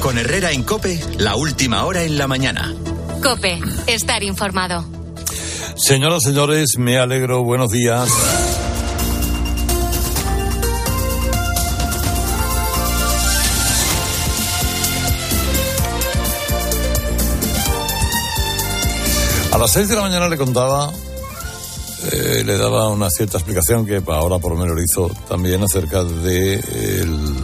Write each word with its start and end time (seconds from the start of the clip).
Con 0.00 0.16
Herrera 0.16 0.50
en 0.50 0.62
Cope, 0.62 0.98
la 1.18 1.36
última 1.36 1.84
hora 1.84 2.02
en 2.02 2.16
la 2.16 2.26
mañana. 2.26 2.74
Cope, 3.22 3.60
estar 3.86 4.22
informado. 4.22 4.84
Señoras, 5.76 6.22
señores, 6.22 6.70
me 6.78 6.98
alegro. 6.98 7.44
Buenos 7.44 7.70
días. 7.70 8.08
A 19.52 19.58
las 19.58 19.72
seis 19.72 19.88
de 19.88 19.96
la 19.96 20.02
mañana 20.02 20.28
le 20.28 20.38
contaba, 20.38 20.90
eh, 22.12 22.42
le 22.44 22.56
daba 22.56 22.88
una 22.88 23.10
cierta 23.10 23.36
explicación 23.36 23.84
que 23.84 24.02
ahora 24.06 24.38
por 24.38 24.52
lo 24.52 24.58
menos 24.58 24.74
lo 24.74 24.82
hizo 24.82 25.10
también 25.28 25.62
acerca 25.62 26.02
de 26.04 26.54
el, 26.54 27.34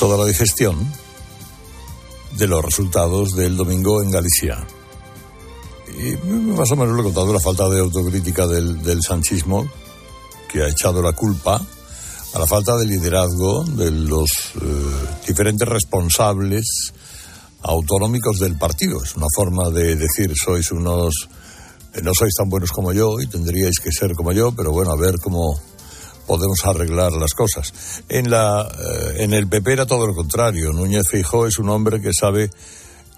toda 0.00 0.16
la 0.16 0.24
digestión 0.24 0.78
de 2.38 2.46
los 2.46 2.64
resultados 2.64 3.36
del 3.36 3.54
domingo 3.54 4.02
en 4.02 4.10
Galicia. 4.10 4.66
Y 5.94 6.16
más 6.26 6.70
o 6.70 6.76
menos 6.76 6.94
le 6.94 7.02
he 7.02 7.04
contado 7.04 7.34
la 7.34 7.38
falta 7.38 7.68
de 7.68 7.80
autocrítica 7.80 8.46
del, 8.46 8.82
del 8.82 9.02
sanchismo 9.02 9.68
que 10.50 10.62
ha 10.62 10.68
echado 10.68 11.02
la 11.02 11.12
culpa 11.12 11.60
a 12.32 12.38
la 12.38 12.46
falta 12.46 12.78
de 12.78 12.86
liderazgo 12.86 13.62
de 13.64 13.90
los 13.90 14.30
eh, 14.62 14.68
diferentes 15.26 15.68
responsables 15.68 16.94
autonómicos 17.60 18.38
del 18.38 18.56
partido. 18.56 19.04
Es 19.04 19.14
una 19.16 19.26
forma 19.36 19.68
de 19.68 19.96
decir, 19.96 20.32
sois 20.34 20.72
unos, 20.72 21.28
eh, 21.92 22.00
no 22.02 22.12
sois 22.14 22.32
tan 22.34 22.48
buenos 22.48 22.72
como 22.72 22.94
yo 22.94 23.20
y 23.20 23.26
tendríais 23.26 23.78
que 23.78 23.92
ser 23.92 24.14
como 24.14 24.32
yo, 24.32 24.52
pero 24.52 24.72
bueno, 24.72 24.92
a 24.92 24.96
ver 24.96 25.16
cómo 25.22 25.60
podemos 26.30 26.64
arreglar 26.64 27.10
las 27.14 27.34
cosas. 27.34 28.04
En, 28.08 28.30
la, 28.30 28.62
eh, 28.62 29.24
en 29.24 29.34
el 29.34 29.48
PP 29.48 29.72
era 29.72 29.84
todo 29.84 30.06
lo 30.06 30.14
contrario. 30.14 30.72
Núñez 30.72 31.08
Fijó 31.10 31.48
es 31.48 31.58
un 31.58 31.68
hombre 31.68 32.00
que 32.00 32.12
sabe 32.12 32.50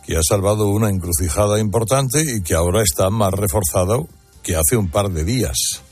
que 0.07 0.17
ha 0.17 0.23
salvado 0.27 0.69
una 0.69 0.89
encrucijada 0.89 1.61
importante 1.61 2.23
y 2.23 2.43
que 2.43 2.55
ahora 2.55 2.83
está 2.83 3.11
más 3.11 3.35
reforzado 3.35 4.09
que 4.43 4.57
hace 4.57 4.79
un 4.79 4.91
par 4.91 5.11
de 5.11 5.25
días. 5.25 5.83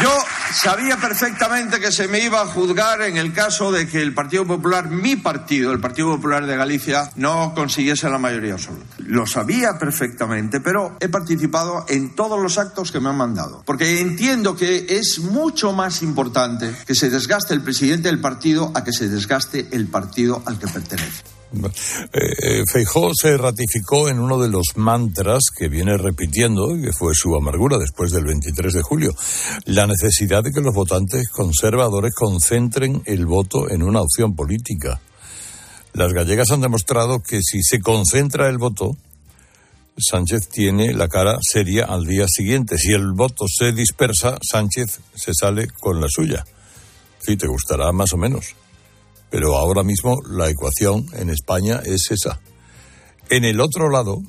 Yo 0.00 0.16
sabía 0.52 0.96
perfectamente 0.96 1.80
que 1.80 1.90
se 1.90 2.06
me 2.06 2.20
iba 2.20 2.40
a 2.40 2.46
juzgar 2.46 3.02
en 3.02 3.16
el 3.16 3.32
caso 3.32 3.72
de 3.72 3.88
que 3.88 4.00
el 4.00 4.14
Partido 4.14 4.46
Popular, 4.46 4.88
mi 4.90 5.16
partido, 5.16 5.72
el 5.72 5.80
Partido 5.80 6.14
Popular 6.14 6.46
de 6.46 6.56
Galicia, 6.56 7.10
no 7.16 7.52
consiguiese 7.52 8.08
la 8.08 8.18
mayoría 8.18 8.52
absoluta. 8.52 8.94
Lo 8.98 9.26
sabía 9.26 9.76
perfectamente, 9.76 10.60
pero 10.60 10.96
he 11.00 11.08
participado 11.08 11.84
en 11.88 12.14
todos 12.14 12.40
los 12.40 12.58
actos 12.58 12.92
que 12.92 13.00
me 13.00 13.08
han 13.08 13.16
mandado. 13.16 13.64
Porque 13.66 14.00
entiendo 14.00 14.54
que 14.54 14.86
es 14.88 15.18
mucho 15.18 15.72
más 15.72 16.02
importante 16.02 16.72
que 16.86 16.94
se 16.94 17.10
desgaste 17.10 17.54
el 17.54 17.62
presidente 17.62 18.08
del 18.08 18.20
partido 18.20 18.70
a 18.76 18.84
que 18.84 18.92
se 18.92 19.08
desgaste 19.08 19.68
el 19.72 19.88
partido 19.88 20.42
al 20.46 20.60
que 20.60 20.68
pertenece. 20.68 21.37
Eh, 21.52 22.62
Feijó 22.70 23.12
se 23.14 23.36
ratificó 23.36 24.08
en 24.08 24.18
uno 24.18 24.38
de 24.38 24.48
los 24.48 24.76
mantras 24.76 25.44
que 25.56 25.68
viene 25.68 25.96
repitiendo, 25.96 26.68
que 26.80 26.92
fue 26.92 27.14
su 27.14 27.34
amargura 27.34 27.78
después 27.78 28.12
del 28.12 28.24
23 28.24 28.74
de 28.74 28.82
julio, 28.82 29.14
la 29.64 29.86
necesidad 29.86 30.42
de 30.42 30.52
que 30.52 30.60
los 30.60 30.74
votantes 30.74 31.28
conservadores 31.28 32.14
concentren 32.14 33.02
el 33.06 33.26
voto 33.26 33.70
en 33.70 33.82
una 33.82 34.02
opción 34.02 34.36
política. 34.36 35.00
Las 35.94 36.12
gallegas 36.12 36.50
han 36.50 36.60
demostrado 36.60 37.20
que 37.20 37.40
si 37.42 37.62
se 37.62 37.80
concentra 37.80 38.48
el 38.48 38.58
voto, 38.58 38.96
Sánchez 39.96 40.48
tiene 40.48 40.92
la 40.92 41.08
cara 41.08 41.38
seria 41.40 41.86
al 41.86 42.04
día 42.04 42.26
siguiente. 42.28 42.78
Si 42.78 42.92
el 42.92 43.12
voto 43.12 43.46
se 43.48 43.72
dispersa, 43.72 44.38
Sánchez 44.40 45.00
se 45.14 45.32
sale 45.34 45.68
con 45.80 46.00
la 46.00 46.06
suya. 46.08 46.44
Sí, 47.18 47.36
te 47.36 47.48
gustará 47.48 47.90
más 47.92 48.12
o 48.12 48.16
menos. 48.16 48.54
Pero 49.30 49.56
ahora 49.56 49.82
mismo 49.82 50.16
la 50.28 50.48
ecuación 50.48 51.06
en 51.14 51.30
España 51.30 51.80
es 51.84 52.10
esa. 52.10 52.40
En 53.28 53.44
el 53.44 53.60
otro 53.60 53.90
lado, 53.90 54.22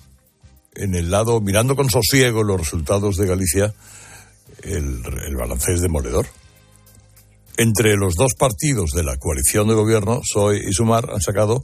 en 0.76 0.96
el 0.96 1.10
lado, 1.10 1.40
mirando 1.40 1.76
con 1.76 1.90
sosiego 1.90 2.44
los 2.44 2.60
resultados 2.60 3.16
de 3.16 3.28
Galicia, 3.28 3.74
el, 4.64 5.02
el 5.26 5.36
balance 5.36 5.74
es 5.74 5.82
demoledor. 5.82 6.28
Entre 7.58 7.96
los 7.96 8.16
dos 8.16 8.34
partidos 8.38 8.92
de 8.92 9.04
la 9.04 9.18
coalición 9.18 9.68
de 9.68 9.74
gobierno, 9.74 10.22
PSOE 10.22 10.60
y 10.68 10.74
Sumar, 10.74 11.10
han 11.12 11.22
sacado 11.22 11.62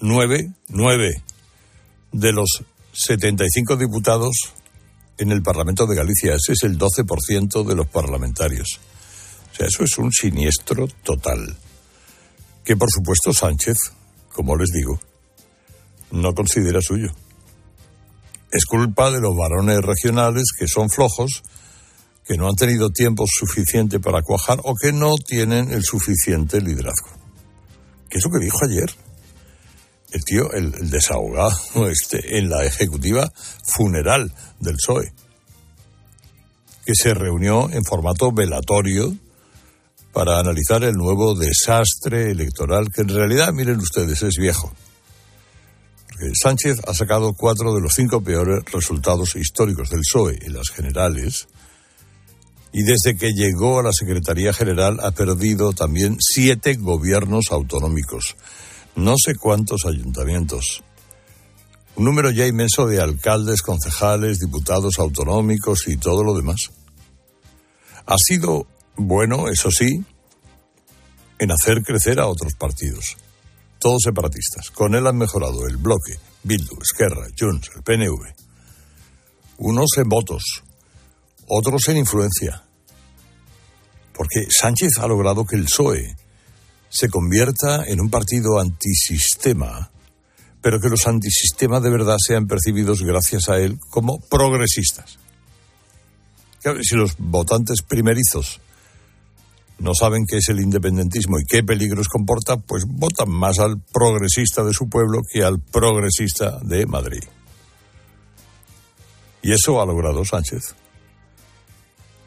nueve, 0.00 0.50
nueve 0.68 1.22
de 2.12 2.32
los 2.32 2.62
75 2.92 3.76
diputados 3.76 4.52
en 5.18 5.32
el 5.32 5.42
Parlamento 5.42 5.86
de 5.86 5.96
Galicia. 5.96 6.34
Ese 6.34 6.52
es 6.52 6.62
el 6.62 6.78
12% 6.78 7.64
de 7.64 7.74
los 7.74 7.86
parlamentarios. 7.88 8.80
O 9.52 9.56
sea, 9.56 9.66
eso 9.66 9.84
es 9.84 9.98
un 9.98 10.12
siniestro 10.12 10.88
total 11.02 11.56
que 12.64 12.76
por 12.76 12.90
supuesto 12.90 13.32
Sánchez, 13.32 13.76
como 14.32 14.56
les 14.56 14.70
digo, 14.70 15.00
no 16.10 16.34
considera 16.34 16.80
suyo. 16.80 17.12
Es 18.52 18.64
culpa 18.64 19.10
de 19.10 19.20
los 19.20 19.36
varones 19.36 19.78
regionales 19.80 20.44
que 20.58 20.66
son 20.66 20.90
flojos, 20.90 21.42
que 22.24 22.36
no 22.36 22.48
han 22.48 22.56
tenido 22.56 22.90
tiempo 22.90 23.24
suficiente 23.26 24.00
para 24.00 24.22
cuajar 24.22 24.60
o 24.64 24.74
que 24.74 24.92
no 24.92 25.14
tienen 25.16 25.70
el 25.70 25.84
suficiente 25.84 26.60
liderazgo. 26.60 27.08
¿Qué 28.08 28.18
es 28.18 28.24
lo 28.24 28.30
que 28.30 28.44
dijo 28.44 28.58
ayer? 28.64 28.90
El 30.12 30.24
tío, 30.24 30.52
el, 30.52 30.90
desahogado 30.90 31.88
este, 31.88 32.38
en 32.38 32.50
la 32.50 32.64
ejecutiva 32.64 33.32
funeral 33.64 34.34
del 34.58 34.74
PSOE, 34.74 35.12
que 36.84 36.94
se 36.96 37.14
reunió 37.14 37.70
en 37.70 37.84
formato 37.84 38.32
velatorio 38.32 39.14
para 40.12 40.38
analizar 40.38 40.82
el 40.84 40.94
nuevo 40.94 41.34
desastre 41.34 42.30
electoral 42.30 42.88
que 42.94 43.02
en 43.02 43.08
realidad, 43.08 43.52
miren 43.52 43.78
ustedes, 43.78 44.22
es 44.22 44.36
viejo. 44.36 44.72
Porque 46.08 46.32
Sánchez 46.34 46.80
ha 46.86 46.94
sacado 46.94 47.32
cuatro 47.34 47.74
de 47.74 47.80
los 47.80 47.94
cinco 47.94 48.20
peores 48.20 48.64
resultados 48.72 49.36
históricos 49.36 49.90
del 49.90 50.00
PSOE 50.00 50.38
en 50.42 50.54
las 50.54 50.68
generales 50.70 51.48
y 52.72 52.82
desde 52.82 53.16
que 53.16 53.32
llegó 53.32 53.80
a 53.80 53.82
la 53.82 53.92
Secretaría 53.92 54.52
General 54.52 54.98
ha 55.02 55.10
perdido 55.10 55.72
también 55.72 56.16
siete 56.20 56.74
gobiernos 56.74 57.46
autonómicos, 57.50 58.36
no 58.94 59.14
sé 59.16 59.34
cuántos 59.34 59.86
ayuntamientos, 59.86 60.82
un 61.96 62.04
número 62.04 62.30
ya 62.30 62.46
inmenso 62.46 62.86
de 62.86 63.00
alcaldes, 63.00 63.62
concejales, 63.62 64.38
diputados 64.38 64.98
autonómicos 64.98 65.88
y 65.88 65.96
todo 65.96 66.22
lo 66.22 66.34
demás. 66.34 66.70
Ha 68.06 68.16
sido 68.16 68.66
bueno, 69.06 69.48
eso 69.48 69.70
sí, 69.70 70.04
en 71.38 71.50
hacer 71.50 71.82
crecer 71.82 72.20
a 72.20 72.26
otros 72.26 72.52
partidos, 72.54 73.16
todos 73.78 74.02
separatistas. 74.04 74.70
Con 74.70 74.94
él 74.94 75.06
han 75.06 75.16
mejorado 75.16 75.66
el 75.66 75.78
bloque, 75.78 76.18
Bildu, 76.42 76.78
Esquerra, 76.82 77.26
Junts, 77.38 77.70
el 77.74 77.82
PNV. 77.82 78.34
Unos 79.58 79.88
en 79.96 80.08
votos, 80.08 80.42
otros 81.48 81.88
en 81.88 81.96
influencia. 81.96 82.62
Porque 84.12 84.46
Sánchez 84.50 84.98
ha 84.98 85.06
logrado 85.06 85.46
que 85.46 85.56
el 85.56 85.64
PSOE 85.64 86.14
se 86.90 87.08
convierta 87.08 87.84
en 87.86 88.00
un 88.00 88.10
partido 88.10 88.60
antisistema, 88.60 89.90
pero 90.60 90.78
que 90.78 90.90
los 90.90 91.06
antisistemas 91.06 91.82
de 91.82 91.90
verdad 91.90 92.16
sean 92.18 92.46
percibidos 92.46 93.02
gracias 93.02 93.48
a 93.48 93.58
él 93.58 93.78
como 93.88 94.20
progresistas. 94.20 95.18
si 96.82 96.96
los 96.96 97.16
votantes 97.16 97.80
primerizos 97.80 98.60
no 99.80 99.92
saben 99.94 100.26
qué 100.28 100.36
es 100.36 100.48
el 100.50 100.60
independentismo 100.60 101.38
y 101.38 101.44
qué 101.44 101.62
peligros 101.62 102.08
comporta, 102.08 102.58
pues 102.58 102.84
votan 102.86 103.30
más 103.30 103.58
al 103.58 103.80
progresista 103.92 104.62
de 104.62 104.74
su 104.74 104.88
pueblo 104.88 105.22
que 105.32 105.42
al 105.42 105.58
progresista 105.58 106.58
de 106.62 106.86
Madrid. 106.86 107.22
Y 109.42 109.52
eso 109.52 109.80
ha 109.80 109.86
logrado 109.86 110.22
Sánchez. 110.24 110.74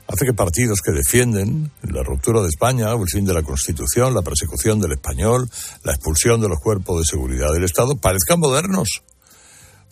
Hace 0.07 0.25
que 0.25 0.33
partidos 0.33 0.81
que 0.81 0.91
defienden 0.91 1.71
la 1.83 2.03
ruptura 2.03 2.41
de 2.41 2.49
España 2.49 2.91
el 2.91 3.07
fin 3.07 3.23
de 3.23 3.33
la 3.33 3.43
Constitución, 3.43 4.13
la 4.13 4.21
persecución 4.23 4.79
del 4.79 4.93
español, 4.93 5.47
la 5.83 5.93
expulsión 5.93 6.41
de 6.41 6.49
los 6.49 6.59
cuerpos 6.59 6.99
de 6.99 7.05
seguridad 7.05 7.53
del 7.53 7.63
Estado, 7.63 7.95
parezcan 7.95 8.39
modernos, 8.39 9.03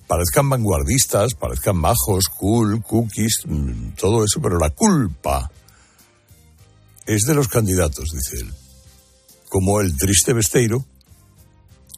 parezcan 0.08 0.50
vanguardistas, 0.50 1.36
parezcan 1.36 1.78
majos, 1.78 2.26
cool, 2.28 2.84
cookies, 2.84 3.44
mm, 3.46 3.92
todo 3.92 4.26
eso, 4.26 4.42
pero 4.42 4.58
la 4.58 4.72
culpa 4.72 5.50
es 7.06 7.24
de 7.24 7.34
los 7.34 7.48
candidatos, 7.48 8.10
dice 8.14 8.44
él, 8.44 8.54
como 9.50 9.82
el 9.82 9.98
triste 9.98 10.34
Besteiro, 10.34 10.86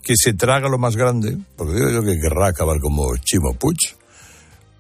que 0.02 0.16
se 0.18 0.34
traga 0.34 0.70
lo 0.70 0.78
más 0.78 0.96
grande, 0.96 1.38
porque 1.56 1.76
digo 1.76 1.90
yo 1.90 2.04
que 2.04 2.20
querrá 2.20 2.48
acabar 2.48 2.80
como 2.80 3.16
Chimo 3.18 3.54
Puig, 3.54 3.78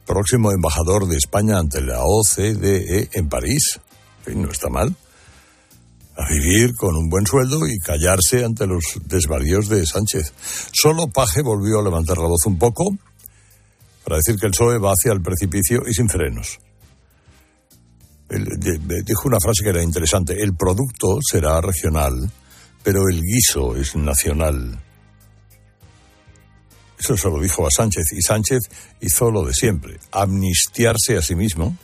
próximo 0.05 0.51
embajador 0.51 1.07
de 1.07 1.17
España 1.17 1.57
ante 1.57 1.81
la 1.81 2.01
OCDE 2.03 3.09
en 3.13 3.29
París. 3.29 3.79
no 4.27 4.51
está 4.51 4.69
mal. 4.69 4.95
A 6.15 6.29
vivir 6.29 6.75
con 6.75 6.95
un 6.95 7.09
buen 7.09 7.25
sueldo 7.25 7.65
y 7.67 7.79
callarse 7.79 8.45
ante 8.45 8.67
los 8.67 8.83
desvaríos 9.05 9.67
de 9.67 9.83
Sánchez. 9.85 10.31
Solo 10.71 11.07
Paje 11.07 11.41
volvió 11.41 11.79
a 11.79 11.83
levantar 11.83 12.17
la 12.17 12.27
voz 12.27 12.45
un 12.45 12.59
poco 12.59 12.85
para 14.03 14.17
decir 14.17 14.35
que 14.35 14.45
el 14.45 14.51
PSOE 14.51 14.77
va 14.77 14.91
hacia 14.91 15.13
el 15.13 15.21
precipicio 15.21 15.81
y 15.87 15.93
sin 15.93 16.09
frenos 16.09 16.59
dijo 18.29 19.27
una 19.27 19.39
frase 19.39 19.63
que 19.63 19.69
era 19.69 19.83
interesante, 19.83 20.41
el 20.41 20.55
producto 20.55 21.19
será 21.21 21.61
regional, 21.61 22.31
pero 22.83 23.07
el 23.09 23.21
guiso 23.21 23.75
es 23.75 23.95
nacional. 23.95 24.81
Eso 26.97 27.17
se 27.17 27.29
lo 27.29 27.39
dijo 27.39 27.67
a 27.67 27.69
Sánchez 27.69 28.05
y 28.17 28.21
Sánchez 28.21 28.59
hizo 29.01 29.29
lo 29.29 29.45
de 29.45 29.53
siempre, 29.53 29.99
amnistiarse 30.11 31.17
a 31.17 31.21
sí 31.21 31.35
mismo 31.35 31.77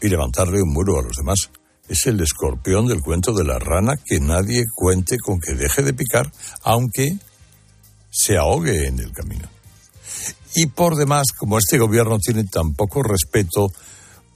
y 0.00 0.08
levantarle 0.08 0.62
un 0.62 0.72
muro 0.72 0.98
a 0.98 1.02
los 1.02 1.16
demás. 1.16 1.50
Es 1.88 2.06
el 2.06 2.20
escorpión 2.20 2.86
del 2.86 3.00
cuento 3.00 3.32
de 3.32 3.44
la 3.44 3.58
rana 3.58 3.94
que 4.02 4.18
nadie 4.18 4.64
cuente 4.74 5.18
con 5.18 5.40
que 5.40 5.54
deje 5.54 5.82
de 5.82 5.92
picar, 5.92 6.32
aunque 6.62 7.16
se 8.10 8.36
ahogue 8.36 8.86
en 8.86 8.98
el 8.98 9.12
camino. 9.12 9.48
Y 10.54 10.66
por 10.66 10.96
demás, 10.96 11.26
como 11.36 11.58
este 11.58 11.78
gobierno 11.78 12.18
tiene 12.18 12.44
tan 12.44 12.74
poco 12.74 13.02
respeto 13.02 13.68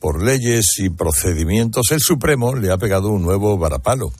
por 0.00 0.22
leyes 0.22 0.78
y 0.78 0.88
procedimientos, 0.88 1.90
el 1.90 2.00
Supremo 2.00 2.54
le 2.54 2.72
ha 2.72 2.78
pegado 2.78 3.10
un 3.10 3.22
nuevo 3.22 3.56
varapalo. 3.58 4.10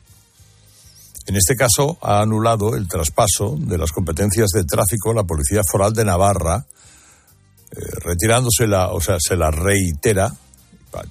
En 1.27 1.37
este 1.37 1.57
caso, 1.57 1.99
ha 2.03 2.21
anulado 2.21 2.77
el 2.77 2.87
traspaso 2.87 3.57
de 3.59 3.79
las 3.79 3.91
competencias 3.91 4.51
de 4.51 4.65
tráfico 4.65 5.11
a 5.11 5.15
la 5.15 5.25
Policía 5.25 5.63
Foral 5.71 5.93
de 5.93 6.05
Navarra, 6.05 6.67
eh, 7.71 7.77
retirándosela, 8.01 8.89
o 8.89 9.01
sea, 9.01 9.17
se 9.19 9.37
la 9.37 9.51
reitera. 9.51 10.35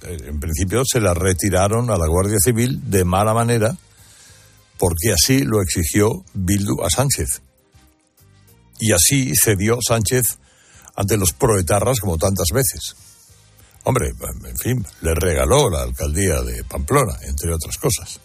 En 0.02 0.38
principio 0.38 0.82
se 0.84 1.00
la 1.00 1.14
retiraron 1.14 1.90
a 1.90 1.96
la 1.96 2.06
Guardia 2.06 2.36
Civil 2.38 2.90
de 2.90 3.04
mala 3.04 3.32
manera, 3.32 3.74
porque 4.78 5.12
así 5.12 5.42
lo 5.42 5.62
exigió 5.62 6.24
Bildu 6.34 6.82
a 6.84 6.90
Sánchez. 6.90 7.42
Y 8.78 8.92
así 8.92 9.32
cedió 9.34 9.78
Sánchez 9.86 10.38
ante 10.96 11.16
los 11.16 11.32
proetarras 11.32 11.98
como 11.98 12.18
tantas 12.18 12.48
veces. 12.52 12.94
Hombre, 13.84 14.12
en 14.44 14.56
fin, 14.58 14.86
le 15.00 15.14
regaló 15.14 15.70
la 15.70 15.82
alcaldía 15.82 16.42
de 16.42 16.64
Pamplona, 16.64 17.14
entre 17.22 17.52
otras 17.52 17.78
cosas. 17.78 18.20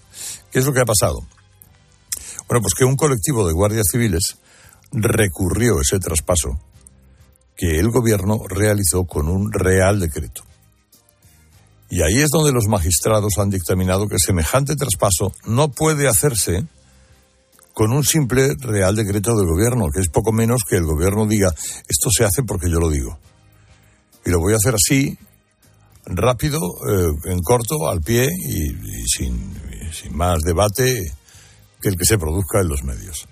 ¿Qué 0.51 0.59
es 0.59 0.65
lo 0.65 0.73
que 0.73 0.81
ha 0.81 0.85
pasado? 0.85 1.25
Bueno, 2.47 2.61
pues 2.61 2.73
que 2.73 2.85
un 2.85 2.95
colectivo 2.95 3.47
de 3.47 3.53
guardias 3.53 3.87
civiles 3.91 4.37
recurrió 4.91 5.79
ese 5.81 5.99
traspaso 5.99 6.59
que 7.55 7.79
el 7.79 7.89
gobierno 7.89 8.41
realizó 8.47 9.05
con 9.05 9.29
un 9.29 9.51
real 9.51 9.99
decreto. 9.99 10.43
Y 11.89 12.01
ahí 12.01 12.21
es 12.21 12.29
donde 12.29 12.51
los 12.51 12.67
magistrados 12.67 13.37
han 13.37 13.49
dictaminado 13.49 14.07
que 14.07 14.17
semejante 14.19 14.75
traspaso 14.75 15.31
no 15.45 15.69
puede 15.69 16.07
hacerse 16.07 16.65
con 17.73 17.91
un 17.91 18.03
simple 18.03 18.55
real 18.59 18.95
decreto 18.95 19.35
del 19.35 19.47
gobierno, 19.47 19.89
que 19.91 19.99
es 19.99 20.09
poco 20.09 20.31
menos 20.31 20.61
que 20.67 20.77
el 20.77 20.85
gobierno 20.85 21.25
diga, 21.25 21.53
esto 21.87 22.09
se 22.09 22.23
hace 22.23 22.43
porque 22.43 22.69
yo 22.69 22.79
lo 22.79 22.89
digo. 22.89 23.19
Y 24.25 24.31
lo 24.31 24.39
voy 24.39 24.53
a 24.53 24.55
hacer 24.57 24.75
así, 24.75 25.17
rápido, 26.05 26.59
eh, 26.59 27.31
en 27.31 27.39
corto, 27.41 27.87
al 27.89 28.01
pie 28.01 28.27
y, 28.27 28.73
sin, 29.07 29.53
sin 29.91 30.15
más 30.15 30.39
debate 30.41 31.01
que 31.81 31.89
el 31.89 31.97
que 31.97 32.05
se 32.05 32.17
produzca 32.17 32.61
en 32.61 32.67
los 32.67 32.83
medios. 32.83 33.27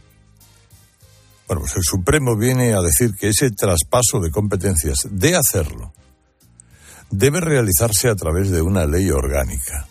Bueno, 1.47 1.61
pues 1.61 1.75
el 1.75 1.83
Supremo 1.83 2.37
viene 2.37 2.73
a 2.73 2.81
decir 2.81 3.11
que 3.19 3.29
ese 3.29 3.51
traspaso 3.51 4.19
de 4.21 4.31
competencias 4.31 4.99
de 5.09 5.35
hacerlo 5.35 5.93
debe 7.11 7.41
realizarse 7.41 8.09
a 8.09 8.15
través 8.15 8.49
de 8.49 8.61
una 8.61 8.85
ley 8.85 9.09
orgánica 9.11 9.87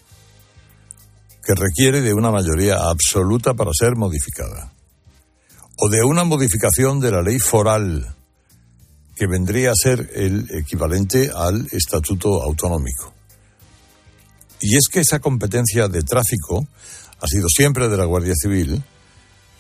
que 1.45 1.55
requiere 1.55 2.01
de 2.01 2.15
una 2.15 2.31
mayoría 2.31 2.77
absoluta 2.77 3.55
para 3.55 3.73
ser 3.79 3.97
modificada, 3.97 4.73
o 5.77 5.89
de 5.89 6.03
una 6.05 6.25
modificación 6.25 7.01
de 7.01 7.11
la 7.11 7.23
ley 7.23 7.39
foral, 7.39 8.15
que 9.17 9.27
vendría 9.27 9.71
a 9.71 9.75
ser 9.75 10.11
el 10.15 10.49
equivalente 10.51 11.31
al 11.35 11.67
estatuto 11.71 12.43
autonómico. 12.43 13.13
Y 14.61 14.77
es 14.77 14.85
que 14.91 15.01
esa 15.01 15.19
competencia 15.19 15.89
de 15.89 16.03
tráfico 16.03 16.67
ha 17.21 17.27
sido 17.27 17.49
siempre 17.49 17.89
de 17.89 17.97
la 17.97 18.05
Guardia 18.05 18.35
Civil 18.35 18.83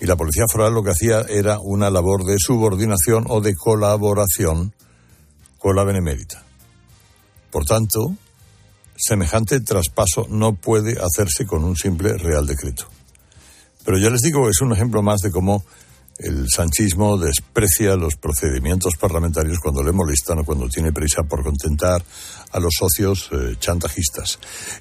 y 0.00 0.06
la 0.06 0.16
Policía 0.16 0.46
Foral 0.50 0.75
lo 0.75 0.82
que 0.82 0.90
hacía 0.90 1.20
era 1.28 1.58
una 1.60 1.90
labor 1.90 2.25
de 2.25 2.37
subordinación 2.38 3.25
o 3.28 3.40
de 3.40 3.54
colaboración 3.54 4.72
con 5.58 5.76
la 5.76 5.84
Benemérita. 5.84 6.43
Por 7.50 7.64
tanto, 7.64 8.16
semejante 8.96 9.60
traspaso 9.60 10.26
no 10.28 10.54
puede 10.54 10.99
hacerse 11.00 11.46
con 11.46 11.64
un 11.64 11.76
simple 11.76 12.16
Real 12.16 12.46
Decreto. 12.46 12.87
Pero 13.84 13.99
ya 13.99 14.10
les 14.10 14.22
digo, 14.22 14.49
es 14.49 14.60
un 14.60 14.72
ejemplo 14.72 15.02
más 15.02 15.20
de 15.20 15.31
cómo 15.31 15.64
el 16.22 16.46
sanchismo 16.48 17.19
desprecia 17.19 17.96
los 17.96 18.16
procedimientos 18.16 18.96
parlamentarios 18.96 19.58
cuando 19.58 19.82
le 19.82 19.92
molestan 19.92 20.38
o 20.38 20.44
cuando 20.44 20.69
tiene 20.69 20.92
prisa 20.92 21.22
por 21.24 21.42
contentar 21.42 22.02
a 22.50 22.60
los 22.60 22.72
socios 22.78 23.28
eh, 23.32 23.56
chantajistas. 23.58 24.38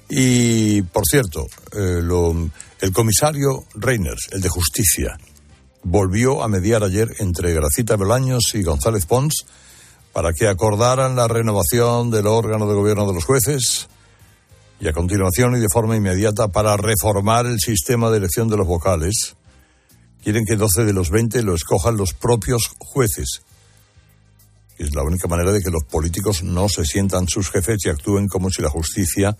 Y, 0.08 0.82
por 0.82 1.04
cierto, 1.06 1.46
eh, 1.72 2.00
el 2.80 2.92
comisario 2.92 3.64
Reiners, 3.74 4.28
el 4.32 4.40
de 4.40 4.48
justicia, 4.48 5.18
volvió 5.82 6.42
a 6.42 6.48
mediar 6.48 6.84
ayer 6.84 7.08
entre 7.18 7.52
Gracita 7.52 7.96
Belaños 7.96 8.54
y 8.54 8.62
González 8.62 9.06
Pons 9.06 9.46
para 10.12 10.32
que 10.32 10.46
acordaran 10.46 11.16
la 11.16 11.26
renovación 11.26 12.10
del 12.10 12.26
órgano 12.26 12.68
de 12.68 12.74
gobierno 12.74 13.06
de 13.06 13.14
los 13.14 13.24
jueces 13.24 13.88
y 14.80 14.88
a 14.88 14.92
continuación 14.92 15.56
y 15.56 15.60
de 15.60 15.68
forma 15.72 15.96
inmediata 15.96 16.48
para 16.48 16.76
reformar 16.76 17.46
el 17.46 17.58
sistema 17.60 18.10
de 18.10 18.18
elección 18.18 18.48
de 18.48 18.56
los 18.56 18.66
vocales 18.66 19.36
quieren 20.22 20.44
que 20.44 20.56
12 20.56 20.84
de 20.84 20.92
los 20.92 21.10
20 21.10 21.42
lo 21.42 21.54
escojan 21.54 21.96
los 21.96 22.14
propios 22.14 22.70
jueces. 22.78 23.42
Es 24.78 24.94
la 24.94 25.02
única 25.02 25.28
manera 25.28 25.52
de 25.52 25.60
que 25.60 25.70
los 25.70 25.84
políticos 25.84 26.42
no 26.42 26.68
se 26.68 26.84
sientan 26.84 27.28
sus 27.28 27.50
jefes 27.50 27.78
y 27.84 27.88
actúen 27.88 28.28
como 28.28 28.50
si 28.50 28.62
la 28.62 28.70
justicia 28.70 29.36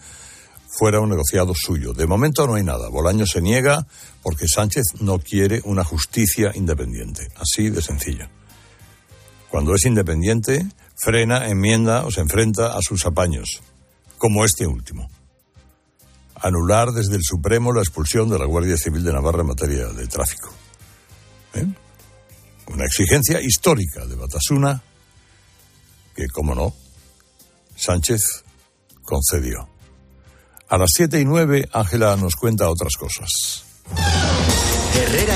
fuera 0.78 1.00
un 1.00 1.10
negociado 1.10 1.52
suyo. 1.54 1.92
De 1.92 2.06
momento 2.06 2.46
no 2.46 2.54
hay 2.54 2.64
nada. 2.64 2.88
Bolaño 2.88 3.26
se 3.26 3.40
niega 3.40 3.86
porque 4.22 4.46
Sánchez 4.48 5.00
no 5.00 5.18
quiere 5.18 5.60
una 5.64 5.84
justicia 5.84 6.52
independiente. 6.54 7.28
Así 7.36 7.70
de 7.70 7.82
sencillo. 7.82 8.26
Cuando 9.50 9.74
es 9.74 9.84
independiente, 9.84 10.66
frena, 10.96 11.48
enmienda 11.48 12.04
o 12.04 12.10
se 12.10 12.20
enfrenta 12.20 12.76
a 12.76 12.80
sus 12.80 13.04
apaños, 13.04 13.60
como 14.18 14.44
este 14.44 14.66
último 14.66 15.08
anular 16.42 16.90
desde 16.90 17.14
el 17.14 17.22
Supremo 17.22 17.72
la 17.72 17.80
expulsión 17.80 18.28
de 18.28 18.38
la 18.38 18.46
Guardia 18.46 18.76
Civil 18.76 19.04
de 19.04 19.12
Navarra 19.12 19.42
en 19.42 19.46
materia 19.46 19.86
de 19.86 20.06
tráfico. 20.08 20.52
¿Eh? 21.54 21.66
Una 22.68 22.84
exigencia 22.84 23.40
histórica 23.40 24.06
de 24.06 24.16
Batasuna 24.16 24.82
que, 26.14 26.26
como 26.28 26.54
no, 26.54 26.74
Sánchez 27.76 28.44
concedió. 29.02 29.68
A 30.68 30.78
las 30.78 30.88
siete 30.94 31.20
y 31.20 31.24
nueve, 31.24 31.68
Ángela 31.72 32.16
nos 32.16 32.34
cuenta 32.34 32.70
otras 32.70 32.94
cosas. 32.98 33.64
Herrera. 35.12 35.32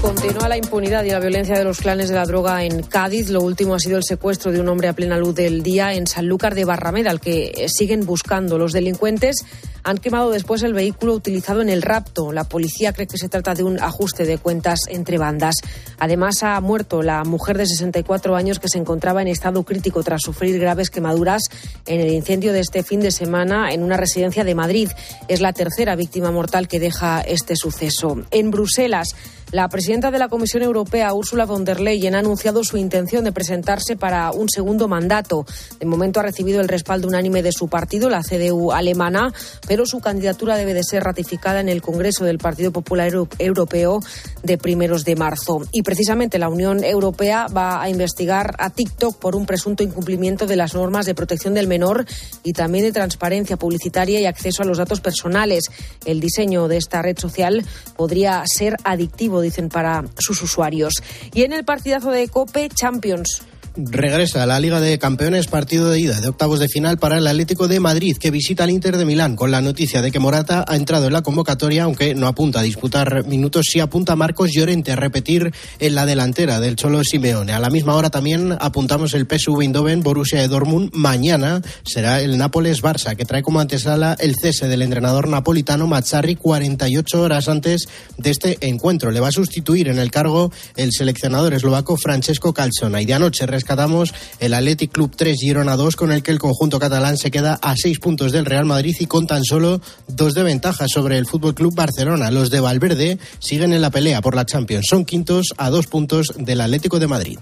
Continúa 0.00 0.48
la 0.48 0.56
impunidad 0.56 1.02
y 1.02 1.10
la 1.10 1.18
violencia 1.18 1.58
de 1.58 1.64
los 1.64 1.80
clanes 1.80 2.08
de 2.08 2.14
la 2.14 2.24
droga 2.24 2.62
en 2.62 2.82
Cádiz. 2.82 3.28
Lo 3.28 3.40
último 3.40 3.74
ha 3.74 3.80
sido 3.80 3.96
el 3.96 4.04
secuestro 4.04 4.52
de 4.52 4.60
un 4.60 4.68
hombre 4.68 4.86
a 4.86 4.92
plena 4.92 5.18
luz 5.18 5.34
del 5.34 5.64
día 5.64 5.94
en 5.94 6.06
Sanlúcar 6.06 6.54
de 6.54 6.64
Barrameda, 6.64 7.10
al 7.10 7.20
que 7.20 7.66
siguen 7.68 8.06
buscando. 8.06 8.56
Los 8.56 8.72
delincuentes 8.72 9.44
han 9.82 9.98
quemado 9.98 10.30
después 10.30 10.62
el 10.62 10.74
vehículo 10.74 11.14
utilizado 11.14 11.60
en 11.60 11.68
el 11.68 11.82
rapto. 11.82 12.30
La 12.30 12.44
policía 12.44 12.92
cree 12.92 13.06
que 13.06 13.18
se 13.18 13.28
trata 13.28 13.54
de 13.54 13.62
un 13.62 13.80
ajuste 13.80 14.24
de 14.24 14.38
cuentas 14.38 14.80
entre 14.88 15.18
bandas. 15.18 15.56
Además, 15.98 16.42
ha 16.42 16.60
muerto 16.60 17.02
la 17.02 17.24
mujer 17.24 17.58
de 17.58 17.66
64 17.66 18.36
años 18.36 18.58
que 18.58 18.68
se 18.68 18.78
encontraba 18.78 19.22
en 19.22 19.28
estado 19.28 19.64
crítico 19.64 20.02
tras 20.02 20.20
sufrir 20.22 20.58
graves 20.60 20.90
quemaduras 20.90 21.42
en 21.86 22.00
el 22.00 22.12
incendio 22.12 22.52
de 22.52 22.60
este 22.60 22.82
fin 22.82 23.00
de 23.00 23.10
semana 23.10 23.72
en 23.72 23.82
una 23.82 23.96
residencia 23.96 24.44
de 24.44 24.54
Madrid. 24.54 24.90
Es 25.26 25.40
la 25.40 25.52
tercera 25.52 25.96
víctima 25.96 26.30
mortal 26.30 26.68
que 26.68 26.80
deja 26.80 27.20
este 27.22 27.56
suceso. 27.56 28.22
En 28.30 28.50
Bruselas, 28.50 29.07
más 29.14 29.37
la 29.50 29.68
presidenta 29.68 30.10
de 30.10 30.18
la 30.18 30.28
Comisión 30.28 30.62
Europea, 30.62 31.14
Ursula 31.14 31.46
von 31.46 31.64
der 31.64 31.80
Leyen, 31.80 32.14
ha 32.14 32.18
anunciado 32.18 32.64
su 32.64 32.76
intención 32.76 33.24
de 33.24 33.32
presentarse 33.32 33.96
para 33.96 34.30
un 34.32 34.48
segundo 34.48 34.88
mandato. 34.88 35.46
De 35.80 35.86
momento 35.86 36.20
ha 36.20 36.22
recibido 36.22 36.60
el 36.60 36.68
respaldo 36.68 37.08
unánime 37.08 37.42
de 37.42 37.52
su 37.52 37.68
partido, 37.68 38.10
la 38.10 38.22
CDU 38.22 38.72
alemana, 38.72 39.32
pero 39.66 39.86
su 39.86 40.00
candidatura 40.00 40.56
debe 40.56 40.74
de 40.74 40.84
ser 40.84 41.02
ratificada 41.02 41.60
en 41.60 41.68
el 41.68 41.82
Congreso 41.82 42.24
del 42.24 42.38
Partido 42.38 42.72
Popular 42.72 43.12
Europeo 43.38 44.00
de 44.42 44.58
primeros 44.58 45.04
de 45.04 45.16
marzo. 45.16 45.62
Y 45.72 45.82
precisamente 45.82 46.38
la 46.38 46.48
Unión 46.48 46.84
Europea 46.84 47.46
va 47.46 47.82
a 47.82 47.88
investigar 47.88 48.54
a 48.58 48.70
TikTok 48.70 49.18
por 49.18 49.34
un 49.34 49.46
presunto 49.46 49.82
incumplimiento 49.82 50.46
de 50.46 50.56
las 50.56 50.74
normas 50.74 51.06
de 51.06 51.14
protección 51.14 51.54
del 51.54 51.68
menor 51.68 52.04
y 52.42 52.52
también 52.52 52.84
de 52.84 52.92
transparencia 52.92 53.56
publicitaria 53.56 54.20
y 54.20 54.26
acceso 54.26 54.62
a 54.62 54.66
los 54.66 54.78
datos 54.78 55.00
personales. 55.00 55.64
El 56.04 56.20
diseño 56.20 56.68
de 56.68 56.76
esta 56.76 57.02
red 57.02 57.18
social 57.18 57.64
podría 57.96 58.42
ser 58.46 58.76
adictivo, 58.84 59.37
dicen, 59.40 59.68
para 59.68 60.04
sus 60.18 60.42
usuarios. 60.42 60.94
Y 61.32 61.42
en 61.42 61.52
el 61.52 61.64
partidazo 61.64 62.10
de 62.10 62.28
Cope 62.28 62.68
Champions. 62.68 63.42
Regresa 63.78 64.42
a 64.42 64.46
la 64.46 64.58
Liga 64.58 64.80
de 64.80 64.98
Campeones 64.98 65.46
partido 65.46 65.88
de 65.90 66.00
ida 66.00 66.20
de 66.20 66.28
octavos 66.28 66.58
de 66.58 66.68
final 66.68 66.98
para 66.98 67.18
el 67.18 67.26
Atlético 67.26 67.68
de 67.68 67.78
Madrid 67.78 68.16
que 68.16 68.32
visita 68.32 68.64
al 68.64 68.70
Inter 68.70 68.96
de 68.96 69.04
Milán 69.04 69.36
con 69.36 69.52
la 69.52 69.60
noticia 69.60 70.02
de 70.02 70.10
que 70.10 70.18
Morata 70.18 70.64
ha 70.66 70.74
entrado 70.74 71.06
en 71.06 71.12
la 71.12 71.22
convocatoria 71.22 71.84
aunque 71.84 72.14
no 72.14 72.26
apunta 72.26 72.60
a 72.60 72.62
disputar 72.62 73.24
minutos, 73.26 73.66
sí 73.70 73.78
apunta 73.78 74.14
a 74.14 74.16
Marcos 74.16 74.50
Llorente 74.52 74.92
a 74.92 74.96
repetir 74.96 75.52
en 75.78 75.94
la 75.94 76.06
delantera 76.06 76.58
del 76.58 76.74
Cholo 76.74 77.02
Simeone. 77.04 77.52
A 77.52 77.60
la 77.60 77.70
misma 77.70 77.94
hora 77.94 78.10
también 78.10 78.56
apuntamos 78.58 79.14
el 79.14 79.26
PSV 79.26 79.60
Eindhoven 79.62 80.02
Borussia 80.02 80.46
Dortmund. 80.48 80.90
Mañana 80.92 81.62
será 81.84 82.20
el 82.20 82.36
Nápoles 82.36 82.82
Barça 82.82 83.14
que 83.14 83.24
trae 83.24 83.42
como 83.42 83.60
antesala 83.60 84.16
el 84.18 84.34
cese 84.34 84.66
del 84.66 84.82
entrenador 84.82 85.28
napolitano 85.28 85.86
Mazzarri 85.86 86.34
48 86.34 87.22
horas 87.22 87.48
antes 87.48 87.88
de 88.16 88.30
este 88.30 88.58
encuentro. 88.62 89.10
Le 89.10 89.20
va 89.20 89.28
a 89.28 89.32
sustituir 89.32 89.88
en 89.88 89.98
el 89.98 90.10
cargo 90.10 90.50
el 90.76 90.92
seleccionador 90.92 91.54
eslovaco 91.54 91.96
Francesco 91.96 92.52
Calzona 92.52 93.00
y 93.00 93.06
de 93.06 93.14
anoche 93.14 93.46
rescatamos 93.68 94.14
el 94.38 94.54
Athletic 94.54 94.92
Club 94.92 95.12
3 95.14 95.36
Girona 95.38 95.76
2 95.76 95.94
con 95.94 96.10
el 96.10 96.22
que 96.22 96.30
el 96.30 96.38
conjunto 96.38 96.78
catalán 96.78 97.18
se 97.18 97.30
queda 97.30 97.58
a 97.60 97.74
seis 97.76 97.98
puntos 97.98 98.32
del 98.32 98.46
Real 98.46 98.64
Madrid 98.64 98.96
y 98.98 99.04
con 99.04 99.26
tan 99.26 99.44
solo 99.44 99.82
dos 100.06 100.32
de 100.32 100.42
ventaja 100.42 100.86
sobre 100.88 101.18
el 101.18 101.26
Fútbol 101.26 101.54
Club 101.54 101.74
Barcelona. 101.74 102.30
Los 102.30 102.48
de 102.48 102.60
Valverde 102.60 103.18
siguen 103.40 103.74
en 103.74 103.82
la 103.82 103.90
pelea 103.90 104.22
por 104.22 104.34
la 104.34 104.46
Champions. 104.46 104.86
Son 104.88 105.04
quintos 105.04 105.48
a 105.58 105.68
dos 105.68 105.86
puntos 105.86 106.32
del 106.38 106.62
Atlético 106.62 106.98
de 106.98 107.08
Madrid. 107.08 107.38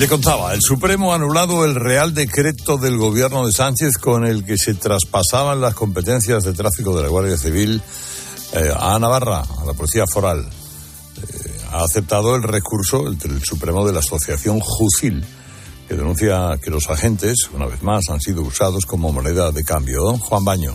Le 0.00 0.08
contaba, 0.08 0.54
el 0.54 0.62
Supremo 0.62 1.12
ha 1.12 1.16
anulado 1.16 1.66
el 1.66 1.74
Real 1.74 2.14
Decreto 2.14 2.78
del 2.78 2.96
gobierno 2.96 3.46
de 3.46 3.52
Sánchez 3.52 3.98
con 3.98 4.24
el 4.24 4.46
que 4.46 4.56
se 4.56 4.72
traspasaban 4.72 5.60
las 5.60 5.74
competencias 5.74 6.42
de 6.44 6.54
tráfico 6.54 6.96
de 6.96 7.02
la 7.02 7.08
Guardia 7.08 7.36
Civil 7.36 7.82
eh, 8.54 8.72
a 8.74 8.98
Navarra, 8.98 9.40
a 9.40 9.64
la 9.66 9.74
Policía 9.74 10.04
Foral. 10.06 10.40
Eh, 10.42 11.55
ha 11.76 11.84
aceptado 11.84 12.34
el 12.36 12.42
recurso 12.42 13.06
el, 13.06 13.18
el 13.24 13.42
Supremo 13.42 13.86
de 13.86 13.92
la 13.92 14.00
Asociación 14.00 14.60
Jucil, 14.60 15.24
que 15.88 15.94
denuncia 15.94 16.58
que 16.62 16.70
los 16.70 16.88
agentes, 16.88 17.50
una 17.52 17.66
vez 17.66 17.82
más, 17.82 18.04
han 18.10 18.20
sido 18.20 18.42
usados 18.42 18.86
como 18.86 19.12
moneda 19.12 19.52
de 19.52 19.62
cambio. 19.62 20.02
Don 20.02 20.18
Juan 20.18 20.44
Baño. 20.44 20.74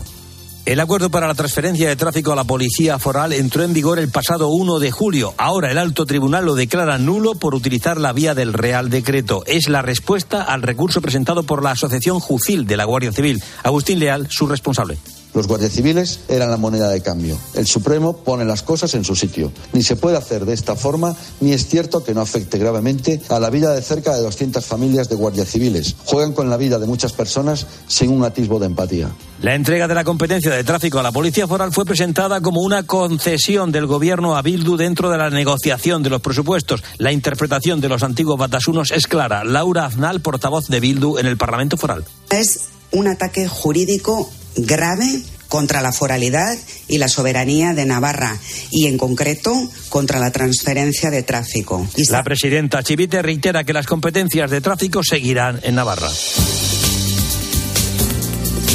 El 0.64 0.78
acuerdo 0.78 1.10
para 1.10 1.26
la 1.26 1.34
transferencia 1.34 1.88
de 1.88 1.96
tráfico 1.96 2.32
a 2.32 2.36
la 2.36 2.44
policía 2.44 3.00
foral 3.00 3.32
entró 3.32 3.64
en 3.64 3.72
vigor 3.72 3.98
el 3.98 4.10
pasado 4.10 4.48
1 4.50 4.78
de 4.78 4.92
julio. 4.92 5.34
Ahora 5.36 5.72
el 5.72 5.78
alto 5.78 6.06
tribunal 6.06 6.44
lo 6.44 6.54
declara 6.54 6.98
nulo 6.98 7.34
por 7.34 7.56
utilizar 7.56 8.00
la 8.00 8.12
vía 8.12 8.36
del 8.36 8.52
Real 8.52 8.88
Decreto. 8.88 9.42
Es 9.46 9.68
la 9.68 9.82
respuesta 9.82 10.42
al 10.42 10.62
recurso 10.62 11.02
presentado 11.02 11.42
por 11.42 11.64
la 11.64 11.72
Asociación 11.72 12.20
Jucil 12.20 12.64
de 12.64 12.76
la 12.76 12.84
Guardia 12.84 13.10
Civil. 13.10 13.42
Agustín 13.64 13.98
Leal, 13.98 14.28
su 14.30 14.46
responsable. 14.46 14.98
Los 15.34 15.46
guardias 15.46 15.72
civiles 15.72 16.20
eran 16.28 16.50
la 16.50 16.56
moneda 16.56 16.90
de 16.90 17.00
cambio. 17.00 17.38
El 17.54 17.66
Supremo 17.66 18.16
pone 18.18 18.44
las 18.44 18.62
cosas 18.62 18.94
en 18.94 19.04
su 19.04 19.16
sitio. 19.16 19.50
Ni 19.72 19.82
se 19.82 19.96
puede 19.96 20.16
hacer 20.16 20.44
de 20.44 20.52
esta 20.52 20.76
forma, 20.76 21.16
ni 21.40 21.52
es 21.52 21.66
cierto 21.66 22.04
que 22.04 22.12
no 22.12 22.20
afecte 22.20 22.58
gravemente 22.58 23.20
a 23.30 23.40
la 23.40 23.48
vida 23.48 23.74
de 23.74 23.82
cerca 23.82 24.14
de 24.14 24.22
200 24.22 24.64
familias 24.64 25.08
de 25.08 25.16
guardias 25.16 25.48
civiles. 25.48 25.96
Juegan 26.04 26.32
con 26.32 26.50
la 26.50 26.56
vida 26.56 26.78
de 26.78 26.86
muchas 26.86 27.12
personas 27.12 27.66
sin 27.86 28.10
un 28.10 28.24
atisbo 28.24 28.58
de 28.58 28.66
empatía. 28.66 29.10
La 29.40 29.54
entrega 29.54 29.88
de 29.88 29.94
la 29.94 30.04
competencia 30.04 30.52
de 30.52 30.64
tráfico 30.64 30.98
a 30.98 31.02
la 31.02 31.10
Policía 31.10 31.46
Foral 31.48 31.72
fue 31.72 31.84
presentada 31.84 32.40
como 32.40 32.60
una 32.60 32.84
concesión 32.84 33.72
del 33.72 33.86
gobierno 33.86 34.36
a 34.36 34.42
Bildu 34.42 34.76
dentro 34.76 35.10
de 35.10 35.18
la 35.18 35.30
negociación 35.30 36.02
de 36.02 36.10
los 36.10 36.20
presupuestos. 36.20 36.84
La 36.98 37.10
interpretación 37.10 37.80
de 37.80 37.88
los 37.88 38.02
antiguos 38.02 38.38
batasunos 38.38 38.90
es 38.92 39.06
clara. 39.06 39.44
Laura 39.44 39.86
Aznal, 39.86 40.20
portavoz 40.20 40.68
de 40.68 40.78
Bildu 40.78 41.18
en 41.18 41.26
el 41.26 41.36
Parlamento 41.36 41.76
Foral. 41.76 42.04
Es 42.30 42.68
un 42.92 43.08
ataque 43.08 43.48
jurídico 43.48 44.30
grave 44.56 45.22
contra 45.48 45.82
la 45.82 45.92
foralidad 45.92 46.56
y 46.88 46.96
la 46.96 47.08
soberanía 47.08 47.74
de 47.74 47.84
Navarra 47.84 48.38
y, 48.70 48.86
en 48.86 48.96
concreto, 48.96 49.52
contra 49.90 50.18
la 50.18 50.30
transferencia 50.30 51.10
de 51.10 51.22
tráfico. 51.22 51.86
La 52.08 52.22
presidenta 52.22 52.82
Chivite 52.82 53.20
reitera 53.20 53.62
que 53.62 53.74
las 53.74 53.86
competencias 53.86 54.50
de 54.50 54.62
tráfico 54.62 55.02
seguirán 55.04 55.60
en 55.62 55.74
Navarra. 55.74 56.08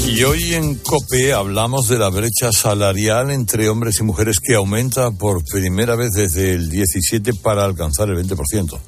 Y 0.08 0.24
hoy 0.24 0.54
en 0.54 0.76
COPE 0.76 1.34
hablamos 1.34 1.90
de 1.90 1.98
la 1.98 2.10
brecha 2.10 2.52
salarial 2.52 3.30
entre 3.30 3.70
hombres 3.70 4.00
y 4.00 4.04
mujeres 4.04 4.38
que 4.40 4.56
aumenta 4.56 5.12
por 5.12 5.44
primera 5.44 5.96
vez 5.96 6.12
desde 6.12 6.54
el 6.54 6.70
17 6.70 7.34
para 7.34 7.66
alcanzar 7.66 8.10
el 8.10 8.18
20%. 8.18 8.80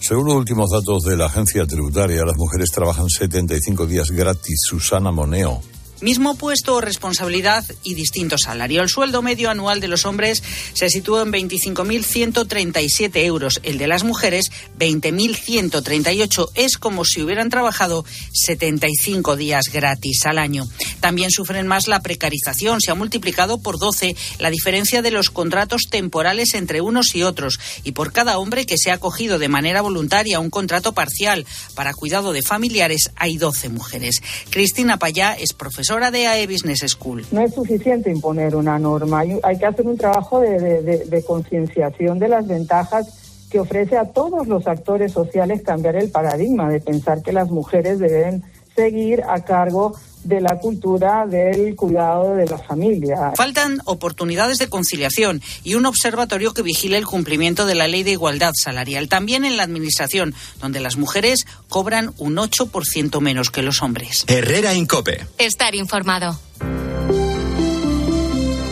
Según 0.00 0.26
los 0.26 0.34
últimos 0.34 0.70
datos 0.70 1.04
de 1.04 1.16
la 1.16 1.26
agencia 1.26 1.64
tributaria, 1.66 2.24
las 2.24 2.36
mujeres 2.36 2.70
trabajan 2.70 3.08
75 3.08 3.86
días 3.86 4.10
gratis. 4.10 4.58
Susana 4.68 5.10
Moneo. 5.12 5.62
Mismo 6.02 6.36
puesto 6.36 6.74
o 6.74 6.80
responsabilidad 6.82 7.64
y 7.82 7.94
distinto 7.94 8.36
salario. 8.36 8.82
El 8.82 8.90
sueldo 8.90 9.22
medio 9.22 9.48
anual 9.48 9.80
de 9.80 9.88
los 9.88 10.04
hombres 10.04 10.42
se 10.74 10.90
sitúa 10.90 11.22
en 11.22 11.32
25.137 11.32 13.24
euros. 13.24 13.60
El 13.62 13.78
de 13.78 13.86
las 13.86 14.04
mujeres, 14.04 14.52
20.138. 14.78 16.50
Es 16.54 16.76
como 16.76 17.06
si 17.06 17.22
hubieran 17.22 17.48
trabajado 17.48 18.04
75 18.34 19.36
días 19.36 19.70
gratis 19.72 20.26
al 20.26 20.38
año. 20.38 20.68
También 21.00 21.30
sufren 21.30 21.66
más 21.66 21.88
la 21.88 22.00
precarización. 22.00 22.82
Se 22.82 22.90
ha 22.90 22.94
multiplicado 22.94 23.62
por 23.62 23.78
12 23.78 24.14
la 24.38 24.50
diferencia 24.50 25.00
de 25.00 25.10
los 25.10 25.30
contratos 25.30 25.84
temporales 25.88 26.52
entre 26.52 26.82
unos 26.82 27.14
y 27.14 27.22
otros. 27.22 27.58
Y 27.84 27.92
por 27.92 28.12
cada 28.12 28.36
hombre 28.36 28.66
que 28.66 28.76
se 28.76 28.90
ha 28.90 28.94
acogido 28.94 29.38
de 29.38 29.48
manera 29.48 29.80
voluntaria 29.80 30.40
un 30.40 30.50
contrato 30.50 30.92
parcial 30.92 31.46
para 31.74 31.94
cuidado 31.94 32.34
de 32.34 32.42
familiares, 32.42 33.12
hay 33.16 33.38
12 33.38 33.70
mujeres. 33.70 34.20
Cristina 34.50 34.98
Payá 34.98 35.32
es 35.32 35.54
profesora 35.54 35.85
de 35.86 36.26
AE 36.26 36.46
Business 36.46 36.80
School. 36.88 37.24
No 37.30 37.40
es 37.40 37.54
suficiente 37.54 38.10
imponer 38.10 38.56
una 38.56 38.78
norma, 38.78 39.20
hay, 39.20 39.58
que 39.58 39.66
hacer 39.66 39.86
un 39.86 39.96
trabajo 39.96 40.40
de, 40.40 40.82
de, 40.82 41.04
de 41.04 41.22
concienciación 41.22 42.18
de 42.18 42.28
las 42.28 42.46
ventajas 42.46 43.46
que 43.50 43.60
ofrece 43.60 43.96
a 43.96 44.06
todos 44.06 44.48
los 44.48 44.66
actores 44.66 45.12
sociales 45.12 45.62
cambiar 45.62 45.96
el 45.96 46.10
paradigma 46.10 46.68
de 46.68 46.80
pensar 46.80 47.22
que 47.22 47.32
las 47.32 47.50
mujeres 47.50 48.00
deben 48.00 48.42
seguir 48.74 49.22
a 49.28 49.44
cargo 49.44 49.94
de 50.26 50.40
la 50.40 50.58
cultura 50.58 51.26
del 51.26 51.74
cuidado 51.76 52.34
de 52.34 52.46
la 52.46 52.58
familia. 52.58 53.32
Faltan 53.36 53.80
oportunidades 53.84 54.58
de 54.58 54.68
conciliación 54.68 55.40
y 55.62 55.74
un 55.74 55.86
observatorio 55.86 56.52
que 56.52 56.62
vigile 56.62 56.98
el 56.98 57.06
cumplimiento 57.06 57.66
de 57.66 57.74
la 57.74 57.88
ley 57.88 58.02
de 58.02 58.12
igualdad 58.12 58.52
salarial. 58.54 59.08
También 59.08 59.44
en 59.44 59.56
la 59.56 59.62
administración, 59.62 60.34
donde 60.60 60.80
las 60.80 60.96
mujeres 60.96 61.46
cobran 61.68 62.12
un 62.18 62.36
8% 62.36 63.20
menos 63.20 63.50
que 63.50 63.62
los 63.62 63.82
hombres. 63.82 64.24
Herrera 64.26 64.74
Incope. 64.74 65.26
Estar 65.38 65.74
informado. 65.74 66.38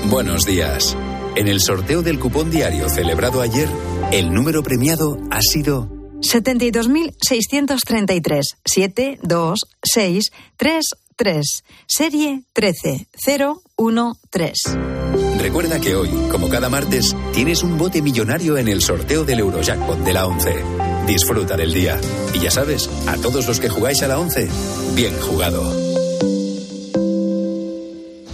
Buenos 0.07 0.45
días. 0.45 0.97
En 1.37 1.49
el 1.49 1.61
sorteo 1.61 2.03
del 2.03 2.21
cupón 2.21 2.51
diario 2.51 2.89
celebrado 2.89 3.41
ayer, 3.41 3.69
el 4.13 4.33
número 4.33 4.63
premiado 4.63 5.19
ha 5.31 5.41
sido 5.41 5.89
72.633. 6.25 8.57
7, 8.65 9.19
2, 9.23 9.61
6, 9.83 10.33
3, 10.57 10.85
3. 11.17 11.65
Serie 11.87 12.43
13013. 12.53 14.79
Recuerda 15.39 15.81
que 15.81 15.95
hoy, 15.95 16.11
como 16.31 16.49
cada 16.49 16.69
martes, 16.69 17.15
tienes 17.33 17.63
un 17.63 17.79
bote 17.79 18.03
millonario 18.03 18.57
en 18.57 18.69
el 18.69 18.83
sorteo 18.83 19.25
del 19.25 19.41
Eurojackpot 19.41 19.99
de 19.99 20.13
la 20.13 20.27
11. 20.27 20.55
Disfruta 21.07 21.57
del 21.57 21.73
día. 21.73 21.99
Y 22.33 22.41
ya 22.41 22.51
sabes, 22.51 22.89
a 23.07 23.17
todos 23.17 23.47
los 23.47 23.61
que 23.61 23.69
jugáis 23.69 24.03
a 24.03 24.09
la 24.09 24.19
11, 24.19 24.49
bien 24.95 25.15
jugado. 25.21 26.04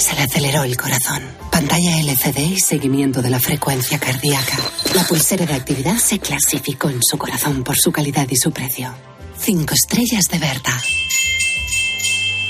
se 0.00 0.16
le 0.16 0.22
aceleró 0.22 0.64
el 0.64 0.76
corazón. 0.76 1.22
Pantalla 1.52 2.00
LCD 2.00 2.38
y 2.38 2.58
seguimiento 2.58 3.20
de 3.20 3.30
la 3.30 3.38
frecuencia 3.38 3.98
cardíaca. 3.98 4.56
La 4.94 5.04
pulsera 5.04 5.44
de 5.44 5.54
actividad 5.54 5.98
se 5.98 6.18
clasificó 6.18 6.88
en 6.88 7.00
su 7.02 7.18
corazón 7.18 7.62
por 7.62 7.76
su 7.76 7.92
calidad 7.92 8.26
y 8.30 8.36
su 8.36 8.50
precio. 8.50 8.92
Cinco 9.38 9.74
estrellas 9.74 10.24
de 10.30 10.38
Berta. 10.38 10.72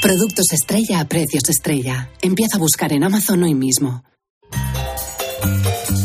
Productos 0.00 0.46
estrella 0.52 1.00
a 1.00 1.04
precios 1.06 1.48
estrella. 1.48 2.10
Empieza 2.22 2.56
a 2.56 2.60
buscar 2.60 2.92
en 2.92 3.04
Amazon 3.04 3.42
hoy 3.42 3.54
mismo. 3.54 4.04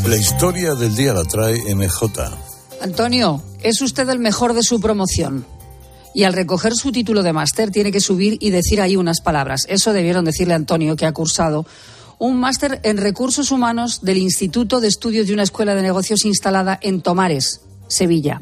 La 0.06 0.16
historia 0.16 0.74
del 0.74 0.94
día 0.94 1.12
la 1.12 1.24
trae 1.24 1.74
MJ. 1.74 2.02
Antonio, 2.82 3.42
es 3.62 3.80
usted 3.80 4.08
el 4.08 4.18
mejor 4.18 4.52
de 4.52 4.62
su 4.62 4.80
promoción 4.80 5.46
y 6.16 6.24
al 6.24 6.32
recoger 6.32 6.74
su 6.74 6.92
título 6.92 7.22
de 7.22 7.34
máster 7.34 7.70
tiene 7.70 7.92
que 7.92 8.00
subir 8.00 8.38
y 8.40 8.48
decir 8.48 8.80
ahí 8.80 8.96
unas 8.96 9.20
palabras. 9.20 9.66
Eso 9.68 9.92
debieron 9.92 10.24
decirle 10.24 10.54
a 10.54 10.56
Antonio, 10.56 10.96
que 10.96 11.04
ha 11.04 11.12
cursado 11.12 11.66
un 12.18 12.40
máster 12.40 12.80
en 12.84 12.96
recursos 12.96 13.50
humanos 13.50 14.00
del 14.00 14.16
Instituto 14.16 14.80
de 14.80 14.88
Estudios 14.88 15.26
de 15.26 15.34
una 15.34 15.42
Escuela 15.42 15.74
de 15.74 15.82
Negocios 15.82 16.24
instalada 16.24 16.78
en 16.80 17.02
Tomares, 17.02 17.60
Sevilla. 17.88 18.40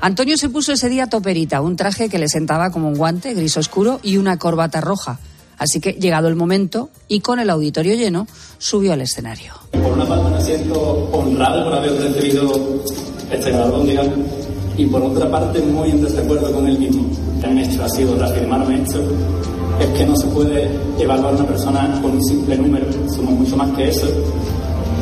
Antonio 0.00 0.36
se 0.36 0.48
puso 0.48 0.72
ese 0.72 0.88
día 0.88 1.06
toperita, 1.06 1.60
un 1.60 1.76
traje 1.76 2.08
que 2.08 2.18
le 2.18 2.28
sentaba 2.28 2.72
como 2.72 2.88
un 2.88 2.96
guante 2.96 3.34
gris 3.34 3.56
oscuro 3.56 4.00
y 4.02 4.16
una 4.16 4.36
corbata 4.36 4.80
roja. 4.80 5.20
Así 5.58 5.78
que, 5.78 5.92
llegado 5.92 6.26
el 6.26 6.34
momento 6.34 6.90
y 7.06 7.20
con 7.20 7.38
el 7.38 7.50
auditorio 7.50 7.94
lleno, 7.94 8.26
subió 8.58 8.94
al 8.94 9.02
escenario. 9.02 9.54
Por 9.70 9.92
una 9.92 10.08
parte 10.08 10.28
me 10.28 10.42
siento 10.42 10.80
honrado 11.12 11.62
por 11.62 11.74
haber 11.74 11.92
recibido 11.92 12.82
este 13.30 13.52
galardón, 13.52 13.86
digamos, 13.86 14.45
y 14.76 14.86
por 14.86 15.02
otra 15.02 15.30
parte 15.30 15.60
muy 15.60 15.90
en 15.90 16.02
desacuerdo 16.02 16.52
con 16.52 16.66
él 16.66 16.78
mismo. 16.78 17.06
Han 17.42 17.58
hecho 17.58 17.84
ha 17.84 17.88
sido 17.88 18.16
reafirmarme 18.16 18.82
esto, 18.82 19.00
es 19.80 19.86
que 19.98 20.06
no 20.06 20.16
se 20.16 20.26
puede 20.28 20.70
evaluar 20.98 21.34
a 21.34 21.36
una 21.36 21.46
persona 21.46 21.98
con 22.02 22.12
un 22.12 22.24
simple 22.24 22.56
número, 22.56 22.86
somos 23.14 23.32
mucho 23.32 23.56
más 23.56 23.70
que 23.76 23.88
eso. 23.88 24.08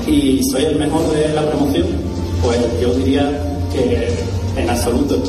Y 0.06 0.42
soy 0.50 0.64
el 0.64 0.78
mejor 0.78 1.10
de 1.12 1.28
la 1.34 1.48
promoción, 1.48 1.86
pues 2.42 2.58
yo 2.80 2.94
diría 2.94 3.30
que 3.72 4.08
en 4.56 4.68
absoluto. 4.68 5.22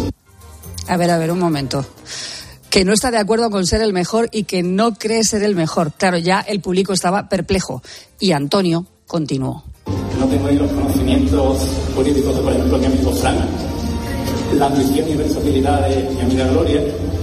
A 0.87 0.97
ver, 0.97 1.09
a 1.09 1.17
ver, 1.17 1.31
un 1.31 1.39
momento 1.39 1.85
que 2.75 2.83
no 2.83 2.91
está 2.91 3.09
de 3.09 3.17
acuerdo 3.17 3.49
con 3.49 3.65
ser 3.65 3.81
el 3.81 3.93
mejor 3.93 4.27
y 4.33 4.43
que 4.43 4.61
no 4.61 4.95
cree 4.95 5.23
ser 5.23 5.43
el 5.43 5.55
mejor. 5.55 5.93
Claro, 5.93 6.17
ya 6.17 6.41
el 6.41 6.59
público 6.59 6.91
estaba 6.91 7.29
perplejo 7.29 7.81
y 8.19 8.33
Antonio 8.33 8.85
continuó. 9.07 9.63
No 10.19 10.25
tengo 10.27 10.47
ahí 10.47 10.57
los 10.57 10.69
conocimientos 10.71 11.57
jurídicos 11.95 12.35
de, 12.35 12.41
por 12.41 12.51
ejemplo, 12.51 12.77
mi 12.77 12.85
amigo 12.87 13.13
Frank, 13.13 13.39
la 14.53 14.67
ambición 14.67 15.09
y 15.09 15.15
versatilidad 15.15 15.87
de 15.87 16.09
mi 16.13 16.21
amiga 16.21 16.47
Gloria, 16.47 16.81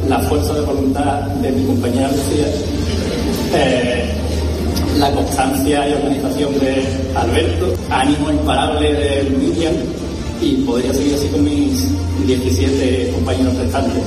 la 0.09 0.19
fuerza 0.21 0.53
de 0.55 0.61
voluntad 0.63 1.21
de 1.43 1.51
mi 1.51 1.67
compañera 1.67 2.09
Lucía, 2.09 2.47
eh, 3.55 4.11
la 4.99 5.11
constancia 5.13 5.89
y 5.89 5.93
organización 5.95 6.59
de 6.59 6.85
Alberto, 7.15 7.75
ánimo 7.91 8.31
imparable 8.31 8.93
de 8.93 9.31
Miriam 9.31 9.75
y 10.41 10.55
podría 10.67 10.93
seguir 10.93 11.15
así 11.15 11.29
con 11.29 11.45
mis 11.45 11.87
17 12.27 13.13
compañeros 13.15 13.57
restantes. 13.57 14.03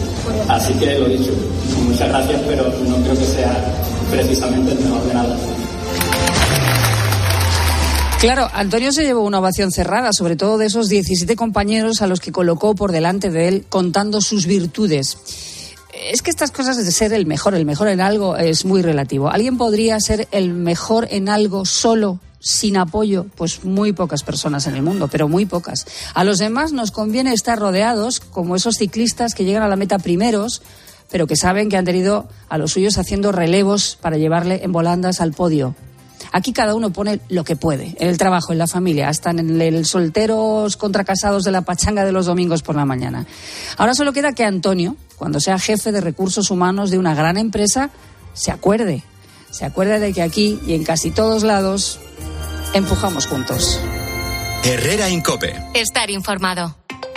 Así 0.49 0.73
que 0.73 0.99
lo 0.99 1.07
dicho, 1.07 1.31
muchas 1.87 2.09
gracias, 2.09 2.41
pero 2.47 2.63
no 2.63 2.95
creo 2.97 3.17
que 3.17 3.25
sea 3.25 3.73
precisamente 4.11 4.71
el 4.73 4.79
mejor 4.79 5.07
de 5.07 5.13
nada. 5.13 5.37
Claro, 8.25 8.49
Antonio 8.53 8.91
se 8.91 9.03
llevó 9.03 9.21
una 9.21 9.37
ovación 9.37 9.71
cerrada, 9.71 10.09
sobre 10.11 10.35
todo 10.35 10.57
de 10.57 10.65
esos 10.65 10.89
17 10.89 11.35
compañeros 11.35 12.01
a 12.01 12.07
los 12.07 12.19
que 12.19 12.31
colocó 12.31 12.73
por 12.73 12.91
delante 12.91 13.29
de 13.29 13.47
él 13.47 13.65
contando 13.69 14.19
sus 14.19 14.47
virtudes. 14.47 15.19
Es 16.11 16.23
que 16.23 16.31
estas 16.31 16.49
cosas 16.49 16.83
de 16.83 16.91
ser 16.91 17.13
el 17.13 17.27
mejor, 17.27 17.53
el 17.53 17.67
mejor 17.67 17.87
en 17.87 18.01
algo, 18.01 18.35
es 18.35 18.65
muy 18.65 18.81
relativo. 18.81 19.29
¿Alguien 19.29 19.59
podría 19.59 19.99
ser 19.99 20.27
el 20.31 20.55
mejor 20.55 21.07
en 21.11 21.29
algo 21.29 21.65
solo 21.65 22.19
sin 22.39 22.77
apoyo, 22.77 23.27
pues 23.35 23.63
muy 23.63 23.93
pocas 23.93 24.23
personas 24.23 24.65
en 24.65 24.73
el 24.73 24.81
mundo, 24.81 25.07
pero 25.07 25.27
muy 25.27 25.45
pocas. 25.45 25.85
A 26.15 26.23
los 26.23 26.39
demás 26.39 26.71
nos 26.71 26.89
conviene 26.89 27.31
estar 27.31 27.59
rodeados, 27.59 28.19
como 28.21 28.55
esos 28.55 28.77
ciclistas 28.77 29.35
que 29.35 29.45
llegan 29.45 29.61
a 29.61 29.67
la 29.67 29.75
meta 29.75 29.99
primeros, 29.99 30.63
pero 31.11 31.27
que 31.27 31.35
saben 31.35 31.69
que 31.69 31.77
han 31.77 31.85
tenido 31.85 32.27
a 32.49 32.57
los 32.57 32.71
suyos 32.71 32.97
haciendo 32.97 33.31
relevos 33.31 33.99
para 34.01 34.17
llevarle 34.17 34.63
en 34.63 34.71
volandas 34.71 35.21
al 35.21 35.31
podio. 35.31 35.75
Aquí 36.35 36.51
cada 36.51 36.75
uno 36.75 36.91
pone 36.91 37.21
lo 37.29 37.45
que 37.45 37.55
puede, 37.55 37.95
en 37.97 38.09
el 38.09 38.17
trabajo, 38.17 38.51
en 38.51 38.57
la 38.57 38.67
familia, 38.67 39.07
hasta 39.07 39.29
en 39.29 39.61
el 39.61 39.85
solteros 39.85 40.75
contracasados 40.75 41.45
de 41.45 41.51
la 41.51 41.61
pachanga 41.61 42.03
de 42.03 42.11
los 42.11 42.25
domingos 42.25 42.61
por 42.61 42.75
la 42.75 42.83
mañana. 42.83 43.25
Ahora 43.77 43.93
solo 43.93 44.11
queda 44.11 44.33
que 44.33 44.43
Antonio, 44.43 44.97
cuando 45.15 45.39
sea 45.39 45.57
jefe 45.57 45.93
de 45.93 46.01
recursos 46.01 46.51
humanos 46.51 46.91
de 46.91 46.97
una 46.97 47.15
gran 47.15 47.37
empresa, 47.37 47.89
se 48.33 48.51
acuerde. 48.51 49.01
Se 49.49 49.63
acuerde 49.63 49.97
de 50.01 50.11
que 50.11 50.21
aquí 50.21 50.59
y 50.67 50.73
en 50.73 50.83
casi 50.83 51.09
todos 51.09 51.43
lados 51.43 52.01
empujamos 52.73 53.27
juntos. 53.27 53.79
Herrera 54.65 55.09
Incope. 55.09 55.55
Estar 55.73 56.09
informado. 56.09 56.75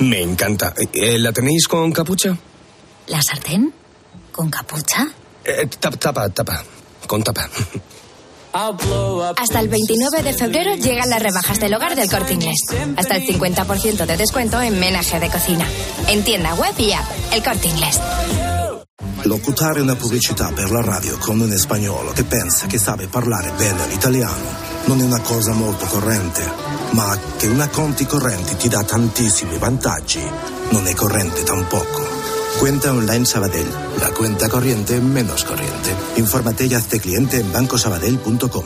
Me 0.00 0.20
encanta. 0.20 0.74
Eh, 0.92 1.18
¿La 1.18 1.32
tenéis 1.32 1.68
con 1.68 1.92
capucha? 1.92 2.36
¿La 3.08 3.22
sartén? 3.22 3.72
¿Con 4.32 4.50
capucha? 4.50 5.08
Eh, 5.44 5.66
tapa, 5.78 5.96
tapa, 5.96 6.28
tapa. 6.30 6.64
Con 7.06 7.22
tapa. 7.22 7.48
Hasta 8.52 9.60
el 9.60 9.68
29 9.68 10.22
de 10.22 10.32
febrero 10.32 10.74
llegan 10.74 11.08
las 11.08 11.22
rebajas 11.22 11.60
del 11.60 11.74
hogar 11.74 11.94
del 11.94 12.10
Corte 12.10 12.34
Inglés. 12.34 12.58
Hasta 12.96 13.16
el 13.16 13.26
50% 13.26 14.06
de 14.06 14.16
descuento 14.16 14.60
en 14.60 14.80
menaje 14.80 15.20
de 15.20 15.28
cocina. 15.28 15.66
En 16.08 16.24
tienda 16.24 16.54
web 16.54 16.74
y 16.78 16.92
app. 16.92 17.04
El 17.32 17.42
Corte 17.42 17.68
Inglés. 17.68 18.00
Locutare 19.22 19.80
una 19.80 19.94
pubblicità 19.94 20.50
per 20.54 20.70
la 20.70 20.82
radio 20.82 21.16
con 21.18 21.40
un 21.40 21.50
spagnolo 21.56 22.12
che 22.12 22.24
pensa 22.24 22.66
che 22.66 22.78
sabe 22.78 23.06
parlare 23.06 23.52
bene 23.56 23.86
l'italiano 23.86 24.68
non 24.86 25.00
è 25.00 25.04
una 25.04 25.20
cosa 25.20 25.52
molto 25.52 25.86
corrente, 25.86 26.42
ma 26.90 27.16
che 27.36 27.46
una 27.46 27.68
conti 27.68 28.04
correnti 28.04 28.56
ti 28.56 28.68
dà 28.68 28.82
tantissimi 28.82 29.56
vantaggi 29.56 30.20
non 30.70 30.86
è 30.86 30.94
corrente 30.94 31.42
tampoco. 31.42 32.06
Cuenta 32.58 32.90
online 32.90 33.24
Sabadell, 33.24 33.68
la 33.98 34.10
cuenta 34.10 34.48
corriente 34.48 35.00
menos 35.00 35.44
corriente. 35.44 35.94
Infórmate 36.16 36.66
y 36.66 36.74
hazte 36.74 37.00
cliente 37.00 37.38
en 37.38 37.50
bancosabadell.com. 37.52 38.64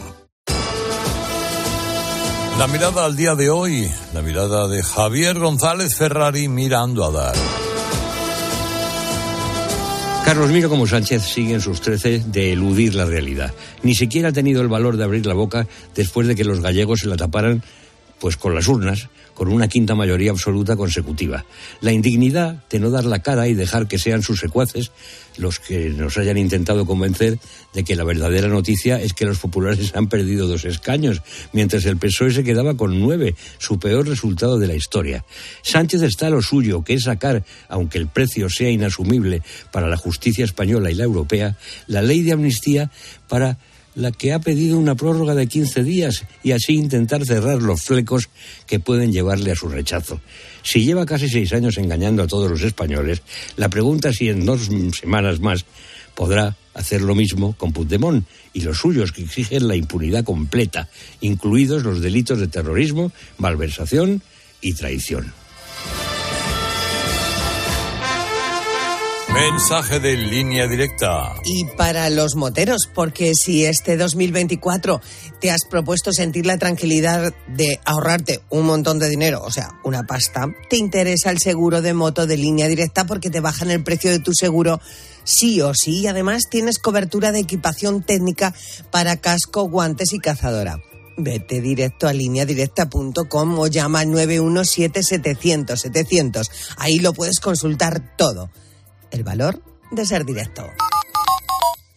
La 2.59 2.67
mirada 2.67 3.05
al 3.05 3.17
día 3.17 3.35
de 3.35 3.51
hoy, 3.51 3.93
la 4.13 4.23
mirada 4.23 4.69
de 4.69 4.83
Javier 4.83 5.39
González 5.39 5.95
Ferrari 5.95 6.49
mirando 6.49 7.05
a 7.05 7.11
dar. 7.11 7.35
Carlos, 10.25 10.51
mira 10.51 10.71
cómo 10.71 10.87
Sánchez 10.87 11.23
sigue 11.23 11.53
en 11.53 11.61
sus 11.61 11.83
trece 11.83 12.23
de 12.27 12.53
eludir 12.53 12.95
la 12.95 13.05
realidad. 13.05 13.53
Ni 13.83 13.95
siquiera 13.95 14.31
ha 14.31 14.33
tenido 14.33 14.63
el 14.63 14.69
valor 14.69 14.97
de 14.97 15.05
abrir 15.05 15.27
la 15.27 15.35
boca 15.35 15.67
después 15.95 16.27
de 16.27 16.35
que 16.35 16.45
los 16.45 16.61
gallegos 16.61 17.01
se 17.01 17.09
la 17.09 17.17
taparan 17.17 17.63
pues 18.21 18.37
con 18.37 18.55
las 18.55 18.69
urnas, 18.69 19.09
con 19.35 19.49
una 19.49 19.69
quinta 19.69 19.95
mayoría 19.95 20.31
absoluta 20.31 20.77
consecutiva. 20.77 21.45
La 21.81 21.93
indignidad 21.93 22.65
de 22.71 22.79
no 22.79 22.91
dar 22.91 23.05
la 23.05 23.21
cara 23.21 23.49
y 23.49 23.55
dejar 23.55 23.89
que 23.89 23.99
sean 23.99 24.23
sus 24.23 24.41
secuaces 24.41 24.93
los 25.37 25.59
que 25.59 25.91
nos 25.91 26.17
hayan 26.17 26.39
intentado 26.39 26.87
convencer 26.87 27.39
de 27.73 27.83
que 27.83 27.97
la 27.97 28.05
verdadera 28.05 28.49
noticia 28.49 29.01
es 29.01 29.13
que 29.15 29.25
los 29.25 29.39
populares 29.39 29.95
han 29.97 30.09
perdido 30.09 30.47
dos 30.47 30.65
escaños, 30.65 31.23
mientras 31.53 31.85
el 31.87 31.97
PSOE 31.97 32.31
se 32.31 32.45
quedaba 32.45 32.77
con 32.77 33.01
nueve, 33.01 33.35
su 33.59 33.79
peor 33.79 34.07
resultado 34.07 34.59
de 34.59 34.69
la 34.69 34.75
historia. 34.75 35.25
Sánchez 35.63 36.03
está 36.03 36.29
a 36.29 36.31
lo 36.31 36.41
suyo, 36.41 36.85
que 36.85 36.95
es 36.95 37.05
sacar, 37.05 37.45
aunque 37.69 37.99
el 37.99 38.07
precio 38.07 38.49
sea 38.49 38.71
inasumible 38.71 39.43
para 39.73 39.89
la 39.89 39.97
justicia 39.97 40.45
española 40.45 40.91
y 40.91 40.95
la 40.95 41.05
europea, 41.05 41.57
la 41.89 42.03
ley 42.03 42.23
de 42.23 42.33
amnistía 42.33 42.91
para 43.29 43.59
la 43.95 44.13
que 44.13 44.33
ha 44.33 44.39
pedido 44.39 44.79
una 44.79 44.95
prórroga 44.95 45.35
de 45.35 45.47
15 45.47 45.85
días 45.85 46.25
y 46.43 46.53
así 46.53 46.75
intentar 46.75 47.25
cerrar 47.25 47.63
los 47.63 47.83
flecos 47.83 48.29
que 48.67 48.81
pueden 48.81 49.13
llevarle 49.13 49.53
a 49.53 49.57
su 49.57 49.69
rechazo. 49.69 50.21
Si 50.63 50.85
lleva 50.85 51.07
casi 51.07 51.29
seis 51.29 51.53
años 51.53 51.79
engañando 51.79 52.23
a 52.23 52.27
todos 52.27 52.51
los 52.51 52.63
españoles, 52.63 53.23
la 53.57 53.69
pregunta 53.69 54.09
es 54.09 54.17
si 54.17 54.29
en 54.29 54.45
dos 54.45 54.69
semanas 54.99 55.41
más 55.41 55.65
podrá 56.15 56.57
hacer 56.75 57.03
lo 57.03 57.15
mismo 57.15 57.55
con 57.57 57.73
Puigdemont 57.73 58.27
y 58.53 58.61
los 58.61 58.79
suyos 58.79 59.13
que 59.13 59.23
exigen 59.23 59.69
la 59.69 59.77
impunidad 59.77 60.25
completa, 60.25 60.89
incluidos 61.21 61.85
los 61.85 62.01
delitos 62.01 62.41
de 62.41 62.49
terrorismo, 62.49 63.13
malversación 63.39 64.23
y 64.61 64.75
traición. 64.75 65.33
Mensaje 69.35 69.99
de 69.99 70.17
línea 70.17 70.69
directa. 70.69 71.35
Y 71.45 71.65
para 71.77 72.09
los 72.09 72.37
moteros, 72.37 72.89
porque 72.95 73.35
si 73.35 73.65
este 73.65 73.97
2024 73.97 75.01
te 75.41 75.51
has 75.51 75.65
propuesto 75.69 76.13
sentir 76.13 76.47
la 76.47 76.57
tranquilidad 76.57 77.35
de 77.49 77.81
ahorrarte 77.85 78.43
un 78.51 78.65
montón 78.65 79.01
de 79.01 79.09
dinero, 79.09 79.43
o 79.45 79.51
sea, 79.51 79.71
una 79.83 80.05
pasta, 80.05 80.47
te 80.71 80.77
interesa 80.77 81.33
el 81.33 81.41
seguro 81.41 81.83
de 81.83 81.95
moto 81.95 82.29
de 82.29 82.37
línea 82.37 82.69
directa 82.69 83.07
porque 83.07 83.29
te 83.29 83.41
bajan 83.41 83.73
el 83.73 83.83
precio 83.83 84.13
de 84.13 84.21
tu 84.21 84.35
seguro 84.35 84.81
sí 85.25 85.61
o 85.61 85.75
sí 85.75 86.03
y 86.03 86.07
además 86.07 86.45
tienes 86.49 86.79
cobertura 86.79 87.33
de 87.33 87.41
equipación 87.41 88.05
técnica 88.05 88.55
para 88.93 89.17
casco, 89.17 89.69
guantes 89.69 90.13
y 90.13 90.21
cazadora. 90.21 90.79
Vete 91.17 91.61
directo 91.61 92.07
a 92.07 92.13
lineadirecta.com 92.13 93.59
o 93.59 93.67
llama 93.67 93.99
al 93.99 94.11
917-700-700. 94.11 96.49
Ahí 96.77 97.01
lo 97.01 97.13
puedes 97.13 97.41
consultar 97.41 98.15
todo 98.17 98.49
el 99.15 99.23
valor 99.23 99.63
de 99.93 100.05
ser 100.05 100.25
directo. 100.25 100.67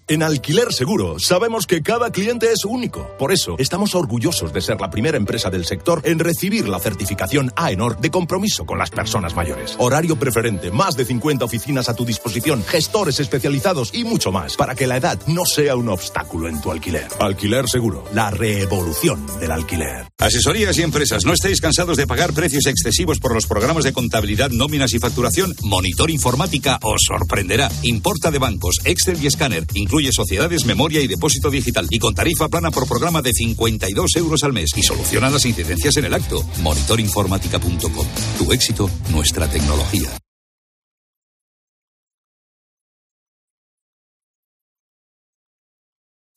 En 0.10 0.24
Alquiler 0.24 0.72
Seguro 0.72 1.20
sabemos 1.20 1.68
que 1.68 1.84
cada 1.84 2.12
cliente 2.12 2.50
es 2.50 2.64
único. 2.64 3.10
Por 3.20 3.34
eso 3.34 3.56
estamos 3.60 3.94
orgullosos 3.94 4.54
de 4.54 4.62
ser 4.62 4.80
la 4.80 4.90
primera 4.90 5.18
empresa 5.18 5.50
del 5.50 5.66
sector 5.66 6.02
en 6.06 6.20
recibir 6.20 6.70
la 6.70 6.80
certificación 6.80 7.52
AENOR 7.58 8.00
de 8.00 8.10
compromiso 8.10 8.66
con 8.66 8.78
las 8.78 8.90
personas 8.90 9.36
mayores. 9.36 9.76
Horario 9.80 10.18
preferente, 10.18 10.72
más 10.72 10.96
de 10.96 11.04
50 11.04 11.44
oficinas 11.44 11.90
a 11.90 11.94
tu 11.94 12.06
disposición, 12.06 12.64
gestores 12.64 13.20
especializados 13.20 13.94
y 13.94 14.06
mucho 14.06 14.32
más 14.32 14.56
para 14.56 14.76
que 14.76 14.88
la 14.88 14.96
edad 14.96 15.20
no 15.28 15.46
sea 15.46 15.76
un 15.76 15.90
obstáculo 15.90 16.48
en 16.48 16.62
tu 16.62 16.72
alquiler. 16.72 17.10
Alquiler 17.20 17.68
Seguro, 17.68 18.06
la 18.14 18.32
revolución 18.32 19.26
del 19.42 19.52
alquiler. 19.52 20.06
Asesorías 20.20 20.78
y 20.78 20.84
empresas, 20.84 21.26
¿no 21.26 21.34
estáis 21.34 21.60
cansados 21.60 21.98
de 21.98 22.08
pagar 22.08 22.32
precios 22.32 22.66
excesivos 22.66 23.20
por 23.20 23.34
los 23.34 23.46
programas 23.46 23.84
de 23.84 23.92
contabilidad, 23.92 24.52
nóminas 24.52 24.94
y 24.94 25.00
facturación? 25.00 25.54
Monitor 25.64 26.10
Informática 26.10 26.80
os 26.82 27.02
sorprenderá. 27.06 27.70
Importa 27.84 28.32
de 28.32 28.40
bancos, 28.40 28.78
Excel 28.86 29.22
y 29.22 29.28
escáner, 29.28 29.68
incluye 29.98 30.12
sociedades, 30.12 30.66
memoria 30.66 31.02
y 31.02 31.08
depósito 31.08 31.50
digital 31.50 31.88
y 31.90 31.98
con 31.98 32.14
tarifa 32.14 32.48
plana 32.50 32.70
por 32.70 32.88
programa 32.88 33.22
de 33.24 33.34
52 33.34 34.16
euros 34.18 34.44
al 34.44 34.54
mes 34.54 34.70
y 34.76 34.84
soluciona 34.84 35.30
las 35.30 35.44
incidencias 35.46 35.98
en 35.98 36.06
el 36.06 36.14
acto. 36.14 36.44
Monitorinformática.com. 36.62 38.08
Tu 38.38 38.54
éxito, 38.54 38.90
nuestra 39.12 39.48
tecnología. 39.48 40.10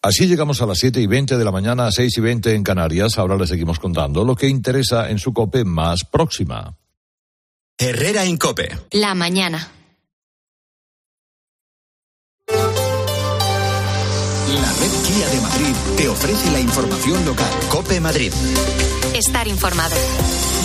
Así 0.03 0.27
llegamos 0.27 0.63
a 0.63 0.67
las 0.67 0.79
7 0.79 0.99
y 1.03 1.07
20 1.07 1.37
de 1.37 1.45
la 1.45 1.53
mañana, 1.53 1.87
a 1.87 1.93
6 1.93 2.17
y 2.17 2.21
20 2.23 2.55
en 2.55 2.63
Canarias. 2.63 3.19
Ahora 3.19 3.37
les 3.37 3.51
seguimos 3.51 3.79
contando 3.79 4.25
lo 4.25 4.35
que 4.35 4.49
interesa 4.49 5.11
en 5.11 5.19
su 5.19 5.35
COPE 5.35 5.67
más 5.67 6.05
próxima. 6.11 6.79
Herrera 7.77 8.25
en 8.25 8.39
Cope. 8.39 8.79
La 8.93 9.15
mañana. 9.15 9.80
La 14.53 14.73
red 14.73 14.91
Kia 15.07 15.29
de 15.29 15.41
Madrid 15.41 15.77
te 15.97 16.09
ofrece 16.09 16.51
la 16.51 16.61
información 16.61 17.25
local. 17.25 17.51
Cope 17.69 18.01
Madrid. 18.01 18.33
Estar 19.15 19.47
informado. 19.47 19.95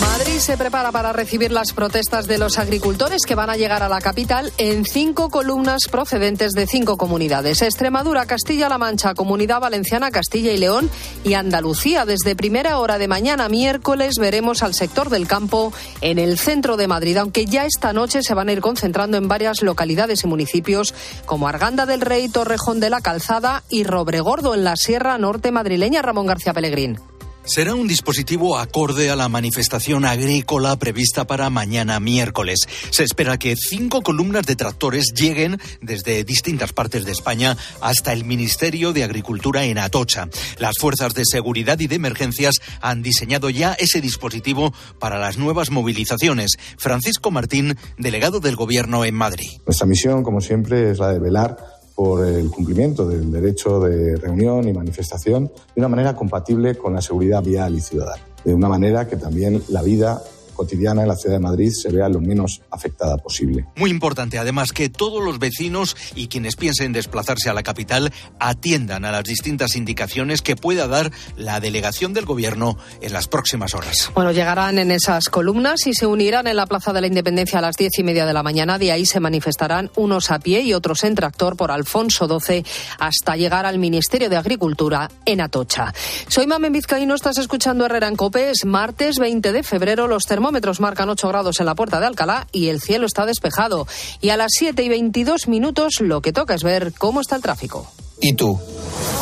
Madrid 0.00 0.38
se 0.38 0.56
prepara 0.56 0.92
para 0.92 1.12
recibir 1.12 1.52
las 1.52 1.72
protestas 1.72 2.26
de 2.26 2.38
los 2.38 2.58
agricultores 2.58 3.22
que 3.26 3.34
van 3.34 3.50
a 3.50 3.56
llegar 3.56 3.82
a 3.82 3.88
la 3.88 4.00
capital 4.00 4.52
en 4.58 4.84
cinco 4.84 5.30
columnas 5.30 5.82
procedentes 5.90 6.52
de 6.52 6.66
cinco 6.66 6.96
comunidades. 6.96 7.62
Extremadura, 7.62 8.26
Castilla-La 8.26 8.78
Mancha, 8.78 9.14
Comunidad 9.14 9.60
Valenciana, 9.60 10.10
Castilla 10.10 10.52
y 10.52 10.58
León 10.58 10.90
y 11.24 11.34
Andalucía. 11.34 12.04
Desde 12.04 12.36
primera 12.36 12.78
hora 12.78 12.98
de 12.98 13.08
mañana 13.08 13.48
miércoles 13.48 14.14
veremos 14.18 14.62
al 14.62 14.74
sector 14.74 15.10
del 15.10 15.26
campo 15.26 15.72
en 16.00 16.18
el 16.18 16.38
centro 16.38 16.76
de 16.76 16.88
Madrid, 16.88 17.16
aunque 17.16 17.46
ya 17.46 17.64
esta 17.64 17.92
noche 17.92 18.22
se 18.22 18.34
van 18.34 18.48
a 18.48 18.52
ir 18.52 18.60
concentrando 18.60 19.16
en 19.16 19.28
varias 19.28 19.62
localidades 19.62 20.24
y 20.24 20.26
municipios 20.26 20.94
como 21.24 21.48
Arganda 21.48 21.86
del 21.86 22.00
Rey, 22.00 22.28
Torrejón 22.28 22.80
de 22.80 22.90
la 22.90 23.00
Calzada 23.00 23.62
y 23.68 23.84
Robregordo 23.84 24.54
en 24.54 24.64
la 24.64 24.76
Sierra 24.76 25.18
Norte 25.18 25.52
madrileña. 25.52 26.02
Ramón 26.02 26.26
García 26.26 26.52
Pellegrín. 26.52 26.98
Será 27.46 27.76
un 27.76 27.86
dispositivo 27.86 28.58
acorde 28.58 29.08
a 29.08 29.14
la 29.14 29.28
manifestación 29.28 30.04
agrícola 30.04 30.76
prevista 30.76 31.28
para 31.28 31.48
mañana 31.48 32.00
miércoles. 32.00 32.66
Se 32.90 33.04
espera 33.04 33.38
que 33.38 33.54
cinco 33.54 34.02
columnas 34.02 34.46
de 34.46 34.56
tractores 34.56 35.14
lleguen 35.14 35.60
desde 35.80 36.24
distintas 36.24 36.72
partes 36.72 37.04
de 37.04 37.12
España 37.12 37.56
hasta 37.80 38.12
el 38.12 38.24
Ministerio 38.24 38.92
de 38.92 39.04
Agricultura 39.04 39.64
en 39.64 39.78
Atocha. 39.78 40.28
Las 40.58 40.76
fuerzas 40.78 41.14
de 41.14 41.22
seguridad 41.24 41.78
y 41.78 41.86
de 41.86 41.94
emergencias 41.94 42.56
han 42.80 43.02
diseñado 43.02 43.48
ya 43.48 43.74
ese 43.74 44.00
dispositivo 44.00 44.74
para 44.98 45.20
las 45.20 45.38
nuevas 45.38 45.70
movilizaciones. 45.70 46.56
Francisco 46.78 47.30
Martín, 47.30 47.78
delegado 47.96 48.40
del 48.40 48.56
Gobierno 48.56 49.04
en 49.04 49.14
Madrid. 49.14 49.50
Nuestra 49.64 49.86
misión, 49.86 50.24
como 50.24 50.40
siempre, 50.40 50.90
es 50.90 50.98
la 50.98 51.12
de 51.12 51.20
velar 51.20 51.75
por 51.96 52.24
el 52.26 52.50
cumplimiento 52.50 53.08
del 53.08 53.32
derecho 53.32 53.80
de 53.80 54.16
reunión 54.16 54.68
y 54.68 54.72
manifestación 54.72 55.46
de 55.46 55.80
una 55.80 55.88
manera 55.88 56.14
compatible 56.14 56.76
con 56.76 56.92
la 56.92 57.00
seguridad 57.00 57.42
vial 57.42 57.74
y 57.74 57.80
ciudadana, 57.80 58.22
de 58.44 58.54
una 58.54 58.68
manera 58.68 59.08
que 59.08 59.16
también 59.16 59.62
la 59.68 59.82
vida 59.82 60.22
cotidiana 60.56 61.02
en 61.02 61.08
la 61.08 61.16
ciudad 61.16 61.36
de 61.36 61.40
Madrid 61.40 61.70
se 61.70 61.90
vea 61.92 62.08
lo 62.08 62.20
menos 62.20 62.62
afectada 62.70 63.16
posible. 63.18 63.66
Muy 63.76 63.90
importante, 63.90 64.38
además, 64.38 64.72
que 64.72 64.88
todos 64.88 65.22
los 65.22 65.38
vecinos 65.38 65.96
y 66.14 66.28
quienes 66.28 66.56
piensen 66.56 66.92
desplazarse 66.92 67.50
a 67.50 67.54
la 67.54 67.62
capital 67.62 68.12
atiendan 68.40 69.04
a 69.04 69.12
las 69.12 69.24
distintas 69.24 69.76
indicaciones 69.76 70.42
que 70.42 70.56
pueda 70.56 70.88
dar 70.88 71.12
la 71.36 71.60
delegación 71.60 72.14
del 72.14 72.24
Gobierno 72.24 72.78
en 73.00 73.12
las 73.12 73.28
próximas 73.28 73.74
horas. 73.74 74.10
Bueno, 74.14 74.32
llegarán 74.32 74.78
en 74.78 74.90
esas 74.90 75.28
columnas 75.28 75.86
y 75.86 75.94
se 75.94 76.06
unirán 76.06 76.46
en 76.46 76.56
la 76.56 76.66
Plaza 76.66 76.92
de 76.92 77.02
la 77.02 77.06
Independencia 77.06 77.58
a 77.58 77.62
las 77.62 77.76
diez 77.76 77.92
y 77.98 78.02
media 78.02 78.24
de 78.24 78.32
la 78.32 78.42
mañana. 78.42 78.78
De 78.78 78.92
ahí 78.92 79.04
se 79.04 79.20
manifestarán 79.20 79.90
unos 79.96 80.30
a 80.30 80.38
pie 80.38 80.62
y 80.62 80.72
otros 80.72 81.04
en 81.04 81.14
tractor 81.14 81.56
por 81.56 81.70
Alfonso 81.70 82.26
XII 82.26 82.64
hasta 82.98 83.36
llegar 83.36 83.66
al 83.66 83.78
Ministerio 83.78 84.30
de 84.30 84.36
Agricultura 84.36 85.10
en 85.24 85.40
Atocha. 85.40 85.92
Soy 86.28 86.46
Mamen 86.46 86.72
Vizcaíno, 86.72 87.14
estás 87.14 87.38
escuchando 87.38 87.84
Herrera 87.84 88.08
en 88.08 88.16
Cope. 88.16 88.50
Es 88.50 88.64
martes 88.64 89.18
20 89.18 89.52
de 89.52 89.62
febrero. 89.62 90.08
Los 90.08 90.24
termómetros 90.24 90.45
marcan 90.80 91.08
8 91.08 91.28
grados 91.28 91.60
en 91.60 91.66
la 91.66 91.74
puerta 91.74 92.00
de 92.00 92.06
Alcalá 92.06 92.46
y 92.52 92.68
el 92.68 92.80
cielo 92.80 93.06
está 93.06 93.26
despejado. 93.26 93.86
Y 94.20 94.30
a 94.30 94.36
las 94.36 94.52
7 94.58 94.82
y 94.82 94.88
22 94.88 95.48
minutos 95.48 96.00
lo 96.00 96.20
que 96.20 96.32
toca 96.32 96.54
es 96.54 96.62
ver 96.62 96.92
cómo 96.96 97.20
está 97.20 97.36
el 97.36 97.42
tráfico. 97.42 97.90
¿Y 98.20 98.34
tú? 98.34 98.58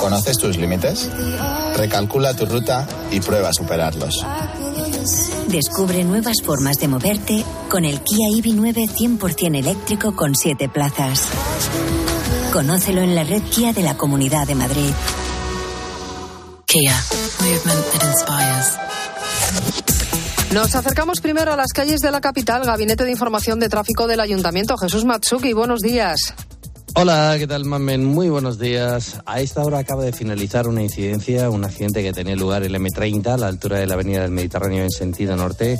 ¿Conoces 0.00 0.38
tus 0.38 0.56
límites? 0.56 1.10
Recalcula 1.76 2.36
tu 2.36 2.46
ruta 2.46 2.86
y 3.10 3.20
prueba 3.20 3.48
a 3.48 3.52
superarlos. 3.52 4.24
Descubre 5.48 6.04
nuevas 6.04 6.36
formas 6.44 6.76
de 6.76 6.88
moverte 6.88 7.44
con 7.68 7.84
el 7.84 8.00
Kia 8.00 8.28
EV9 8.30 8.88
100% 8.90 9.58
eléctrico 9.58 10.14
con 10.14 10.34
7 10.34 10.68
plazas. 10.68 11.28
Conócelo 12.52 13.02
en 13.02 13.14
la 13.14 13.24
red 13.24 13.42
Kia 13.50 13.72
de 13.72 13.82
la 13.82 13.96
Comunidad 13.96 14.46
de 14.46 14.54
Madrid. 14.54 14.92
Kia. 16.66 16.94
Movement 17.40 17.84
that 17.92 18.02
inspires. 18.04 19.93
Nos 20.54 20.72
acercamos 20.76 21.20
primero 21.20 21.52
a 21.52 21.56
las 21.56 21.72
calles 21.72 22.00
de 22.00 22.12
la 22.12 22.20
capital, 22.20 22.64
Gabinete 22.64 23.02
de 23.02 23.10
Información 23.10 23.58
de 23.58 23.68
Tráfico 23.68 24.06
del 24.06 24.20
Ayuntamiento. 24.20 24.76
Jesús 24.76 25.04
Matsuki, 25.04 25.52
buenos 25.52 25.80
días. 25.80 26.32
Hola, 26.94 27.34
¿qué 27.40 27.48
tal, 27.48 27.64
Mamen? 27.64 28.04
Muy 28.04 28.28
buenos 28.28 28.56
días. 28.60 29.20
A 29.26 29.40
esta 29.40 29.64
hora 29.64 29.80
acaba 29.80 30.04
de 30.04 30.12
finalizar 30.12 30.68
una 30.68 30.80
incidencia, 30.80 31.50
un 31.50 31.64
accidente 31.64 32.04
que 32.04 32.12
tenía 32.12 32.36
lugar 32.36 32.62
en 32.62 32.72
el 32.72 32.80
M30 32.80 33.34
a 33.34 33.36
la 33.36 33.48
altura 33.48 33.80
de 33.80 33.88
la 33.88 33.94
Avenida 33.94 34.22
del 34.22 34.30
Mediterráneo 34.30 34.84
en 34.84 34.92
sentido 34.92 35.34
norte. 35.34 35.76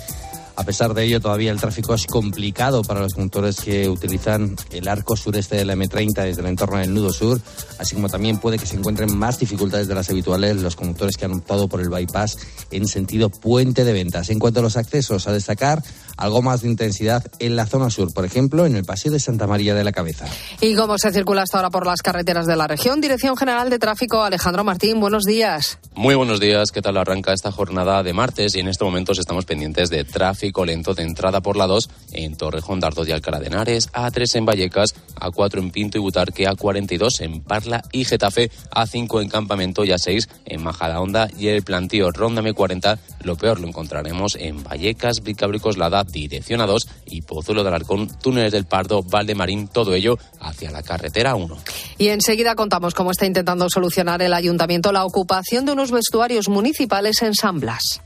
A 0.56 0.62
pesar 0.64 0.94
de 0.94 1.04
ello, 1.04 1.20
todavía 1.20 1.50
el 1.50 1.60
tráfico 1.60 1.94
es 1.94 2.06
complicado 2.06 2.82
para 2.82 3.00
los 3.00 3.14
conductores 3.14 3.56
que 3.56 3.88
utilizan 3.88 4.54
el 4.70 4.86
arco 4.86 5.16
sureste 5.16 5.56
de 5.56 5.64
la 5.64 5.74
M30 5.74 6.22
desde 6.22 6.42
el 6.42 6.46
entorno 6.46 6.78
del 6.78 6.94
nudo 6.94 7.12
sur, 7.12 7.40
así 7.78 7.94
como 7.94 8.08
también 8.08 8.38
puede 8.38 8.58
que 8.58 8.66
se 8.66 8.76
encuentren 8.76 9.16
más 9.16 9.38
dificultades 9.38 9.88
de 9.88 9.94
las 9.94 10.08
habituales 10.10 10.62
los 10.62 10.76
conductores 10.76 11.16
que 11.16 11.24
han 11.24 11.32
optado 11.32 11.68
por 11.68 11.80
el 11.80 11.88
bypass 11.88 12.38
en 12.70 12.86
sentido 12.86 13.30
puente 13.30 13.84
de 13.84 13.92
ventas. 13.92 14.30
En 14.30 14.38
cuanto 14.38 14.60
a 14.60 14.62
los 14.62 14.76
accesos, 14.76 15.26
a 15.26 15.32
destacar 15.32 15.82
algo 16.16 16.42
más 16.42 16.62
de 16.62 16.68
intensidad 16.68 17.24
en 17.38 17.57
la 17.57 17.66
zona 17.66 17.90
sur, 17.90 18.12
por 18.12 18.24
ejemplo, 18.24 18.66
en 18.66 18.77
el 18.77 18.85
Paseo 18.85 19.12
de 19.12 19.20
Santa 19.20 19.46
María 19.46 19.74
de 19.74 19.85
la 19.85 19.92
Cabeza. 19.92 20.27
¿Y 20.61 20.74
cómo 20.74 20.98
se 20.98 21.12
circula 21.12 21.42
hasta 21.42 21.59
ahora 21.59 21.70
por 21.70 21.87
las 21.87 22.03
carreteras 22.03 22.46
de 22.46 22.57
la 22.57 22.66
región? 22.66 23.00
Dirección 23.00 23.37
General 23.37 23.70
de 23.70 23.79
Tráfico, 23.79 24.22
Alejandro 24.22 24.64
Martín, 24.64 25.00
buenos 25.00 25.24
días. 25.24 25.79
Muy 25.94 26.14
buenos 26.14 26.40
días, 26.40 26.72
¿qué 26.72 26.83
tal 26.83 26.96
arranca 26.96 27.33
esta 27.33 27.53
jornada 27.53 28.03
de 28.03 28.12
martes? 28.12 28.55
Y 28.55 28.61
en 28.61 28.68
estos 28.68 28.87
momentos 28.87 29.18
estamos 29.18 29.44
pendientes 29.44 29.90
de 29.90 30.05
tráfico 30.05 30.64
lento 30.64 30.94
de 30.94 31.03
entrada 31.03 31.40
por 31.40 31.57
la 31.57 31.66
2 31.66 31.88
en 32.12 32.37
Torrejón, 32.37 32.81
Dardo 32.81 33.07
y 33.07 33.12
Alcalá 33.12 33.40
de 33.40 33.46
Henares, 33.46 33.92
A3 33.92 34.37
en 34.37 34.46
Vallecas, 34.46 34.94
A4 35.20 35.59
en 35.59 35.70
Pinto 35.70 35.98
y 35.98 36.00
Butarque, 36.00 36.48
A42 36.48 37.20
en 37.20 37.42
Parla 37.42 37.83
y 37.92 38.05
Getafe, 38.05 38.50
A5 38.70 39.22
en 39.22 39.29
Campamento 39.29 39.85
y 39.85 39.90
A6 39.90 40.29
en 40.46 40.62
Majadahonda 40.62 41.29
y 41.38 41.48
el 41.48 41.62
plantío 41.62 42.11
Ronda 42.11 42.42
M40. 42.42 42.98
Lo 43.22 43.37
peor 43.37 43.61
lo 43.61 43.68
encontraremos 43.68 44.37
en 44.37 44.62
Vallecas, 44.62 45.20
Bricabricos, 45.20 45.79
Lada, 45.79 46.03
dirección 46.06 46.60
A2 46.60 46.86
y 47.06 47.22
Pozuelo 47.22 47.64
del 47.64 47.74
Arcón, 47.74 48.08
Túneles 48.20 48.52
del 48.52 48.66
Pardo, 48.66 49.02
Valdemarín, 49.02 49.68
todo 49.68 49.94
ello 49.94 50.18
hacia 50.40 50.70
la 50.70 50.82
carretera 50.82 51.34
1. 51.34 51.56
Y 51.98 52.08
enseguida 52.08 52.54
contamos 52.54 52.94
cómo 52.94 53.10
está 53.10 53.26
intentando 53.26 53.68
solucionar 53.68 54.22
el 54.22 54.32
ayuntamiento 54.32 54.92
la 54.92 55.04
ocupación 55.04 55.64
de 55.64 55.72
unos 55.72 55.90
vestuarios 55.90 56.48
municipales 56.48 57.22
en 57.22 57.34
San 57.34 57.60
Blas. 57.60 58.03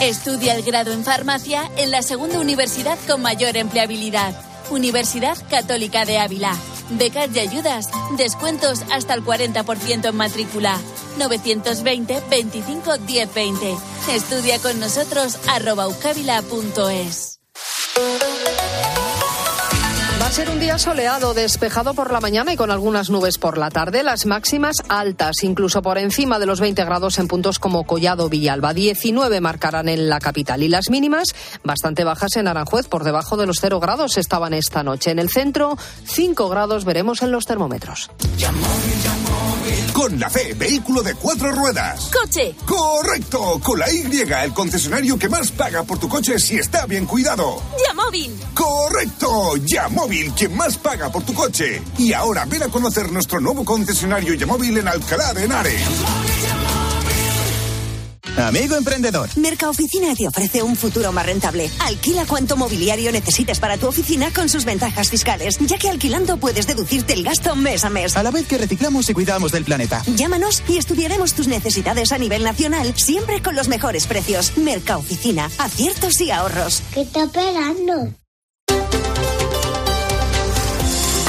Estudia 0.00 0.54
el 0.54 0.62
grado 0.62 0.92
en 0.92 1.04
farmacia 1.04 1.70
en 1.76 1.90
la 1.90 2.02
segunda 2.02 2.38
universidad 2.38 2.98
con 3.06 3.22
mayor 3.22 3.56
empleabilidad. 3.56 4.34
Universidad 4.70 5.36
Católica 5.48 6.04
de 6.04 6.18
Ávila. 6.18 6.54
Becas 6.90 7.34
y 7.34 7.40
ayudas. 7.40 7.88
Descuentos 8.16 8.82
hasta 8.92 9.14
el 9.14 9.24
40% 9.24 10.08
en 10.08 10.16
matrícula. 10.16 10.78
920 11.18 12.22
25 12.28 12.98
10 12.98 13.34
20. 13.34 13.76
Estudia 14.12 14.58
con 14.58 14.78
nosotros 14.78 15.38
arroba. 15.48 15.86
Va 20.26 20.30
a 20.30 20.32
ser 20.32 20.50
un 20.50 20.58
día 20.58 20.76
soleado, 20.76 21.34
despejado 21.34 21.94
por 21.94 22.10
la 22.10 22.18
mañana 22.18 22.52
y 22.52 22.56
con 22.56 22.72
algunas 22.72 23.10
nubes 23.10 23.38
por 23.38 23.58
la 23.58 23.70
tarde. 23.70 24.02
Las 24.02 24.26
máximas 24.26 24.78
altas, 24.88 25.44
incluso 25.44 25.82
por 25.82 25.98
encima 25.98 26.40
de 26.40 26.46
los 26.46 26.58
20 26.58 26.84
grados 26.84 27.20
en 27.20 27.28
puntos 27.28 27.60
como 27.60 27.86
Collado, 27.86 28.28
Villalba. 28.28 28.74
19 28.74 29.40
marcarán 29.40 29.88
en 29.88 30.08
la 30.08 30.18
capital 30.18 30.64
y 30.64 30.68
las 30.68 30.90
mínimas 30.90 31.32
bastante 31.62 32.02
bajas 32.02 32.34
en 32.34 32.48
Aranjuez, 32.48 32.88
por 32.88 33.04
debajo 33.04 33.36
de 33.36 33.46
los 33.46 33.58
0 33.60 33.78
grados 33.78 34.16
estaban 34.16 34.52
esta 34.52 34.82
noche. 34.82 35.12
En 35.12 35.20
el 35.20 35.30
centro, 35.30 35.78
5 36.06 36.48
grados 36.48 36.84
veremos 36.84 37.22
en 37.22 37.30
los 37.30 37.46
termómetros. 37.46 38.10
Llamó, 38.36 38.66
llamó. 39.04 39.36
Con 39.92 40.20
la 40.20 40.28
C, 40.28 40.54
vehículo 40.54 41.02
de 41.02 41.14
cuatro 41.14 41.50
ruedas. 41.50 42.10
Coche. 42.12 42.54
Correcto. 42.66 43.58
Con 43.62 43.78
la 43.78 43.90
Y, 43.90 44.02
el 44.20 44.52
concesionario 44.52 45.18
que 45.18 45.28
más 45.28 45.50
paga 45.50 45.82
por 45.84 45.98
tu 45.98 46.08
coche 46.08 46.38
si 46.38 46.58
está 46.58 46.86
bien 46.86 47.06
cuidado. 47.06 47.62
Yamóvil. 47.86 48.38
Correcto. 48.54 49.56
Yamóvil, 50.16 50.32
quien 50.32 50.56
más 50.56 50.76
paga 50.76 51.10
por 51.10 51.22
tu 51.24 51.34
coche. 51.34 51.82
Y 51.98 52.12
ahora 52.12 52.44
ven 52.46 52.62
a 52.62 52.68
conocer 52.68 53.10
nuestro 53.12 53.40
nuevo 53.40 53.64
concesionario 53.64 54.34
Yamóvil 54.34 54.78
en 54.78 54.88
Alcalá 54.88 55.32
de 55.34 55.44
Henares. 55.44 55.82
Amigo 58.36 58.76
emprendedor. 58.76 59.30
Mercaoficina 59.36 60.14
te 60.14 60.28
ofrece 60.28 60.62
un 60.62 60.76
futuro 60.76 61.10
más 61.10 61.24
rentable. 61.24 61.70
Alquila 61.80 62.26
cuanto 62.26 62.54
mobiliario 62.58 63.10
necesites 63.10 63.58
para 63.58 63.78
tu 63.78 63.86
oficina 63.86 64.30
con 64.30 64.50
sus 64.50 64.66
ventajas 64.66 65.08
fiscales, 65.08 65.56
ya 65.58 65.78
que 65.78 65.88
alquilando 65.88 66.36
puedes 66.36 66.66
deducirte 66.66 67.14
el 67.14 67.24
gasto 67.24 67.56
mes 67.56 67.84
a 67.84 67.88
mes. 67.88 68.14
A 68.14 68.22
la 68.22 68.30
vez 68.30 68.46
que 68.46 68.58
reciclamos 68.58 69.08
y 69.08 69.14
cuidamos 69.14 69.52
del 69.52 69.64
planeta. 69.64 70.02
Llámanos 70.16 70.62
y 70.68 70.76
estudiaremos 70.76 71.32
tus 71.32 71.48
necesidades 71.48 72.12
a 72.12 72.18
nivel 72.18 72.44
nacional, 72.44 72.94
siempre 72.96 73.40
con 73.40 73.56
los 73.56 73.68
mejores 73.68 74.06
precios. 74.06 74.52
Mercaoficina, 74.58 75.50
aciertos 75.56 76.20
y 76.20 76.30
ahorros. 76.30 76.82
¿Qué 76.92 77.02
está 77.02 77.24
esperando? 77.24 78.12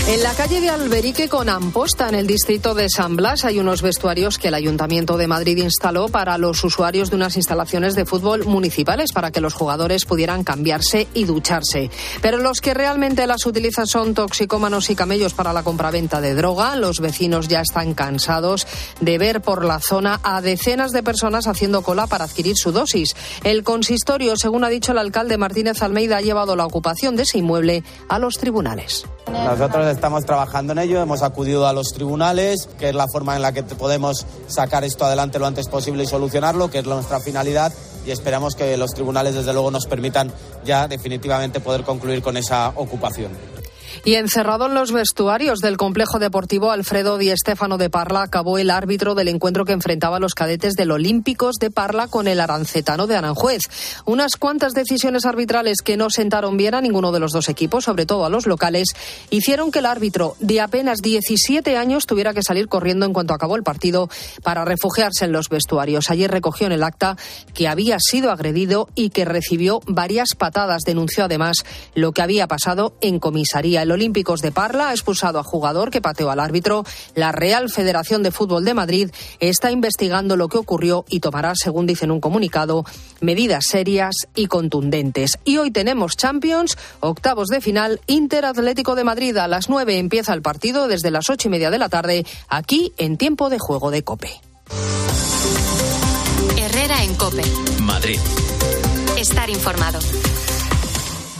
En 0.09 0.23
la 0.23 0.33
calle 0.35 0.61
de 0.61 0.69
Alberique 0.69 1.27
con 1.27 1.49
Amposta, 1.49 2.07
en 2.07 2.15
el 2.15 2.27
distrito 2.27 2.73
de 2.73 2.87
San 2.89 3.17
Blas, 3.17 3.43
hay 3.43 3.59
unos 3.59 3.81
vestuarios 3.81 4.37
que 4.37 4.47
el 4.47 4.53
Ayuntamiento 4.53 5.17
de 5.17 5.27
Madrid 5.27 5.57
instaló 5.57 6.07
para 6.07 6.37
los 6.37 6.63
usuarios 6.63 7.09
de 7.09 7.17
unas 7.17 7.35
instalaciones 7.35 7.93
de 7.93 8.05
fútbol 8.05 8.45
municipales 8.45 9.11
para 9.11 9.31
que 9.31 9.41
los 9.41 9.53
jugadores 9.53 10.05
pudieran 10.05 10.45
cambiarse 10.45 11.09
y 11.13 11.25
ducharse. 11.25 11.91
Pero 12.21 12.37
los 12.37 12.61
que 12.61 12.73
realmente 12.73 13.27
las 13.27 13.45
utilizan 13.45 13.85
son 13.85 14.13
toxicómanos 14.13 14.89
y 14.89 14.95
camellos 14.95 15.33
para 15.33 15.51
la 15.51 15.63
compraventa 15.63 16.21
de 16.21 16.35
droga. 16.35 16.77
Los 16.77 17.01
vecinos 17.01 17.49
ya 17.49 17.59
están 17.59 17.93
cansados 17.93 18.65
de 19.01 19.17
ver 19.17 19.41
por 19.41 19.65
la 19.65 19.81
zona 19.81 20.21
a 20.23 20.39
decenas 20.39 20.93
de 20.93 21.03
personas 21.03 21.47
haciendo 21.47 21.81
cola 21.81 22.07
para 22.07 22.23
adquirir 22.23 22.55
su 22.55 22.71
dosis. 22.71 23.13
El 23.43 23.65
consistorio, 23.65 24.37
según 24.37 24.63
ha 24.63 24.69
dicho 24.69 24.93
el 24.93 24.99
alcalde 24.99 25.37
Martínez 25.37 25.81
Almeida, 25.81 26.15
ha 26.15 26.21
llevado 26.21 26.55
la 26.55 26.65
ocupación 26.65 27.17
de 27.17 27.23
ese 27.23 27.39
inmueble 27.39 27.83
a 28.07 28.19
los 28.19 28.37
tribunales. 28.37 29.05
Nosotros 29.29 29.96
estamos 29.97 30.25
trabajando 30.25 30.73
en 30.73 30.79
ello, 30.79 31.01
hemos 31.01 31.23
acudido 31.23 31.65
a 31.65 31.73
los 31.73 31.91
tribunales, 31.91 32.69
que 32.77 32.89
es 32.89 32.95
la 32.95 33.07
forma 33.07 33.35
en 33.35 33.41
la 33.41 33.51
que 33.51 33.63
podemos 33.63 34.27
sacar 34.47 34.83
esto 34.83 35.05
adelante 35.05 35.39
lo 35.39 35.47
antes 35.47 35.67
posible 35.67 36.03
y 36.03 36.05
solucionarlo, 36.05 36.69
que 36.69 36.77
es 36.79 36.85
nuestra 36.85 37.19
finalidad, 37.19 37.73
y 38.05 38.11
esperamos 38.11 38.53
que 38.53 38.77
los 38.77 38.91
tribunales, 38.91 39.33
desde 39.33 39.53
luego, 39.53 39.71
nos 39.71 39.87
permitan 39.87 40.31
ya 40.63 40.87
definitivamente 40.87 41.59
poder 41.61 41.83
concluir 41.83 42.21
con 42.21 42.37
esa 42.37 42.73
ocupación. 42.75 43.31
Y 44.07 44.15
encerrado 44.15 44.67
en 44.67 44.73
los 44.73 44.93
vestuarios 44.93 45.59
del 45.59 45.75
complejo 45.75 46.17
deportivo 46.17 46.71
Alfredo 46.71 47.17
Di 47.17 47.29
Stéfano 47.35 47.77
de 47.77 47.89
Parla 47.89 48.21
acabó 48.21 48.57
el 48.57 48.69
árbitro 48.69 49.15
del 49.15 49.27
encuentro 49.27 49.65
que 49.65 49.73
enfrentaba 49.73 50.15
a 50.15 50.19
los 50.21 50.33
cadetes 50.33 50.75
del 50.75 50.91
Olímpicos 50.91 51.57
de 51.59 51.71
Parla 51.71 52.07
con 52.07 52.29
el 52.29 52.39
Arancetano 52.39 53.05
de 53.05 53.17
Aranjuez. 53.17 53.63
Unas 54.05 54.37
cuantas 54.37 54.71
decisiones 54.71 55.25
arbitrales 55.25 55.81
que 55.81 55.97
no 55.97 56.09
sentaron 56.09 56.55
bien 56.55 56.73
a 56.73 56.79
ninguno 56.79 57.11
de 57.11 57.19
los 57.19 57.33
dos 57.33 57.49
equipos, 57.49 57.83
sobre 57.83 58.05
todo 58.05 58.23
a 58.23 58.29
los 58.29 58.47
locales, 58.47 58.87
hicieron 59.29 59.71
que 59.71 59.79
el 59.79 59.85
árbitro 59.85 60.37
de 60.39 60.61
apenas 60.61 60.99
17 60.99 61.75
años 61.75 62.05
tuviera 62.05 62.33
que 62.33 62.43
salir 62.43 62.69
corriendo 62.69 63.05
en 63.05 63.11
cuanto 63.11 63.33
acabó 63.33 63.57
el 63.57 63.63
partido 63.63 64.09
para 64.41 64.63
refugiarse 64.63 65.25
en 65.25 65.33
los 65.33 65.49
vestuarios. 65.49 66.09
Ayer 66.09 66.31
recogió 66.31 66.65
en 66.67 66.71
el 66.71 66.83
acta 66.83 67.17
que 67.53 67.67
había 67.67 67.97
sido 67.99 68.31
agredido 68.31 68.87
y 68.95 69.09
que 69.09 69.25
recibió 69.25 69.81
varias 69.85 70.29
patadas. 70.37 70.83
Denunció 70.83 71.25
además 71.25 71.65
lo 71.93 72.13
que 72.13 72.21
había 72.21 72.47
pasado 72.47 72.95
en 73.01 73.19
comisaría. 73.19 73.83
Olímpicos 73.97 74.41
de 74.41 74.51
Parla 74.51 74.89
ha 74.89 74.91
expulsado 74.91 75.39
a 75.39 75.43
jugador 75.43 75.89
que 75.89 76.01
pateó 76.01 76.29
al 76.29 76.39
árbitro. 76.39 76.85
La 77.15 77.31
Real 77.31 77.71
Federación 77.71 78.21
de 78.21 78.29
Fútbol 78.29 78.63
de 78.63 78.75
Madrid 78.75 79.09
está 79.39 79.71
investigando 79.71 80.35
lo 80.35 80.49
que 80.49 80.59
ocurrió 80.59 81.03
y 81.09 81.19
tomará, 81.19 81.53
según 81.55 81.87
dice 81.87 82.05
en 82.05 82.11
un 82.11 82.21
comunicado, 82.21 82.85
medidas 83.21 83.65
serias 83.65 84.15
y 84.35 84.45
contundentes. 84.45 85.39
Y 85.45 85.57
hoy 85.57 85.71
tenemos 85.71 86.15
Champions, 86.15 86.77
octavos 86.99 87.47
de 87.47 87.59
final, 87.59 87.99
Inter 88.05 88.45
Atlético 88.45 88.93
de 88.93 89.03
Madrid. 89.03 89.35
A 89.37 89.47
las 89.47 89.67
nueve 89.67 89.97
empieza 89.97 90.31
el 90.35 90.43
partido 90.43 90.87
desde 90.87 91.09
las 91.09 91.27
ocho 91.31 91.47
y 91.47 91.51
media 91.51 91.71
de 91.71 91.79
la 91.79 91.89
tarde, 91.89 92.23
aquí 92.49 92.93
en 92.99 93.17
tiempo 93.17 93.49
de 93.49 93.57
juego 93.57 93.89
de 93.89 94.03
Cope. 94.03 94.29
Herrera 96.55 97.03
en 97.03 97.15
Cope. 97.15 97.41
Madrid. 97.81 98.19
Estar 99.17 99.49
informado. 99.49 99.97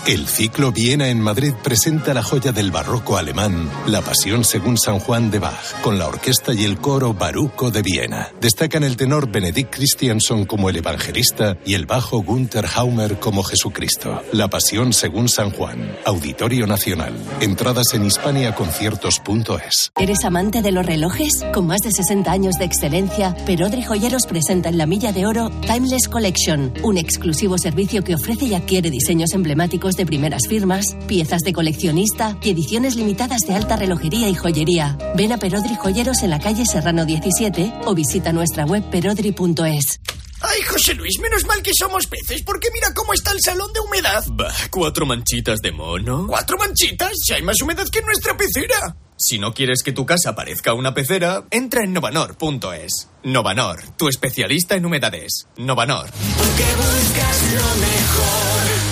El 0.08 0.26
ciclo 0.26 0.72
Viena 0.72 1.10
en 1.10 1.20
Madrid 1.20 1.52
presenta 1.62 2.13
la 2.13 2.24
joya 2.24 2.54
del 2.54 2.72
barroco 2.72 3.17
alemán, 3.17 3.70
La 3.88 4.02
Pasión 4.02 4.46
según 4.46 4.78
San 4.78 5.00
Juan 5.00 5.30
de 5.32 5.39
Bach, 5.39 5.82
con 5.82 6.00
la 6.00 6.08
orquesta 6.08 6.54
y 6.54 6.63
el 6.63 6.78
coro 6.78 7.13
Baruco 7.13 7.72
de 7.72 7.82
Viena. 7.82 8.32
Destacan 8.39 8.86
el 8.86 8.96
tenor 8.96 9.30
Benedict 9.30 9.76
Christianson 9.76 10.46
como 10.46 10.70
el 10.70 10.78
evangelista 10.78 11.58
y 11.65 11.74
el 11.74 11.86
bajo 11.86 12.20
Gunther 12.24 12.67
Haumer 12.74 13.20
como 13.20 13.43
Jesucristo. 13.43 14.22
La 14.32 14.50
Pasión 14.50 14.93
según 14.93 15.28
San 15.28 15.52
Juan, 15.52 15.98
Auditorio 16.06 16.67
Nacional. 16.67 17.13
Entradas 17.41 17.93
en 17.93 18.06
hispaniaconciertos.es. 18.06 19.91
¿Eres 20.00 20.24
amante 20.24 20.62
de 20.62 20.72
los 20.72 20.86
relojes? 20.86 21.43
Con 21.54 21.67
más 21.67 21.82
de 21.82 21.91
60 21.91 22.32
años 22.32 22.56
de 22.58 22.63
excelencia, 22.63 23.36
Perodri 23.46 23.84
Joyeros 23.84 24.26
presenta 24.26 24.70
en 24.70 24.78
la 24.78 24.86
Milla 24.86 25.12
de 25.12 25.26
Oro 25.26 25.50
Timeless 25.67 26.08
Collection, 26.08 26.72
un 26.82 26.98
exclusivo 26.98 27.58
servicio 27.58 28.06
que 28.06 28.15
ofrece 28.15 28.46
y 28.46 28.54
adquiere 28.54 28.89
diseños 28.89 29.34
emblemáticos 29.34 29.96
de 29.97 30.05
primeras 30.05 30.43
firmas, 30.47 30.95
piezas 31.07 31.41
de 31.41 31.51
coleccionista 31.51 32.38
y 32.41 32.51
ediciones 32.51 32.95
limitadas 32.95 33.41
de 33.41 33.55
alta 33.55 33.75
relojería 33.75 34.29
y 34.29 34.36
joyería. 34.36 34.97
Ven 35.15 35.33
a 35.33 35.38
Perodri 35.38 35.75
Joyeros 35.75 36.23
en 36.23 36.29
la 36.29 36.39
calle 36.39 36.65
Serrano 36.65 37.05
17 37.05 37.73
o 37.86 37.93
visita 37.93 38.31
nuestra 38.31 38.65
web 38.65 38.89
perodri.es. 38.89 39.99
Ay, 40.39 40.62
José 40.62 40.93
Luis, 40.93 41.19
menos 41.19 41.45
mal 41.45 41.63
que 41.63 41.71
somos 41.77 42.05
peces, 42.05 42.43
porque 42.43 42.69
mira 42.71 42.93
cómo 42.93 43.13
está 43.13 43.31
el 43.31 43.39
salón 43.43 43.73
de 43.73 43.79
humedad. 43.79 44.23
Bah, 44.29 44.53
cuatro 44.69 45.05
manchitas 45.05 45.60
de 45.60 45.71
mono. 45.71 46.27
¿Cuatro 46.27 46.57
manchitas? 46.57 47.13
Si 47.15 47.33
hay 47.33 47.41
más 47.41 47.60
humedad 47.62 47.88
que 47.89 47.99
en 47.99 48.05
nuestra 48.05 48.38
pecera. 48.38 48.95
Si 49.17 49.39
no 49.39 49.53
quieres 49.53 49.81
que 49.81 49.93
tu 49.93 50.05
casa 50.05 50.36
parezca 50.36 50.73
una 50.73 50.93
pecera, 50.93 51.45
entra 51.49 51.83
en 51.83 51.91
novanor.es. 51.93 53.10
Novanor, 53.23 53.81
tu 53.97 54.10
especialista 54.10 54.75
en 54.75 54.86
humedades. 54.86 55.47
Novanor. 55.57 56.07
Porque 56.38 56.65
buscas 56.75 57.53
lo 57.53 57.75
mejor. 57.81 58.87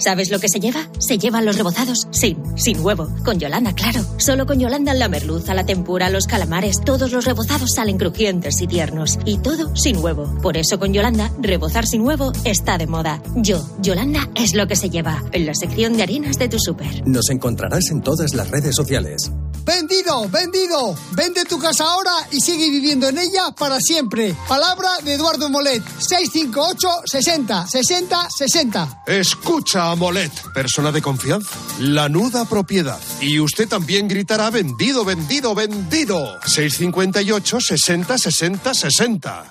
¿Sabes 0.00 0.30
lo 0.30 0.38
que 0.38 0.48
se 0.48 0.60
lleva? 0.60 0.88
Se 0.98 1.18
llevan 1.18 1.44
los 1.44 1.56
rebozados 1.56 2.08
sin, 2.10 2.38
sin 2.56 2.80
huevo. 2.80 3.08
Con 3.22 3.38
Yolanda, 3.38 3.74
claro. 3.74 4.00
Solo 4.16 4.46
con 4.46 4.58
Yolanda 4.58 4.94
la 4.94 5.08
merluza, 5.08 5.52
la 5.52 5.66
tempura, 5.66 6.08
los 6.08 6.26
calamares, 6.26 6.80
todos 6.82 7.12
los 7.12 7.26
rebozados 7.26 7.74
salen 7.74 7.98
crujientes 7.98 8.60
y 8.62 8.66
tiernos. 8.66 9.18
Y 9.26 9.38
todo 9.38 9.76
sin 9.76 9.98
huevo. 9.98 10.34
Por 10.42 10.56
eso 10.56 10.78
con 10.78 10.94
Yolanda, 10.94 11.30
rebozar 11.40 11.86
sin 11.86 12.00
huevo 12.00 12.32
está 12.44 12.78
de 12.78 12.86
moda. 12.86 13.22
Yo, 13.36 13.62
Yolanda, 13.82 14.30
es 14.34 14.54
lo 14.54 14.66
que 14.66 14.76
se 14.76 14.88
lleva. 14.88 15.22
En 15.32 15.44
la 15.44 15.54
sección 15.54 15.96
de 15.96 16.02
harinas 16.02 16.38
de 16.38 16.48
tu 16.48 16.58
súper. 16.58 17.06
Nos 17.06 17.28
encontrarás 17.28 17.90
en 17.90 18.00
todas 18.00 18.34
las 18.34 18.50
redes 18.50 18.74
sociales. 18.74 19.30
¡Vendido! 19.64 20.28
¡Vendido! 20.28 20.96
Vende 21.12 21.44
tu 21.44 21.58
casa 21.58 21.84
ahora 21.84 22.12
y 22.30 22.40
sigue 22.40 22.70
viviendo 22.70 23.08
en 23.08 23.18
ella 23.18 23.50
para 23.56 23.78
siempre. 23.80 24.34
Palabra 24.48 24.88
de 25.04 25.14
Eduardo 25.14 25.50
Molet. 25.50 25.82
658 25.98 26.88
60 27.04 27.66
60 27.66 28.28
60. 28.30 29.02
Escucha, 29.06 29.89
Molet, 29.94 30.32
persona 30.52 30.92
de 30.92 31.02
confianza. 31.02 31.50
La 31.78 32.08
nuda 32.08 32.44
propiedad. 32.44 32.98
Y 33.20 33.40
usted 33.40 33.68
también 33.68 34.08
gritará 34.08 34.50
vendido, 34.50 35.04
vendido, 35.04 35.54
vendido. 35.54 36.38
658 36.46 37.60
60 37.60 38.18
60 38.18 38.74
60. 38.74 39.44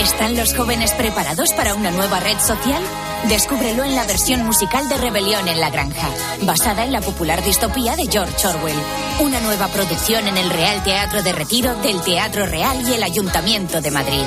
¿Están 0.00 0.36
los 0.36 0.54
jóvenes 0.54 0.92
preparados 0.92 1.52
para 1.52 1.74
una 1.74 1.90
nueva 1.90 2.20
red 2.20 2.38
social? 2.38 2.82
Descúbrelo 3.28 3.84
en 3.84 3.94
la 3.94 4.06
versión 4.06 4.44
musical 4.46 4.88
de 4.88 4.96
Rebelión 4.96 5.46
en 5.46 5.60
la 5.60 5.70
Granja, 5.70 6.08
basada 6.42 6.84
en 6.84 6.92
la 6.92 7.02
popular 7.02 7.44
distopía 7.44 7.96
de 7.96 8.06
George 8.06 8.46
Orwell. 8.46 8.76
Una 9.20 9.38
nueva 9.40 9.68
producción 9.68 10.26
en 10.28 10.38
el 10.38 10.48
Real 10.48 10.82
Teatro 10.82 11.22
de 11.22 11.32
Retiro 11.32 11.74
del 11.76 12.00
Teatro 12.00 12.46
Real 12.46 12.88
y 12.88 12.94
el 12.94 13.02
Ayuntamiento 13.02 13.82
de 13.82 13.90
Madrid. 13.90 14.24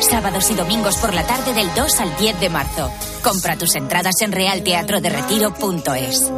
Sábados 0.00 0.50
y 0.50 0.54
domingos 0.54 0.98
por 0.98 1.14
la 1.14 1.26
tarde 1.26 1.54
del 1.54 1.74
2 1.74 2.00
al 2.00 2.14
10 2.18 2.40
de 2.40 2.50
marzo. 2.50 2.90
Compra 3.22 3.56
tus 3.56 3.74
entradas 3.76 4.20
en 4.20 4.32
realteatroderetiro.es. 4.32 6.30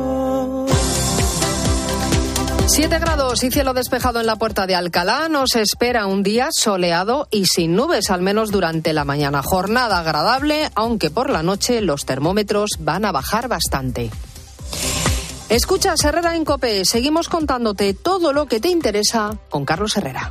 7 2.67 2.99
grados 3.01 3.43
y 3.43 3.51
cielo 3.51 3.75
despejado 3.75 4.21
en 4.21 4.27
la 4.27 4.37
puerta 4.37 4.69
de 4.69 4.77
Alcalá. 4.77 5.29
Nos 5.29 5.57
espera 5.57 6.07
un 6.07 6.23
día 6.23 6.51
soleado 6.53 7.27
y 7.33 7.47
sin 7.47 7.75
nubes, 7.75 8.11
al 8.11 8.23
menos 8.23 8.53
durante 8.53 8.93
la 8.93 9.05
mañana. 9.05 9.43
Jornada 9.43 9.99
agradable, 9.99 10.71
aunque 10.77 11.11
por 11.11 11.31
la 11.31 11.43
noche 11.43 11.81
los 11.81 12.05
termómetros 12.05 12.71
van 12.79 13.05
a 13.05 13.11
bajar 13.11 13.49
bastante. 13.49 14.13
Escucha, 15.49 15.95
Herrera 16.03 16.37
en 16.37 16.45
Cope. 16.45 16.85
Seguimos 16.85 17.31
contándote 17.31 17.95
todo 17.95 18.35
lo 18.35 18.47
que 18.47 18.61
te 18.61 18.69
interesa 18.69 19.39
con 19.49 19.65
Carlos 19.65 19.97
Herrera. 19.97 20.31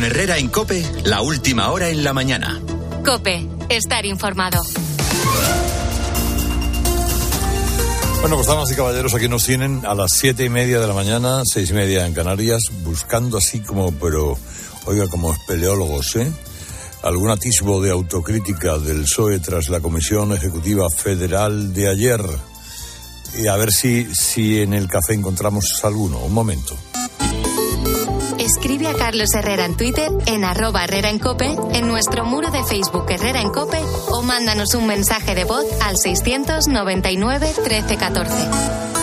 Con 0.00 0.06
Herrera 0.06 0.38
en 0.38 0.48
Cope, 0.48 0.82
la 1.04 1.20
última 1.20 1.70
hora 1.70 1.90
en 1.90 2.02
la 2.02 2.14
mañana. 2.14 2.58
Cope, 3.04 3.46
estar 3.68 4.06
informado. 4.06 4.62
Bueno, 8.22 8.36
pues 8.36 8.46
damas 8.46 8.72
y 8.72 8.76
caballeros, 8.76 9.12
aquí 9.12 9.28
nos 9.28 9.44
tienen 9.44 9.84
a 9.84 9.94
las 9.94 10.12
siete 10.12 10.46
y 10.46 10.48
media 10.48 10.80
de 10.80 10.86
la 10.86 10.94
mañana, 10.94 11.42
seis 11.44 11.68
y 11.68 11.74
media 11.74 12.06
en 12.06 12.14
Canarias, 12.14 12.62
buscando 12.82 13.36
así 13.36 13.60
como, 13.60 13.92
pero, 13.92 14.38
oiga, 14.86 15.06
como 15.08 15.34
espeleólogos, 15.34 16.16
¿eh? 16.16 16.32
Algún 17.02 17.28
atisbo 17.28 17.82
de 17.82 17.90
autocrítica 17.90 18.78
del 18.78 19.02
PSOE 19.02 19.38
tras 19.40 19.68
la 19.68 19.80
Comisión 19.80 20.32
Ejecutiva 20.32 20.88
Federal 20.88 21.74
de 21.74 21.90
ayer. 21.90 22.24
Y 23.38 23.48
a 23.48 23.56
ver 23.58 23.70
si, 23.70 24.08
si 24.14 24.62
en 24.62 24.72
el 24.72 24.88
café 24.88 25.12
encontramos 25.12 25.78
alguno. 25.84 26.20
Un 26.20 26.32
momento. 26.32 26.74
Escribe 28.60 28.88
a 28.88 28.92
Carlos 28.92 29.32
Herrera 29.34 29.64
en 29.64 29.74
Twitter, 29.74 30.10
en 30.26 30.44
arroba 30.44 30.84
Herrera 30.84 31.08
en 31.08 31.18
Cope, 31.18 31.56
en 31.72 31.88
nuestro 31.88 32.26
muro 32.26 32.50
de 32.50 32.62
Facebook 32.62 33.06
Herrera 33.08 33.40
en 33.40 33.48
Cope 33.48 33.80
o 34.10 34.20
mándanos 34.20 34.74
un 34.74 34.86
mensaje 34.86 35.34
de 35.34 35.46
voz 35.46 35.64
al 35.80 35.96
699 35.96 37.54
1314. 37.56 38.99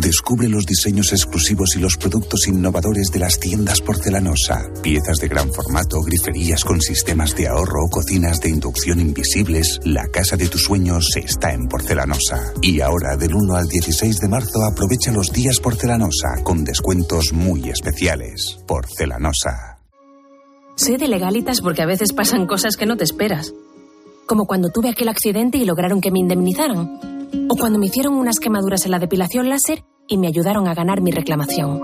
Descubre 0.00 0.48
los 0.48 0.64
diseños 0.64 1.12
exclusivos 1.12 1.76
y 1.76 1.78
los 1.78 1.98
productos 1.98 2.48
innovadores 2.48 3.08
de 3.12 3.18
las 3.18 3.38
tiendas 3.38 3.82
porcelanosa. 3.82 4.70
Piezas 4.82 5.18
de 5.18 5.28
gran 5.28 5.52
formato, 5.52 6.00
griferías 6.00 6.64
con 6.64 6.80
sistemas 6.80 7.36
de 7.36 7.48
ahorro, 7.48 7.86
cocinas 7.90 8.40
de 8.40 8.48
inducción 8.48 8.98
invisibles. 8.98 9.78
La 9.84 10.06
casa 10.08 10.38
de 10.38 10.48
tus 10.48 10.64
sueños 10.64 11.06
está 11.16 11.52
en 11.52 11.68
porcelanosa. 11.68 12.54
Y 12.62 12.80
ahora, 12.80 13.18
del 13.18 13.34
1 13.34 13.54
al 13.54 13.66
16 13.66 14.20
de 14.20 14.28
marzo, 14.28 14.64
aprovecha 14.64 15.12
los 15.12 15.32
días 15.34 15.60
porcelanosa 15.60 16.42
con 16.44 16.64
descuentos 16.64 17.34
muy 17.34 17.68
especiales. 17.68 18.58
Porcelanosa. 18.66 19.80
Sé 20.76 20.96
de 20.96 21.08
legalitas 21.08 21.60
porque 21.60 21.82
a 21.82 21.86
veces 21.86 22.14
pasan 22.14 22.46
cosas 22.46 22.78
que 22.78 22.86
no 22.86 22.96
te 22.96 23.04
esperas. 23.04 23.52
Como 24.26 24.46
cuando 24.46 24.70
tuve 24.70 24.88
aquel 24.88 25.10
accidente 25.10 25.58
y 25.58 25.66
lograron 25.66 26.00
que 26.00 26.10
me 26.10 26.20
indemnizaran. 26.20 27.20
O 27.50 27.56
cuando 27.56 27.78
me 27.78 27.86
hicieron 27.86 28.14
unas 28.14 28.38
quemaduras 28.40 28.86
en 28.86 28.92
la 28.92 28.98
depilación 28.98 29.48
láser 29.48 29.84
y 30.10 30.18
me 30.18 30.26
ayudaron 30.26 30.68
a 30.68 30.74
ganar 30.74 31.00
mi 31.00 31.10
reclamación. 31.12 31.80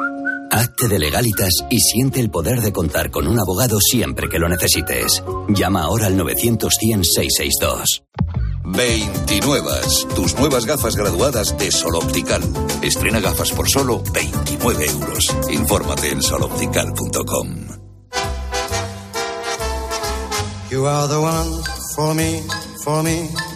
Hazte 0.51 0.89
de 0.89 0.99
legalitas 0.99 1.65
y 1.71 1.81
siente 1.81 2.21
el 2.21 2.31
poder 2.31 2.61
de 2.61 2.73
contar 2.73 3.11
con 3.11 3.27
un 3.27 3.39
abogado 3.39 3.79
siempre 3.81 4.29
que 4.29 4.39
lo 4.39 4.49
necesites. 4.49 5.23
Llama 5.49 5.83
ahora 5.83 6.07
al 6.07 6.19
900-100-662. 6.19 8.03
29. 8.65 9.71
Tus 10.15 10.37
nuevas 10.39 10.67
gafas 10.67 10.97
graduadas 10.97 11.57
de 11.57 11.71
Sol 11.71 11.95
Optical. 11.95 12.43
Estrena 12.83 13.21
gafas 13.21 13.53
por 13.53 13.69
solo 13.69 14.03
29 14.13 14.87
euros. 14.87 15.37
Infórmate 15.51 16.11
en 16.11 16.23
soloptical.com. 16.23 17.49
You 20.69 20.85
are 20.85 21.07
the 21.09 21.21
one 21.21 21.63
for 21.95 22.13
me, 22.15 22.43
for 22.83 23.03
me, 23.05 23.29
for 23.29 23.55
me, 23.55 23.56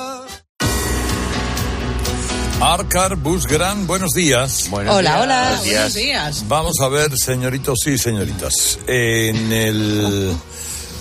Arcar 2.61 3.15
Busgran, 3.15 3.87
buenos 3.87 4.11
días. 4.11 4.69
Hola, 4.71 4.93
hola. 5.21 5.59
Buenos 5.63 5.95
días. 5.95 6.45
Vamos 6.47 6.79
a 6.79 6.89
ver, 6.89 7.17
señoritos 7.17 7.87
y 7.87 7.97
señoritas. 7.97 8.77
En 8.85 9.51
el 9.51 10.31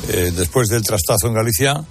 eh, 0.08 0.32
después 0.34 0.68
del 0.68 0.82
trastazo 0.82 1.26
en 1.26 1.34
Galicia, 1.34 1.84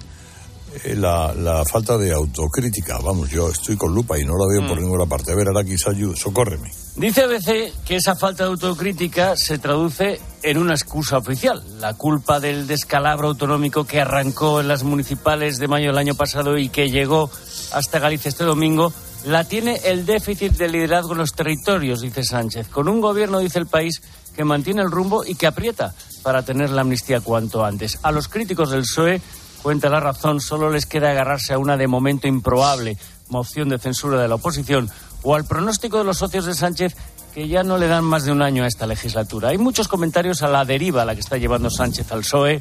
eh, 0.82 0.96
la, 0.96 1.32
la 1.34 1.64
falta 1.64 1.96
de 1.96 2.12
autocrítica. 2.12 2.98
Vamos, 2.98 3.30
yo 3.30 3.48
estoy 3.48 3.76
con 3.76 3.94
lupa 3.94 4.18
y 4.18 4.24
no 4.24 4.32
la 4.36 4.46
veo 4.48 4.66
por 4.66 4.80
ninguna 4.80 5.06
parte. 5.06 5.30
A 5.30 5.36
ver, 5.36 5.46
ahora 5.46 5.62
quizá 5.62 5.90
ayuda, 5.90 6.16
socórreme. 6.16 6.68
Dice 6.96 7.22
ABC 7.22 7.72
que 7.84 7.94
esa 7.94 8.16
falta 8.16 8.42
de 8.42 8.50
autocrítica 8.50 9.36
se 9.36 9.58
traduce 9.58 10.20
en 10.42 10.58
una 10.58 10.74
excusa 10.74 11.18
oficial. 11.18 11.62
La 11.78 11.94
culpa 11.94 12.40
del 12.40 12.66
descalabro 12.66 13.28
autonómico 13.28 13.84
que 13.84 14.00
arrancó 14.00 14.60
en 14.60 14.66
las 14.66 14.82
municipales 14.82 15.58
de 15.58 15.68
mayo 15.68 15.86
del 15.86 15.98
año 15.98 16.16
pasado 16.16 16.58
y 16.58 16.70
que 16.70 16.90
llegó 16.90 17.30
hasta 17.72 18.00
Galicia 18.00 18.30
este 18.30 18.42
domingo 18.42 18.92
la 19.24 19.44
tiene 19.44 19.80
el 19.84 20.06
déficit 20.06 20.52
de 20.52 20.68
liderazgo 20.68 21.12
en 21.12 21.18
los 21.18 21.34
territorios, 21.34 22.00
dice 22.00 22.24
Sánchez, 22.24 22.68
con 22.68 22.88
un 22.88 23.00
gobierno, 23.00 23.38
dice 23.38 23.58
el 23.58 23.66
país, 23.66 24.00
que 24.34 24.44
mantiene 24.44 24.82
el 24.82 24.90
rumbo 24.90 25.24
y 25.24 25.34
que 25.34 25.46
aprieta 25.46 25.94
para 26.22 26.42
tener 26.42 26.70
la 26.70 26.82
amnistía 26.82 27.20
cuanto 27.20 27.64
antes. 27.64 27.98
A 28.02 28.12
los 28.12 28.28
críticos 28.28 28.70
del 28.70 28.82
PSOE, 28.82 29.20
cuenta 29.62 29.88
la 29.88 30.00
razón, 30.00 30.40
solo 30.40 30.70
les 30.70 30.86
queda 30.86 31.10
agarrarse 31.10 31.52
a 31.52 31.58
una 31.58 31.76
de 31.76 31.86
momento 31.86 32.28
improbable 32.28 32.96
moción 33.28 33.68
de 33.68 33.78
censura 33.78 34.20
de 34.20 34.28
la 34.28 34.34
oposición 34.34 34.90
o 35.22 35.34
al 35.34 35.44
pronóstico 35.44 35.98
de 35.98 36.04
los 36.04 36.18
socios 36.18 36.46
de 36.46 36.54
Sánchez 36.54 36.96
que 37.34 37.46
ya 37.48 37.62
no 37.62 37.78
le 37.78 37.86
dan 37.86 38.04
más 38.04 38.24
de 38.24 38.32
un 38.32 38.42
año 38.42 38.64
a 38.64 38.66
esta 38.66 38.86
legislatura. 38.86 39.50
Hay 39.50 39.58
muchos 39.58 39.86
comentarios 39.86 40.42
a 40.42 40.48
la 40.48 40.64
deriva 40.64 41.02
a 41.02 41.04
la 41.04 41.14
que 41.14 41.20
está 41.20 41.36
llevando 41.36 41.70
Sánchez 41.70 42.10
al 42.10 42.20
PSOE. 42.20 42.60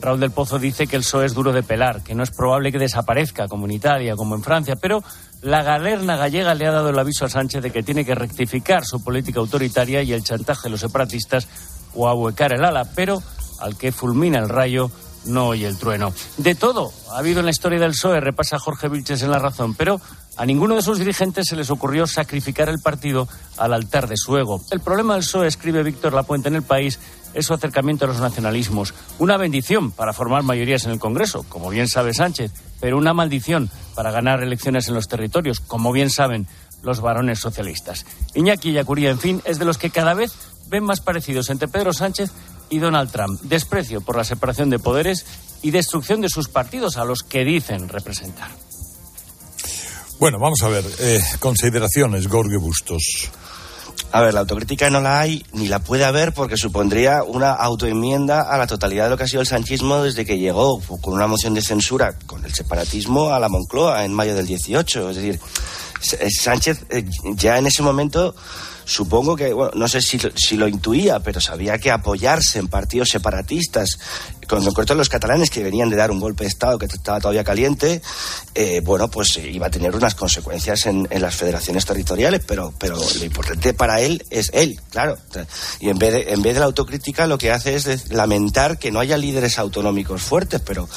Raúl 0.00 0.20
del 0.20 0.30
Pozo 0.30 0.58
dice 0.58 0.86
que 0.86 0.96
el 0.96 1.02
PSOE 1.02 1.26
es 1.26 1.34
duro 1.34 1.52
de 1.52 1.62
pelar, 1.62 2.02
que 2.02 2.14
no 2.14 2.22
es 2.22 2.30
probable 2.30 2.70
que 2.70 2.78
desaparezca 2.78 3.48
como 3.48 3.66
en 3.66 3.72
Italia, 3.72 4.14
como 4.14 4.34
en 4.34 4.42
Francia, 4.42 4.76
pero 4.80 5.02
la 5.44 5.62
galerna 5.62 6.16
gallega 6.16 6.54
le 6.54 6.66
ha 6.66 6.72
dado 6.72 6.88
el 6.88 6.98
aviso 6.98 7.26
a 7.26 7.28
Sánchez 7.28 7.62
de 7.62 7.70
que 7.70 7.82
tiene 7.82 8.04
que 8.04 8.14
rectificar 8.14 8.84
su 8.84 9.04
política 9.04 9.40
autoritaria 9.40 10.02
y 10.02 10.14
el 10.14 10.24
chantaje 10.24 10.64
de 10.64 10.70
los 10.70 10.80
separatistas 10.80 11.46
o 11.94 12.08
ahuecar 12.08 12.54
el 12.54 12.64
ala, 12.64 12.86
pero 12.94 13.22
al 13.60 13.76
que 13.76 13.92
fulmina 13.92 14.38
el 14.38 14.48
rayo 14.48 14.90
no 15.26 15.48
oye 15.48 15.66
el 15.66 15.78
trueno. 15.78 16.14
De 16.38 16.54
todo 16.54 16.92
ha 17.12 17.18
habido 17.18 17.40
en 17.40 17.44
la 17.44 17.50
historia 17.50 17.78
del 17.78 17.90
PSOE, 17.90 18.20
repasa 18.20 18.58
Jorge 18.58 18.88
Vilches 18.88 19.20
en 19.22 19.30
La 19.30 19.38
Razón, 19.38 19.74
pero 19.74 20.00
a 20.38 20.46
ninguno 20.46 20.76
de 20.76 20.82
sus 20.82 20.98
dirigentes 20.98 21.46
se 21.46 21.56
les 21.56 21.70
ocurrió 21.70 22.06
sacrificar 22.06 22.70
el 22.70 22.80
partido 22.80 23.28
al 23.58 23.74
altar 23.74 24.08
de 24.08 24.16
su 24.16 24.38
ego. 24.38 24.62
El 24.70 24.80
problema 24.80 25.12
del 25.12 25.24
PSOE, 25.24 25.46
escribe 25.46 25.82
Víctor 25.82 26.14
Lapuente 26.14 26.48
en 26.48 26.56
El 26.56 26.62
País, 26.62 26.98
es 27.34 27.46
su 27.46 27.54
acercamiento 27.54 28.04
a 28.04 28.08
los 28.08 28.20
nacionalismos. 28.20 28.94
Una 29.18 29.36
bendición 29.36 29.90
para 29.90 30.12
formar 30.12 30.42
mayorías 30.42 30.84
en 30.84 30.92
el 30.92 30.98
Congreso, 30.98 31.44
como 31.48 31.70
bien 31.70 31.88
sabe 31.88 32.14
Sánchez, 32.14 32.52
pero 32.80 32.96
una 32.96 33.14
maldición 33.14 33.70
para 33.94 34.10
ganar 34.10 34.42
elecciones 34.42 34.88
en 34.88 34.94
los 34.94 35.08
territorios, 35.08 35.60
como 35.60 35.92
bien 35.92 36.10
saben 36.10 36.46
los 36.82 37.00
varones 37.00 37.40
socialistas. 37.40 38.06
Iñaki 38.34 38.72
Yacuría, 38.72 39.10
en 39.10 39.18
fin, 39.18 39.42
es 39.44 39.58
de 39.58 39.64
los 39.64 39.78
que 39.78 39.90
cada 39.90 40.14
vez 40.14 40.32
ven 40.68 40.84
más 40.84 41.00
parecidos 41.00 41.50
entre 41.50 41.68
Pedro 41.68 41.92
Sánchez 41.92 42.30
y 42.70 42.78
Donald 42.78 43.10
Trump. 43.10 43.40
Desprecio 43.42 44.00
por 44.00 44.16
la 44.16 44.24
separación 44.24 44.70
de 44.70 44.78
poderes 44.78 45.26
y 45.62 45.70
destrucción 45.70 46.20
de 46.20 46.28
sus 46.28 46.48
partidos 46.48 46.96
a 46.96 47.04
los 47.04 47.22
que 47.22 47.44
dicen 47.44 47.88
representar. 47.88 48.50
Bueno, 50.18 50.38
vamos 50.38 50.62
a 50.62 50.68
ver. 50.68 50.84
Eh, 51.00 51.20
consideraciones, 51.40 52.28
Gorge 52.28 52.56
Bustos. 52.56 53.30
A 54.14 54.20
ver, 54.20 54.32
la 54.32 54.40
autocrítica 54.40 54.90
no 54.90 55.00
la 55.00 55.18
hay 55.18 55.44
ni 55.54 55.66
la 55.66 55.80
puede 55.80 56.04
haber 56.04 56.32
porque 56.32 56.56
supondría 56.56 57.24
una 57.24 57.50
autoenmienda 57.50 58.42
a 58.42 58.56
la 58.56 58.68
totalidad 58.68 59.06
de 59.06 59.10
lo 59.10 59.16
que 59.16 59.24
ha 59.24 59.26
sido 59.26 59.40
el 59.40 59.48
sanchismo 59.48 60.04
desde 60.04 60.24
que 60.24 60.38
llegó 60.38 60.80
con 61.00 61.14
una 61.14 61.26
moción 61.26 61.52
de 61.52 61.62
censura 61.62 62.16
con 62.24 62.44
el 62.44 62.54
separatismo 62.54 63.30
a 63.30 63.40
la 63.40 63.48
Moncloa 63.48 64.04
en 64.04 64.14
mayo 64.14 64.36
del 64.36 64.46
18. 64.46 65.10
Es 65.10 65.16
decir, 65.16 65.40
Sánchez 66.30 66.86
ya 67.34 67.58
en 67.58 67.66
ese 67.66 67.82
momento 67.82 68.36
supongo 68.84 69.34
que, 69.34 69.52
bueno, 69.52 69.72
no 69.74 69.88
sé 69.88 70.00
si, 70.00 70.20
si 70.36 70.56
lo 70.56 70.68
intuía, 70.68 71.18
pero 71.18 71.40
sabía 71.40 71.78
que 71.78 71.90
apoyarse 71.90 72.60
en 72.60 72.68
partidos 72.68 73.08
separatistas, 73.08 73.98
con 74.48 74.64
concreto 74.64 74.94
los 74.94 75.08
catalanes 75.08 75.50
que 75.50 75.62
venían 75.62 75.90
de 75.90 75.96
dar 75.96 76.10
un 76.10 76.20
golpe 76.20 76.44
de 76.44 76.48
Estado 76.48 76.78
que 76.78 76.86
estaba 76.86 77.20
todavía 77.20 77.44
caliente, 77.44 78.02
eh, 78.54 78.80
bueno, 78.84 79.10
pues 79.10 79.36
iba 79.36 79.66
a 79.66 79.70
tener 79.70 79.94
unas 79.94 80.14
consecuencias 80.14 80.86
en, 80.86 81.06
en, 81.10 81.22
las 81.22 81.34
federaciones 81.34 81.84
territoriales, 81.84 82.42
pero, 82.46 82.72
pero 82.78 82.96
lo 82.96 83.24
importante 83.24 83.74
para 83.74 84.00
él 84.00 84.24
es 84.30 84.50
él, 84.52 84.80
claro. 84.90 85.16
Y 85.80 85.88
en 85.88 85.98
vez, 85.98 86.12
de, 86.12 86.32
en 86.32 86.42
vez 86.42 86.54
de 86.54 86.60
la 86.60 86.66
autocrítica 86.66 87.26
lo 87.26 87.38
que 87.38 87.50
hace 87.50 87.74
es 87.74 88.10
lamentar 88.10 88.78
que 88.78 88.90
no 88.90 89.00
haya 89.00 89.16
líderes 89.16 89.58
autonómicos 89.58 90.22
fuertes, 90.22 90.60
pero, 90.64 90.88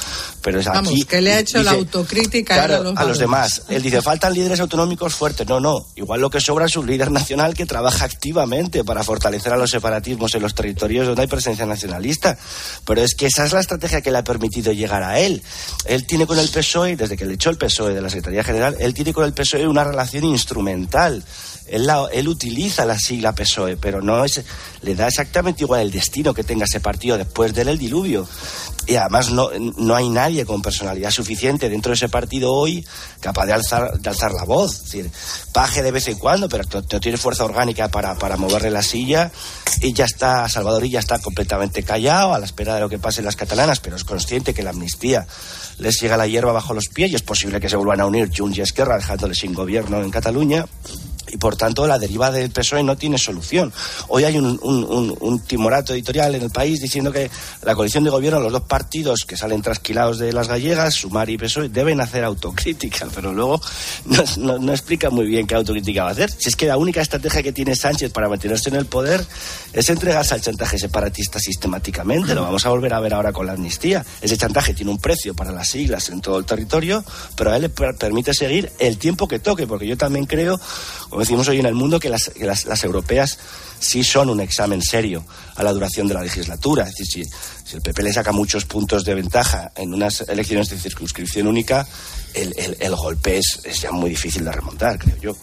pero 0.42 0.60
es 0.60 0.66
Vamos, 0.66 0.92
aquí... 0.92 1.04
que 1.04 1.22
le 1.22 1.34
ha 1.34 1.40
hecho 1.40 1.60
dice, 1.60 1.72
la 1.72 1.78
autocrítica 1.78 2.56
claro, 2.56 2.76
a, 2.76 2.80
los, 2.80 2.98
a 2.98 3.04
los 3.06 3.20
demás. 3.20 3.64
Él 3.70 3.82
dice, 3.82 4.02
faltan 4.02 4.34
líderes 4.34 4.60
autonómicos 4.60 5.16
fuertes. 5.16 5.48
No, 5.48 5.60
no. 5.60 5.88
Igual 5.96 6.22
lo 6.22 6.30
que 6.30 6.40
sobra 6.40 6.66
es 6.66 6.76
un 6.76 6.88
líder 6.88 7.12
nacional 7.12 7.54
que 7.54 7.66
trabaja 7.66 8.06
activamente 8.06 8.84
para 8.84 9.04
fortalecer 9.04 9.54
a 9.54 9.58
los 9.58 9.72
separatismos 9.72 10.34
en 10.36 10.42
los 10.42 10.56
territorios 10.56 11.08
donde 11.08 11.24
hay 11.24 11.28
presencia 11.28 11.66
nacionalista. 11.66 12.38
Pero 12.86 13.02
es 13.02 13.16
que 13.16 13.30
esa 13.38 13.46
es 13.46 13.54
la 13.54 13.60
estrategia 13.60 14.02
que 14.02 14.10
le 14.10 14.18
ha 14.18 14.24
permitido 14.24 14.72
llegar 14.72 15.04
a 15.04 15.20
él. 15.20 15.44
Él 15.86 16.08
tiene 16.08 16.26
con 16.26 16.40
el 16.40 16.50
PSOE, 16.50 16.96
desde 16.96 17.16
que 17.16 17.26
le 17.26 17.36
echó 17.36 17.52
el 17.52 17.58
PSOE 17.58 17.94
de 17.94 18.02
la 18.02 18.10
Secretaría 18.10 18.44
General, 18.44 18.76
él 18.80 18.96
tiene 18.96 19.14
con 19.14 19.26
el 19.26 19.34
PSOE 19.34 19.68
una 19.68 19.84
relación 19.84 20.24
instrumental. 20.24 21.24
Él, 21.68 22.28
utiliza 22.28 22.86
la 22.86 22.98
sigla 22.98 23.36
PSOE, 23.36 23.78
pero 23.78 24.02
no 24.02 24.24
es, 24.24 24.42
le 24.82 24.96
da 24.96 25.08
exactamente 25.08 25.64
igual 25.64 25.82
el 25.82 25.92
destino 25.92 26.34
que 26.34 26.44
tenga 26.44 26.66
ese 26.66 26.80
partido 26.80 27.18
después 27.18 27.54
de 27.54 27.62
él 27.62 27.68
el 27.68 27.78
diluvio. 27.78 28.28
Y 28.88 28.96
además 28.96 29.32
no, 29.32 29.50
no 29.78 29.96
hay 29.96 30.10
nadie 30.10 30.46
con 30.46 30.62
personalidad 30.62 31.12
suficiente 31.12 31.70
dentro 31.70 31.90
de 31.90 31.96
ese 31.96 32.08
partido 32.08 32.54
hoy 32.54 32.86
capaz 33.20 33.46
de 33.46 33.52
alzar, 33.54 34.00
de 34.00 34.10
alzar 34.10 34.32
la 34.32 34.46
voz. 34.46 34.84
Paje 35.52 35.84
de 35.84 35.92
vez 35.92 36.08
en 36.08 36.18
cuando, 36.18 36.48
pero 36.48 36.64
no, 36.74 37.00
tiene 37.02 37.18
fuerza 37.18 37.44
orgánica 37.44 37.90
para, 37.90 38.16
para, 38.16 38.38
moverle 38.38 38.72
la 38.72 38.82
silla. 38.82 39.30
Y 39.82 39.92
ya 39.92 40.06
está, 40.06 40.48
Salvador 40.48 40.86
y 40.86 40.92
ya 40.92 41.00
está 41.00 41.20
completamente 41.20 41.84
callado 41.84 42.34
a 42.34 42.40
la 42.40 42.46
espera 42.46 42.76
de 42.76 42.82
lo 42.82 42.88
que 42.88 42.98
pase 42.98 43.20
en 43.20 43.26
las 43.26 43.36
catalanas, 43.36 43.82
pero 43.82 43.98
es 43.98 44.06
consciente 44.06 44.54
que 44.54 44.64
la 44.64 44.70
amnistía 44.70 45.28
les 45.80 46.00
llega 46.00 46.16
la 46.16 46.26
hierba 46.26 46.54
bajo 46.54 46.74
los 46.74 46.88
pies 46.88 47.12
y 47.12 47.16
es 47.16 47.22
posible 47.22 47.60
que 47.60 47.70
se 47.70 47.76
vuelvan 47.76 48.00
a 48.00 48.06
unir 48.06 48.32
Junts 48.36 48.58
y 48.58 48.62
Esquerra 48.62 48.96
dejándole 48.96 49.36
sin 49.36 49.54
gobierno 49.54 50.02
en 50.02 50.10
Cataluña 50.10 50.66
y 51.30 51.38
por 51.38 51.56
tanto 51.56 51.88
la 51.88 52.00
deriva 52.00 52.32
del 52.32 52.52
PSOE 52.52 52.84
no 52.84 52.96
tiene 52.96 53.18
solución. 53.18 53.74
Hoy 54.08 54.24
hay 54.24 54.38
un, 54.38 54.60
un, 54.62 54.84
un, 54.84 55.18
un, 55.20 55.40
timorato 55.42 55.94
editorial 55.94 56.36
en 56.36 56.44
el 56.44 56.50
país 56.50 56.80
diciendo 56.80 57.12
que 57.12 57.30
la 57.64 57.76
coalición 57.76 58.04
de 58.04 58.10
gobierno, 58.10 58.40
los 58.40 58.52
dos 58.52 58.64
partidos 58.64 58.77
que 59.26 59.38
salen 59.38 59.62
trasquilados 59.62 60.20
de 60.20 60.32
las 60.34 60.48
gallegas, 60.48 60.94
Sumar 60.94 61.30
y 61.30 61.38
PSOE, 61.38 61.70
deben 61.70 62.00
hacer 62.00 62.24
autocrítica, 62.24 63.08
pero 63.16 63.34
luego 63.34 63.60
no, 64.38 64.72
explica 64.72 65.10
muy 65.10 65.26
bien 65.26 65.48
qué 65.48 65.56
autocrítica 65.56 66.04
va 66.04 66.10
a 66.10 66.12
hacer. 66.12 66.32
Si 66.32 66.50
es 66.50 66.56
que 66.56 66.68
la 66.68 66.78
única 66.78 67.02
estrategia 67.02 67.44
que 67.44 67.52
tiene 67.52 67.76
Sánchez 67.76 68.12
para 68.12 68.30
mantenerse 68.30 68.70
en 68.70 68.76
el 68.76 68.86
poder 68.86 69.26
es 69.74 69.90
entregarse 69.90 70.34
al 70.34 70.42
chantaje 70.42 70.78
separatista 70.78 71.40
sistemáticamente. 71.40 72.36
Lo 72.36 72.44
vamos 72.44 72.66
a 72.66 72.70
volver 72.70 72.94
a 72.94 73.00
ver 73.00 73.14
ahora 73.14 73.32
con 73.32 73.46
la 73.48 73.54
amnistía. 73.54 74.06
Ese 74.22 74.38
chantaje 74.38 74.74
tiene 74.74 74.92
un 74.92 75.00
precio 75.00 75.34
para 75.34 75.52
las 75.52 75.70
siglas 75.70 76.10
en 76.10 76.22
todo 76.22 76.38
el 76.40 76.46
territorio, 76.46 77.04
pero 77.36 77.52
a 77.52 77.56
él 77.56 77.64
le 77.64 77.70
permite 77.70 78.34
seguir 78.34 78.72
el 78.80 78.98
tiempo 78.98 79.28
que 79.28 79.40
toque, 79.40 79.68
porque 79.68 79.88
yo 79.88 79.98
también 79.98 80.26
creo 80.26 80.60
como 81.10 81.22
decimos 81.22 81.48
hoy 81.48 81.60
en 81.60 81.66
el 81.66 81.74
mundo, 81.74 82.00
que 82.00 82.10
las, 82.10 82.30
que 82.30 82.46
las, 82.46 82.84
europeas 82.84 83.40
sí 83.80 84.04
son 84.04 84.30
un 84.30 84.40
examen 84.40 84.82
serio 84.82 85.26
a 85.56 85.64
la 85.64 85.74
duración 85.74 86.08
de 86.08 86.14
la 86.14 86.22
legislatura. 86.22 86.88
Es 86.88 86.96
decir, 86.96 87.26
si, 87.26 87.32
si, 87.66 87.76
el 87.76 87.82
PP 87.82 88.04
le 88.04 88.14
saca 88.14 88.32
muchos 88.32 88.66
puntos 88.66 89.04
de 89.04 89.16
ventaja 89.16 89.72
en 89.76 89.94
unas 89.94 90.22
elecciones 90.22 90.70
de 90.70 90.78
circunscripción 90.78 91.48
única, 91.48 91.88
el, 92.34 92.54
el, 92.58 92.78
el 92.80 92.96
golpe 92.96 93.38
es, 93.38 93.60
es, 93.64 93.82
ya 93.82 93.92
muy 93.92 94.10
difícil 94.10 94.44
de 94.44 94.52
remontar, 94.52 94.98
creo 94.98 95.18
yo. 95.18 95.38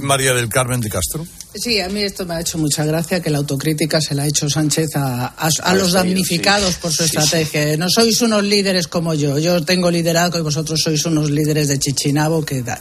María 0.00 0.34
del 0.34 0.48
Carmen 0.48 0.80
de 0.80 0.90
Castro. 0.90 1.26
Sí, 1.54 1.80
a 1.80 1.88
mí 1.88 2.02
esto 2.02 2.26
me 2.26 2.34
ha 2.34 2.40
hecho 2.40 2.58
mucha 2.58 2.84
gracia 2.84 3.20
que 3.20 3.30
la 3.30 3.38
autocrítica 3.38 4.00
se 4.00 4.14
la 4.14 4.24
ha 4.24 4.26
hecho 4.26 4.48
Sánchez 4.48 4.96
a, 4.96 5.26
a, 5.26 5.48
a 5.62 5.74
los 5.74 5.92
damnificados 5.92 6.74
sí. 6.74 6.78
por 6.82 6.92
su 6.92 7.08
sí, 7.08 7.16
estrategia. 7.16 7.72
Sí. 7.72 7.76
No 7.78 7.88
sois 7.88 8.20
unos 8.20 8.44
líderes 8.44 8.86
como 8.86 9.14
yo. 9.14 9.38
Yo 9.38 9.64
tengo 9.64 9.90
liderazgo 9.90 10.38
y 10.38 10.42
vosotros 10.42 10.80
sois 10.82 11.04
unos 11.06 11.30
líderes 11.30 11.68
de 11.68 11.78
Chichinabo 11.78 12.44
que 12.44 12.62
da. 12.62 12.80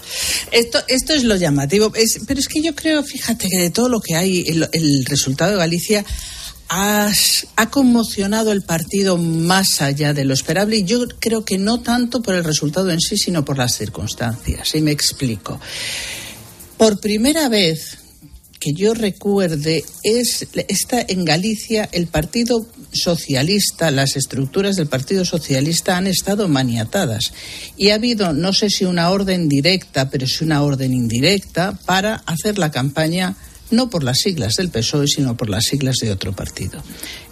Esto, 0.51 0.79
esto 0.87 1.13
es 1.13 1.23
lo 1.23 1.37
llamativo. 1.37 1.91
Es, 1.95 2.19
pero 2.27 2.39
es 2.39 2.47
que 2.47 2.61
yo 2.61 2.75
creo, 2.75 3.03
fíjate, 3.03 3.47
que 3.49 3.57
de 3.57 3.69
todo 3.69 3.87
lo 3.87 4.01
que 4.01 4.15
hay, 4.15 4.43
el, 4.47 4.69
el 4.73 5.05
resultado 5.05 5.51
de 5.51 5.57
Galicia 5.57 6.05
has, 6.67 7.47
ha 7.55 7.69
conmocionado 7.69 8.51
el 8.51 8.63
partido 8.63 9.17
más 9.17 9.81
allá 9.81 10.13
de 10.13 10.25
lo 10.25 10.33
esperable 10.33 10.77
y 10.77 10.83
yo 10.83 11.07
creo 11.19 11.45
que 11.45 11.57
no 11.57 11.81
tanto 11.81 12.21
por 12.21 12.35
el 12.35 12.43
resultado 12.43 12.91
en 12.91 12.99
sí, 12.99 13.17
sino 13.17 13.45
por 13.45 13.57
las 13.57 13.75
circunstancias. 13.77 14.75
Y 14.75 14.81
me 14.81 14.91
explico. 14.91 15.59
Por 16.77 16.99
primera 16.99 17.49
vez 17.49 17.97
que 18.59 18.73
yo 18.73 18.93
recuerde 18.93 19.83
es 20.03 20.47
está 20.67 21.03
en 21.07 21.25
Galicia 21.25 21.89
el 21.91 22.07
Partido 22.07 22.67
Socialista, 22.91 23.91
las 23.91 24.15
estructuras 24.15 24.75
del 24.75 24.87
Partido 24.87 25.25
Socialista 25.25 25.97
han 25.97 26.07
estado 26.07 26.47
maniatadas 26.47 27.33
y 27.77 27.89
ha 27.89 27.95
habido 27.95 28.33
no 28.33 28.53
sé 28.53 28.69
si 28.69 28.85
una 28.85 29.09
orden 29.09 29.49
directa, 29.49 30.09
pero 30.09 30.27
sí 30.27 30.43
una 30.43 30.61
orden 30.63 30.93
indirecta 30.93 31.77
para 31.85 32.15
hacer 32.27 32.57
la 32.57 32.71
campaña 32.71 33.35
no 33.71 33.89
por 33.89 34.03
las 34.03 34.19
siglas 34.19 34.55
del 34.55 34.69
PSOE, 34.69 35.07
sino 35.07 35.35
por 35.35 35.49
las 35.49 35.65
siglas 35.65 35.97
de 36.01 36.11
otro 36.11 36.33
partido. 36.33 36.81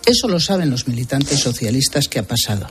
Eso 0.06 0.28
lo 0.28 0.40
saben 0.40 0.70
los 0.70 0.88
militantes 0.88 1.40
socialistas 1.40 2.08
que 2.08 2.20
ha 2.20 2.28
pasado. 2.28 2.68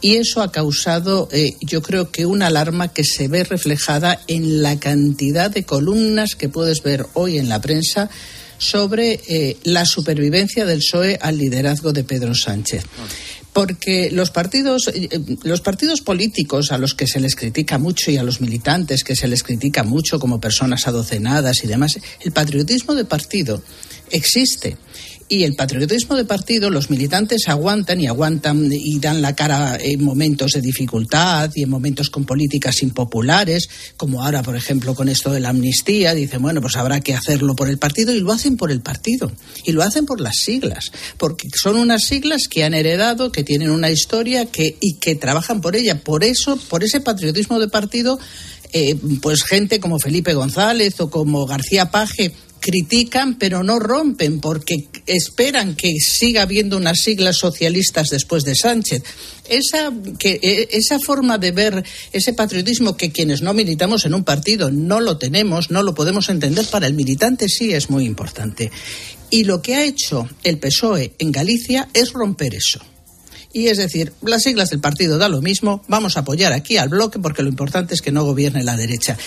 Y 0.00 0.16
eso 0.16 0.42
ha 0.42 0.52
causado, 0.52 1.28
eh, 1.32 1.56
yo 1.60 1.82
creo 1.82 2.10
que 2.10 2.26
una 2.26 2.48
alarma 2.48 2.88
que 2.88 3.04
se 3.04 3.28
ve 3.28 3.44
reflejada 3.44 4.20
en 4.26 4.62
la 4.62 4.78
cantidad 4.78 5.50
de 5.50 5.64
columnas 5.64 6.34
que 6.36 6.48
puedes 6.48 6.82
ver 6.82 7.06
hoy 7.14 7.38
en 7.38 7.48
la 7.48 7.60
prensa 7.60 8.10
sobre 8.58 9.20
eh, 9.28 9.56
la 9.64 9.84
supervivencia 9.84 10.64
del 10.64 10.78
PSOE 10.78 11.18
al 11.20 11.38
liderazgo 11.38 11.92
de 11.92 12.04
Pedro 12.04 12.34
Sánchez. 12.34 12.84
Porque 13.52 14.10
los 14.10 14.30
partidos, 14.30 14.90
eh, 14.92 15.08
los 15.42 15.60
partidos 15.60 16.00
políticos 16.00 16.72
a 16.72 16.78
los 16.78 16.94
que 16.94 17.06
se 17.06 17.20
les 17.20 17.36
critica 17.36 17.78
mucho 17.78 18.10
y 18.10 18.16
a 18.16 18.24
los 18.24 18.40
militantes 18.40 19.04
que 19.04 19.16
se 19.16 19.28
les 19.28 19.42
critica 19.42 19.84
mucho 19.84 20.18
como 20.18 20.40
personas 20.40 20.88
adocenadas 20.88 21.62
y 21.62 21.66
demás, 21.66 21.98
el 22.20 22.32
patriotismo 22.32 22.94
de 22.94 23.04
partido 23.04 23.62
existe 24.10 24.76
y 25.34 25.44
el 25.44 25.54
patriotismo 25.54 26.16
de 26.16 26.24
partido, 26.24 26.70
los 26.70 26.90
militantes 26.90 27.48
aguantan 27.48 28.00
y 28.00 28.06
aguantan 28.06 28.70
y 28.70 29.00
dan 29.00 29.20
la 29.20 29.34
cara 29.34 29.76
en 29.80 30.04
momentos 30.04 30.52
de 30.52 30.60
dificultad 30.60 31.50
y 31.54 31.62
en 31.62 31.70
momentos 31.70 32.08
con 32.08 32.24
políticas 32.24 32.82
impopulares, 32.82 33.68
como 33.96 34.22
ahora, 34.22 34.42
por 34.42 34.54
ejemplo, 34.54 34.94
con 34.94 35.08
esto 35.08 35.32
de 35.32 35.40
la 35.40 35.48
amnistía, 35.48 36.14
dicen, 36.14 36.40
bueno, 36.40 36.60
pues 36.60 36.76
habrá 36.76 37.00
que 37.00 37.14
hacerlo 37.14 37.56
por 37.56 37.68
el 37.68 37.78
partido 37.78 38.14
y 38.14 38.20
lo 38.20 38.32
hacen 38.32 38.56
por 38.56 38.70
el 38.70 38.80
partido 38.80 39.32
y 39.64 39.72
lo 39.72 39.82
hacen 39.82 40.06
por 40.06 40.20
las 40.20 40.36
siglas, 40.36 40.92
porque 41.18 41.48
son 41.60 41.76
unas 41.76 42.04
siglas 42.04 42.42
que 42.48 42.62
han 42.62 42.74
heredado, 42.74 43.32
que 43.32 43.42
tienen 43.42 43.70
una 43.70 43.90
historia 43.90 44.46
que, 44.46 44.76
y 44.80 44.94
que 44.94 45.16
trabajan 45.16 45.60
por 45.60 45.74
ella. 45.74 46.00
Por 46.00 46.22
eso, 46.22 46.56
por 46.68 46.84
ese 46.84 47.00
patriotismo 47.00 47.58
de 47.58 47.68
partido, 47.68 48.18
eh, 48.72 48.96
pues 49.20 49.42
gente 49.42 49.80
como 49.80 49.98
Felipe 49.98 50.34
González 50.34 51.00
o 51.00 51.10
como 51.10 51.46
García 51.46 51.90
Paje, 51.90 52.32
critican 52.64 53.36
pero 53.36 53.62
no 53.62 53.78
rompen 53.78 54.40
porque 54.40 54.88
esperan 55.04 55.76
que 55.76 55.92
siga 55.98 56.40
habiendo 56.40 56.78
unas 56.78 57.00
siglas 57.00 57.36
socialistas 57.36 58.08
después 58.08 58.42
de 58.42 58.54
Sánchez. 58.54 59.02
Esa, 59.50 59.92
que, 60.18 60.68
esa 60.72 60.98
forma 60.98 61.36
de 61.36 61.52
ver 61.52 61.84
ese 62.10 62.32
patriotismo 62.32 62.96
que 62.96 63.12
quienes 63.12 63.42
no 63.42 63.52
militamos 63.52 64.06
en 64.06 64.14
un 64.14 64.24
partido 64.24 64.70
no 64.70 65.00
lo 65.00 65.18
tenemos, 65.18 65.70
no 65.70 65.82
lo 65.82 65.94
podemos 65.94 66.30
entender, 66.30 66.64
para 66.64 66.86
el 66.86 66.94
militante 66.94 67.50
sí 67.50 67.74
es 67.74 67.90
muy 67.90 68.06
importante. 68.06 68.70
Y 69.28 69.44
lo 69.44 69.60
que 69.60 69.74
ha 69.74 69.84
hecho 69.84 70.26
el 70.42 70.56
PSOE 70.56 71.12
en 71.18 71.32
Galicia 71.32 71.90
es 71.92 72.14
romper 72.14 72.54
eso. 72.54 72.80
Y 73.52 73.66
es 73.66 73.76
decir, 73.76 74.14
las 74.22 74.42
siglas 74.42 74.70
del 74.70 74.80
partido 74.80 75.18
da 75.18 75.28
lo 75.28 75.42
mismo, 75.42 75.84
vamos 75.86 76.16
a 76.16 76.20
apoyar 76.20 76.54
aquí 76.54 76.78
al 76.78 76.88
bloque 76.88 77.18
porque 77.18 77.42
lo 77.42 77.50
importante 77.50 77.92
es 77.92 78.00
que 78.00 78.10
no 78.10 78.24
gobierne 78.24 78.64
la 78.64 78.76
derecha. 78.76 79.18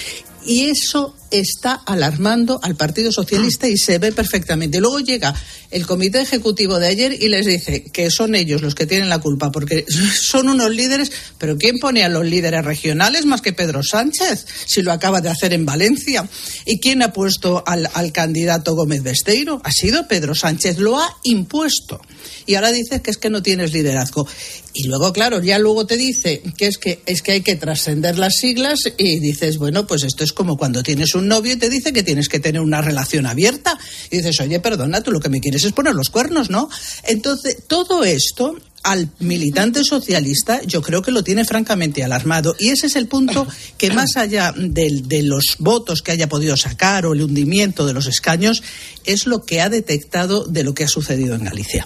Y 0.43 0.65
eso 0.65 1.15
está 1.31 1.73
alarmando 1.73 2.59
al 2.63 2.75
Partido 2.75 3.11
Socialista 3.11 3.67
y 3.67 3.77
se 3.77 3.99
ve 3.99 4.11
perfectamente. 4.11 4.79
Luego 4.79 4.99
llega 4.99 5.33
el 5.71 5.85
comité 5.85 6.21
ejecutivo 6.21 6.79
de 6.79 6.87
ayer 6.87 7.21
y 7.21 7.27
les 7.27 7.45
dice 7.45 7.83
que 7.83 8.09
son 8.09 8.35
ellos 8.35 8.61
los 8.61 8.75
que 8.75 8.85
tienen 8.85 9.09
la 9.09 9.19
culpa 9.19 9.51
porque 9.51 9.85
son 10.21 10.49
unos 10.49 10.71
líderes, 10.71 11.11
pero 11.37 11.57
¿quién 11.57 11.79
pone 11.79 12.03
a 12.03 12.09
los 12.09 12.25
líderes 12.25 12.63
regionales 12.63 13.25
más 13.25 13.41
que 13.41 13.53
Pedro 13.53 13.83
Sánchez? 13.83 14.45
Si 14.65 14.81
lo 14.81 14.91
acaba 14.91 15.21
de 15.21 15.29
hacer 15.29 15.53
en 15.53 15.65
Valencia. 15.65 16.27
¿Y 16.65 16.79
quién 16.79 17.01
ha 17.01 17.13
puesto 17.13 17.63
al, 17.65 17.89
al 17.93 18.11
candidato 18.11 18.75
Gómez 18.75 19.03
Besteiro? 19.03 19.61
Ha 19.63 19.71
sido 19.71 20.07
Pedro 20.07 20.35
Sánchez, 20.35 20.77
lo 20.79 20.97
ha 20.97 21.17
impuesto. 21.23 22.01
Y 22.45 22.55
ahora 22.55 22.71
dices 22.71 23.01
que 23.01 23.11
es 23.11 23.17
que 23.17 23.29
no 23.29 23.43
tienes 23.43 23.73
liderazgo. 23.73 24.27
Y 24.73 24.83
luego, 24.83 25.11
claro, 25.11 25.41
ya 25.41 25.57
luego 25.57 25.87
te 25.87 25.97
dice 25.97 26.43
que 26.55 26.67
es 26.67 26.77
que, 26.77 27.01
es 27.07 27.21
que 27.23 27.31
hay 27.31 27.41
que 27.41 27.55
trascender 27.55 28.19
las 28.19 28.35
siglas 28.35 28.79
y 28.97 29.19
dices, 29.19 29.57
bueno, 29.57 29.87
pues 29.87 30.03
esto 30.03 30.23
es 30.23 30.31
como 30.31 30.55
cuando 30.55 30.83
tienes 30.83 31.15
un 31.17 31.27
novio 31.27 31.53
y 31.53 31.57
te 31.57 31.69
dice 31.69 31.93
que 31.93 32.03
tienes 32.03 32.29
que 32.29 32.39
tener 32.39 32.61
una 32.61 32.81
relación 32.81 33.25
abierta. 33.25 33.77
Y 34.09 34.17
dices, 34.17 34.39
oye, 34.39 34.59
perdona, 34.59 35.01
tú 35.01 35.11
lo 35.11 35.19
que 35.19 35.29
me 35.29 35.39
quieres 35.39 35.63
es 35.63 35.71
poner 35.71 35.93
los 35.93 36.09
cuernos, 36.09 36.49
¿no? 36.49 36.69
Entonces, 37.03 37.57
todo 37.67 38.03
esto 38.03 38.55
al 38.83 39.09
militante 39.19 39.83
socialista 39.83 40.61
yo 40.63 40.81
creo 40.81 41.01
que 41.01 41.11
lo 41.11 41.23
tiene 41.23 41.43
francamente 41.43 42.03
alarmado. 42.03 42.55
Y 42.57 42.69
ese 42.69 42.87
es 42.87 42.95
el 42.95 43.07
punto 43.07 43.45
que 43.77 43.91
más 43.91 44.15
allá 44.15 44.53
de, 44.55 45.01
de, 45.03 45.23
los 45.23 45.57
votos 45.59 46.01
que 46.01 46.11
haya 46.11 46.29
podido 46.29 46.55
sacar 46.55 47.05
o 47.05 47.13
el 47.13 47.21
hundimiento 47.21 47.85
de 47.85 47.93
los 47.93 48.07
escaños, 48.07 48.63
es 49.03 49.27
lo 49.27 49.43
que 49.43 49.61
ha 49.61 49.69
detectado 49.69 50.45
de 50.45 50.63
lo 50.63 50.73
que 50.73 50.85
ha 50.85 50.87
sucedido 50.87 51.35
en 51.35 51.43
Galicia. 51.43 51.85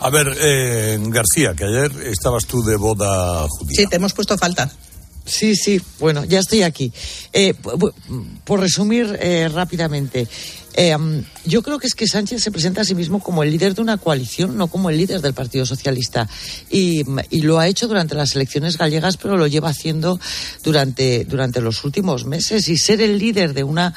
A 0.00 0.10
ver, 0.10 0.28
eh, 0.38 0.98
García, 1.08 1.54
que 1.54 1.64
ayer 1.64 1.90
estabas 2.06 2.46
tú 2.46 2.62
de 2.62 2.76
boda 2.76 3.46
judía. 3.48 3.76
Sí, 3.76 3.86
te 3.86 3.96
hemos 3.96 4.12
puesto 4.12 4.36
falta. 4.36 4.70
Sí, 5.26 5.56
sí, 5.56 5.80
bueno, 5.98 6.24
ya 6.24 6.38
estoy 6.38 6.62
aquí. 6.62 6.92
Eh, 7.32 7.54
por 8.44 8.60
resumir 8.60 9.18
eh, 9.20 9.48
rápidamente, 9.48 10.28
eh, 10.74 10.96
yo 11.44 11.62
creo 11.62 11.80
que 11.80 11.88
es 11.88 11.94
que 11.94 12.06
Sánchez 12.06 12.42
se 12.42 12.52
presenta 12.52 12.82
a 12.82 12.84
sí 12.84 12.94
mismo 12.94 13.18
como 13.20 13.42
el 13.42 13.50
líder 13.50 13.74
de 13.74 13.82
una 13.82 13.96
coalición, 13.96 14.56
no 14.56 14.68
como 14.68 14.88
el 14.88 14.98
líder 14.98 15.20
del 15.22 15.34
Partido 15.34 15.66
Socialista. 15.66 16.28
Y, 16.70 17.02
y, 17.30 17.40
lo 17.40 17.58
ha 17.58 17.66
hecho 17.66 17.88
durante 17.88 18.14
las 18.14 18.36
elecciones 18.36 18.78
gallegas, 18.78 19.16
pero 19.16 19.36
lo 19.36 19.48
lleva 19.48 19.70
haciendo 19.70 20.20
durante, 20.62 21.24
durante 21.24 21.60
los 21.60 21.82
últimos 21.84 22.24
meses. 22.24 22.68
Y 22.68 22.76
ser 22.76 23.00
el 23.00 23.18
líder 23.18 23.52
de 23.52 23.64
una 23.64 23.94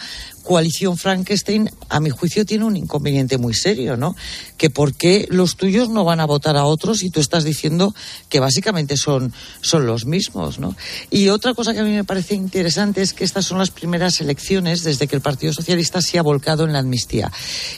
coalición 0.49 0.97
Frankenstein, 0.97 1.69
a 1.89 1.99
mi 1.99 2.09
juicio, 2.09 2.43
tiene 2.43 2.65
un 2.65 2.75
inconveniente 2.75 3.37
muy 3.37 3.53
serio, 3.53 3.97
¿no? 3.97 4.15
Que 4.57 4.71
por 4.71 4.95
qué 4.95 5.27
los 5.29 5.55
tuyos 5.55 5.89
no 5.89 6.03
van 6.03 6.19
a 6.19 6.25
votar 6.25 6.57
a 6.57 6.65
otros 6.65 7.03
y 7.03 7.11
tú 7.11 7.19
estás 7.19 7.43
diciendo 7.43 7.93
que 8.29 8.39
básicamente 8.39 8.97
son, 8.97 9.31
son 9.61 9.85
los 9.85 10.07
mismos, 10.07 10.57
¿no? 10.57 10.75
Y 11.11 11.29
otra 11.29 11.53
cosa 11.53 11.71
que 11.71 11.81
a 11.81 11.83
mí 11.83 11.91
me 11.91 12.03
parece 12.03 12.33
interesante 12.33 13.03
es 13.03 13.13
que 13.13 13.25
estas 13.25 13.45
son 13.45 13.59
las 13.59 13.69
primeras 13.69 14.21
elecciones 14.21 14.81
desde 14.81 15.05
que 15.05 15.15
el 15.15 15.21
Partido 15.21 15.53
Socialista 15.53 16.01
se 16.01 16.17
ha 16.17 16.23
volcado 16.23 16.65
en 16.65 16.73
la 16.73 16.79
amnistía. 16.79 17.31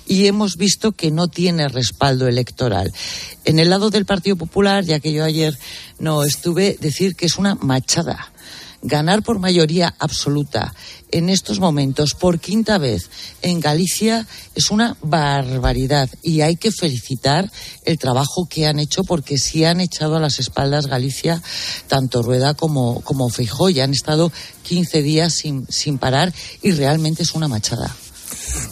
Y 0.08 0.28
hemos 0.28 0.56
visto 0.56 0.94
que 0.94 1.12
no 1.12 1.28
tiene 1.28 1.68
respaldo 1.68 2.26
electoral. 2.30 2.94
En 3.44 3.60
el 3.60 3.70
lado 3.70 3.90
del 3.90 4.06
Partido 4.06 4.38
Popular, 4.38 4.86
ya 4.86 5.02
que 5.02 5.12
yo 5.12 5.26
ayer 5.26 5.60
no 6.00 6.24
estuve, 6.24 6.78
decir 6.80 7.18
que 7.18 7.26
es 7.26 7.38
una 7.38 7.56
machada 7.56 8.32
ganar 8.82 9.22
por 9.24 9.40
mayoría 9.40 9.94
absoluta 10.00 10.74
en 11.12 11.30
estos 11.30 11.60
momentos 11.60 12.14
por 12.14 12.40
quinta 12.40 12.78
vez 12.78 13.10
en 13.42 13.60
Galicia 13.60 14.28
es 14.56 14.72
una 14.72 14.98
barbaridad 15.02 16.10
y 16.22 16.42
hay 16.42 16.56
que 16.56 16.72
felicitar 16.72 17.52
el 17.86 17.98
trabajo 17.98 18.48
que 18.50 18.68
han 18.68 18.80
hecho 18.80 19.04
porque 19.04 19.38
sí 19.38 19.66
han 19.66 19.82
echado 19.82 20.16
a 20.16 20.20
las 20.20 20.40
espaldas 20.40 20.88
Galicia 20.88 21.42
tanto 21.88 22.24
Rueda 22.24 22.54
como, 22.54 23.02
como 23.02 23.30
Feijó 23.30 23.70
y 23.70 23.80
han 23.80 23.92
estado 23.92 24.32
15 24.64 25.02
días 25.02 25.34
sin, 25.34 25.68
sin 25.70 25.98
parar 25.98 26.34
y 26.62 26.72
realmente 26.72 27.24
es 27.24 27.34
una 27.34 27.48
machada. 27.48 27.96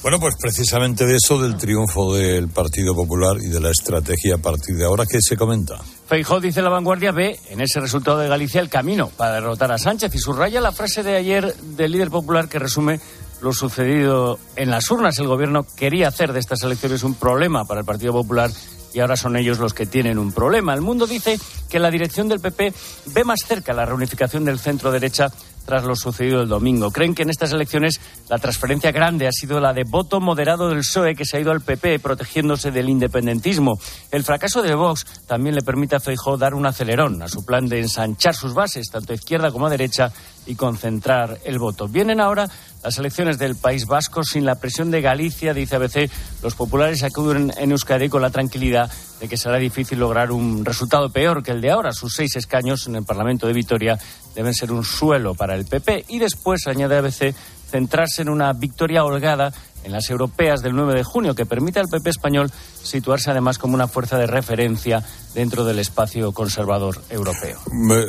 Bueno, 0.01 0.19
pues 0.19 0.35
precisamente 0.39 1.05
de 1.05 1.17
eso, 1.17 1.39
del 1.39 1.57
triunfo 1.57 2.15
del 2.15 2.49
Partido 2.49 2.95
Popular 2.95 3.37
y 3.41 3.47
de 3.47 3.59
la 3.59 3.71
estrategia 3.71 4.35
a 4.35 4.37
partir 4.37 4.75
de 4.75 4.85
ahora, 4.85 5.05
¿qué 5.05 5.19
se 5.21 5.35
comenta? 5.35 5.79
Feijó, 6.09 6.39
dice 6.39 6.63
la 6.63 6.69
vanguardia, 6.69 7.11
ve 7.11 7.39
en 7.49 7.61
ese 7.61 7.79
resultado 7.79 8.17
de 8.17 8.27
Galicia 8.27 8.59
el 8.61 8.67
camino 8.67 9.11
para 9.15 9.33
derrotar 9.33 9.71
a 9.71 9.77
Sánchez 9.77 10.15
y 10.15 10.17
subraya 10.17 10.59
la 10.59 10.71
frase 10.71 11.03
de 11.03 11.15
ayer 11.15 11.53
del 11.53 11.91
líder 11.91 12.09
popular 12.09 12.49
que 12.49 12.57
resume 12.57 12.99
lo 13.43 13.53
sucedido 13.53 14.39
en 14.55 14.71
las 14.71 14.89
urnas. 14.89 15.19
El 15.19 15.27
gobierno 15.27 15.67
quería 15.75 16.07
hacer 16.07 16.33
de 16.33 16.39
estas 16.39 16.63
elecciones 16.63 17.03
un 17.03 17.13
problema 17.13 17.63
para 17.65 17.81
el 17.81 17.85
Partido 17.85 18.11
Popular 18.11 18.49
y 18.91 19.01
ahora 19.01 19.15
son 19.15 19.37
ellos 19.37 19.59
los 19.59 19.75
que 19.75 19.85
tienen 19.85 20.17
un 20.17 20.31
problema. 20.31 20.73
El 20.73 20.81
mundo 20.81 21.05
dice 21.05 21.39
que 21.69 21.77
la 21.77 21.91
dirección 21.91 22.27
del 22.27 22.39
PP 22.39 22.73
ve 23.13 23.23
más 23.23 23.41
cerca 23.45 23.71
la 23.73 23.85
reunificación 23.85 24.43
del 24.45 24.57
centro 24.57 24.91
derecha 24.91 25.31
tras 25.69 25.83
lo 25.83 25.95
sucedido 25.95 26.41
el 26.41 26.49
domingo. 26.49 26.89
Creen 26.89 27.13
que 27.13 27.21
en 27.21 27.29
estas 27.29 27.51
elecciones 27.51 28.01
la 28.27 28.39
transferencia 28.39 28.91
grande 28.91 29.27
ha 29.27 29.31
sido 29.31 29.59
la 29.59 29.71
de 29.71 29.83
voto 29.87 30.19
moderado 30.19 30.67
del 30.67 30.79
PSOE 30.79 31.13
que 31.13 31.25
se 31.25 31.37
ha 31.37 31.39
ido 31.39 31.51
al 31.51 31.61
PP 31.61 31.99
protegiéndose 31.99 32.71
del 32.71 32.89
independentismo. 32.89 33.77
El 34.09 34.23
fracaso 34.23 34.63
de 34.63 34.73
Vox 34.73 35.05
también 35.27 35.53
le 35.53 35.61
permite 35.61 35.95
a 35.95 35.99
Feijóo 35.99 36.37
dar 36.37 36.55
un 36.55 36.65
acelerón 36.65 37.21
a 37.21 37.27
su 37.27 37.45
plan 37.45 37.67
de 37.67 37.81
ensanchar 37.81 38.33
sus 38.33 38.55
bases, 38.55 38.89
tanto 38.89 39.13
a 39.13 39.15
izquierda 39.15 39.51
como 39.51 39.67
a 39.67 39.69
derecha, 39.69 40.11
y 40.47 40.55
concentrar 40.55 41.37
el 41.45 41.59
voto. 41.59 41.87
Vienen 41.87 42.19
ahora 42.19 42.49
las 42.83 42.97
elecciones 42.97 43.37
del 43.37 43.55
País 43.55 43.85
Vasco 43.85 44.23
sin 44.23 44.45
la 44.45 44.55
presión 44.55 44.89
de 44.89 45.01
Galicia, 45.01 45.53
dice 45.53 45.75
ABC. 45.75 46.09
Los 46.41 46.55
populares 46.55 47.03
acuden 47.03 47.53
en 47.57 47.71
Euskadi 47.71 48.09
con 48.09 48.23
la 48.23 48.31
tranquilidad 48.31 48.89
de 49.19 49.27
que 49.27 49.37
será 49.37 49.57
difícil 49.57 49.99
lograr 49.99 50.31
un 50.31 50.63
resultado 50.63 51.09
peor 51.09 51.43
que 51.43 51.51
el 51.51 51.61
de 51.61 51.71
ahora. 51.71 51.91
Sus 51.91 52.13
seis 52.13 52.35
escaños 52.35 52.87
en 52.87 52.95
el 52.95 53.03
Parlamento 53.03 53.47
de 53.47 53.53
Vitoria 53.53 53.97
deben 54.35 54.53
ser 54.53 54.71
un 54.71 54.83
suelo 54.83 55.35
para 55.35 55.55
el 55.55 55.65
PP. 55.65 56.05
Y 56.09 56.19
después, 56.19 56.67
añade 56.67 56.97
ABC, 56.97 57.35
centrarse 57.69 58.21
en 58.21 58.29
una 58.29 58.53
victoria 58.53 59.03
holgada 59.03 59.53
en 59.83 59.91
las 59.91 60.09
europeas 60.09 60.61
del 60.61 60.75
9 60.75 60.95
de 60.95 61.03
junio, 61.03 61.35
que 61.35 61.45
permite 61.45 61.79
al 61.79 61.87
PP 61.87 62.09
español 62.09 62.51
situarse 62.83 63.31
además 63.31 63.57
como 63.57 63.75
una 63.75 63.87
fuerza 63.87 64.17
de 64.17 64.27
referencia 64.27 65.03
dentro 65.33 65.63
del 65.63 65.79
espacio 65.79 66.31
conservador 66.33 67.01
europeo. 67.09 67.59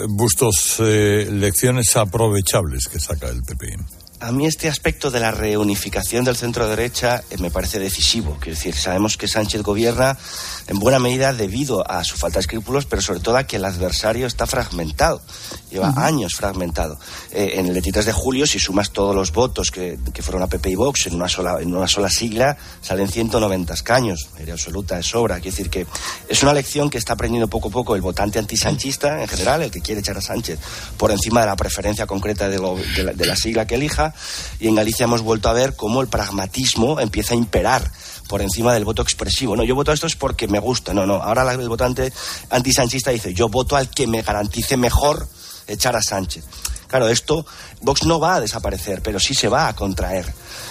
Bustos, 0.08 0.76
eh, 0.80 1.28
lecciones 1.30 1.96
aprovechables 1.96 2.88
que 2.88 2.98
saca 2.98 3.28
el 3.28 3.42
PP. 3.42 3.76
A 4.22 4.32
mí 4.32 4.46
este 4.46 4.68
aspecto 4.68 5.10
de 5.10 5.18
la 5.18 5.30
reunificación 5.30 6.24
del 6.24 6.36
centro 6.36 6.68
derecha 6.68 7.22
eh, 7.30 7.38
me 7.38 7.50
parece 7.50 7.78
decisivo. 7.78 8.36
Quiero 8.38 8.54
decir, 8.54 8.74
sabemos 8.74 9.16
que 9.16 9.26
Sánchez 9.26 9.62
gobierna 9.62 10.18
en 10.66 10.78
buena 10.78 10.98
medida 10.98 11.32
debido 11.32 11.90
a 11.90 12.04
su 12.04 12.18
falta 12.18 12.38
de 12.38 12.40
escrúpulos, 12.42 12.84
pero 12.84 13.00
sobre 13.00 13.20
todo 13.20 13.38
a 13.38 13.44
que 13.44 13.56
el 13.56 13.64
adversario 13.64 14.26
está 14.26 14.46
fragmentado. 14.46 15.22
Lleva 15.70 15.94
años 15.96 16.34
fragmentado. 16.34 16.98
Eh, 17.30 17.52
en 17.54 17.66
el 17.66 17.72
23 17.72 18.04
de 18.04 18.12
julio, 18.12 18.46
si 18.46 18.58
sumas 18.58 18.90
todos 18.90 19.14
los 19.14 19.32
votos 19.32 19.70
que, 19.70 19.98
que, 20.12 20.20
fueron 20.20 20.42
a 20.42 20.48
PP 20.48 20.68
y 20.68 20.74
Vox 20.74 21.06
en 21.06 21.14
una 21.14 21.28
sola, 21.28 21.56
en 21.58 21.74
una 21.74 21.88
sola 21.88 22.10
sigla, 22.10 22.58
salen 22.82 23.08
190 23.08 23.72
escaños. 23.72 24.28
Mayoría 24.34 24.52
absoluta 24.54 24.96
de 24.96 25.02
sobra. 25.02 25.36
Quiero 25.36 25.56
decir 25.56 25.70
que 25.70 25.86
es 26.28 26.42
una 26.42 26.52
lección 26.52 26.90
que 26.90 26.98
está 26.98 27.14
aprendiendo 27.14 27.48
poco 27.48 27.68
a 27.68 27.70
poco 27.70 27.94
el 27.94 28.02
votante 28.02 28.38
antisanchista 28.38 29.22
en 29.22 29.28
general, 29.28 29.62
el 29.62 29.70
que 29.70 29.80
quiere 29.80 30.02
echar 30.02 30.18
a 30.18 30.20
Sánchez 30.20 30.58
por 30.98 31.10
encima 31.10 31.40
de 31.40 31.46
la 31.46 31.56
preferencia 31.56 32.06
concreta 32.06 32.50
de, 32.50 32.58
lo, 32.58 32.76
de, 32.76 33.02
la, 33.02 33.12
de 33.12 33.24
la 33.24 33.34
sigla 33.34 33.66
que 33.66 33.76
elija 33.76 34.09
y 34.58 34.68
en 34.68 34.74
Galicia 34.74 35.04
hemos 35.04 35.22
vuelto 35.22 35.48
a 35.48 35.52
ver 35.52 35.76
cómo 35.76 36.00
el 36.00 36.08
pragmatismo 36.08 37.00
empieza 37.00 37.34
a 37.34 37.36
imperar 37.36 37.90
por 38.28 38.42
encima 38.42 38.72
del 38.72 38.84
voto 38.84 39.02
expresivo. 39.02 39.56
No, 39.56 39.64
yo 39.64 39.74
voto 39.74 39.90
a 39.90 39.94
esto 39.94 40.06
es 40.06 40.16
porque 40.16 40.46
me 40.46 40.60
gusta. 40.60 40.94
No, 40.94 41.06
no. 41.06 41.14
Ahora 41.14 41.50
el 41.52 41.68
votante 41.68 42.12
antisanchista 42.50 43.10
dice, 43.10 43.34
yo 43.34 43.48
voto 43.48 43.76
al 43.76 43.90
que 43.90 44.06
me 44.06 44.22
garantice 44.22 44.76
mejor 44.76 45.28
echar 45.66 45.96
a 45.96 46.02
Sánchez. 46.02 46.44
Claro, 46.90 47.08
esto, 47.08 47.46
Vox 47.82 48.04
no 48.04 48.18
va 48.18 48.34
a 48.34 48.40
desaparecer, 48.40 49.00
pero 49.00 49.20
sí 49.20 49.32
se 49.32 49.48
va 49.48 49.68
a 49.68 49.76
contraer. 49.76 50.26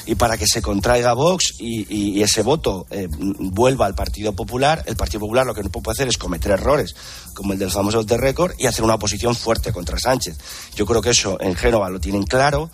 Y 0.05 0.15
para 0.15 0.37
que 0.37 0.47
se 0.47 0.61
contraiga 0.61 1.13
Vox 1.13 1.55
y 1.59 2.21
ese 2.21 2.41
voto 2.41 2.85
eh, 2.89 3.07
vuelva 3.09 3.85
al 3.85 3.95
Partido 3.95 4.33
Popular, 4.33 4.83
el 4.85 4.97
Partido 4.97 5.21
Popular 5.21 5.45
lo 5.45 5.53
que 5.53 5.63
no 5.63 5.69
puede 5.69 5.93
hacer 5.93 6.09
es 6.09 6.17
cometer 6.17 6.51
errores, 6.51 6.93
como 7.33 7.53
el 7.53 7.59
del 7.59 7.71
famoso 7.71 8.03
de 8.03 8.17
récord, 8.17 8.51
y 8.57 8.65
hacer 8.65 8.83
una 8.83 8.95
oposición 8.95 9.33
fuerte 9.33 9.71
contra 9.71 9.97
Sánchez. 9.97 10.37
Yo 10.75 10.85
creo 10.85 11.01
que 11.01 11.11
eso 11.11 11.37
en 11.39 11.55
Génova 11.55 11.89
lo 11.89 12.01
tienen 12.01 12.23
claro. 12.23 12.69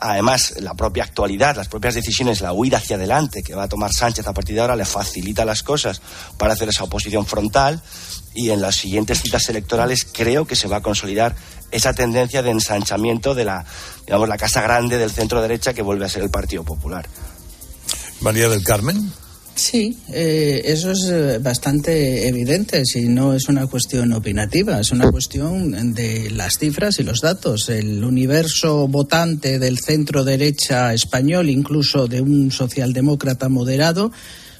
Además, 0.00 0.54
la 0.60 0.74
propia 0.74 1.04
actualidad, 1.04 1.56
las 1.56 1.68
propias 1.68 1.94
decisiones, 1.94 2.40
la 2.40 2.52
huida 2.54 2.78
hacia 2.78 2.96
adelante 2.96 3.42
que 3.42 3.54
va 3.54 3.64
a 3.64 3.68
tomar 3.68 3.92
Sánchez 3.92 4.26
a 4.26 4.32
partir 4.32 4.54
de 4.54 4.62
ahora 4.62 4.74
le 4.74 4.86
facilita 4.86 5.44
las 5.44 5.62
cosas 5.62 6.00
para 6.38 6.54
hacer 6.54 6.70
esa 6.70 6.84
oposición 6.84 7.26
frontal 7.26 7.82
y 8.34 8.50
en 8.50 8.62
las 8.62 8.76
siguientes 8.76 9.20
citas 9.20 9.48
electorales 9.50 10.06
creo 10.10 10.46
que 10.46 10.56
se 10.56 10.68
va 10.68 10.78
a 10.78 10.82
consolidar 10.82 11.34
esa 11.70 11.92
tendencia 11.92 12.42
de 12.42 12.50
ensanchamiento 12.50 13.34
de 13.34 13.44
la, 13.44 13.64
digamos, 14.06 14.28
la 14.28 14.38
casa 14.38 14.62
grande 14.62 14.96
del 14.96 15.10
centro 15.10 15.42
derecha 15.42 15.74
que 15.74 15.82
vuelve 15.82 16.06
a 16.06 16.08
ser 16.08 16.22
el 16.22 16.30
Partido 16.30 16.64
Popular. 16.64 17.06
María 18.20 18.48
del 18.48 18.62
Carmen. 18.62 19.12
Sí, 19.60 19.94
eh, 20.08 20.62
eso 20.64 20.90
es 20.92 21.42
bastante 21.42 22.26
evidente, 22.26 22.82
si 22.86 23.08
no 23.08 23.34
es 23.34 23.46
una 23.50 23.66
cuestión 23.66 24.10
opinativa, 24.14 24.80
es 24.80 24.90
una 24.90 25.10
cuestión 25.10 25.92
de 25.94 26.30
las 26.30 26.56
cifras 26.56 26.98
y 26.98 27.02
los 27.02 27.20
datos. 27.20 27.68
El 27.68 28.02
universo 28.02 28.88
votante 28.88 29.58
del 29.58 29.78
centro 29.78 30.24
derecha 30.24 30.94
español, 30.94 31.50
incluso 31.50 32.06
de 32.06 32.22
un 32.22 32.50
socialdemócrata 32.50 33.50
moderado, 33.50 34.10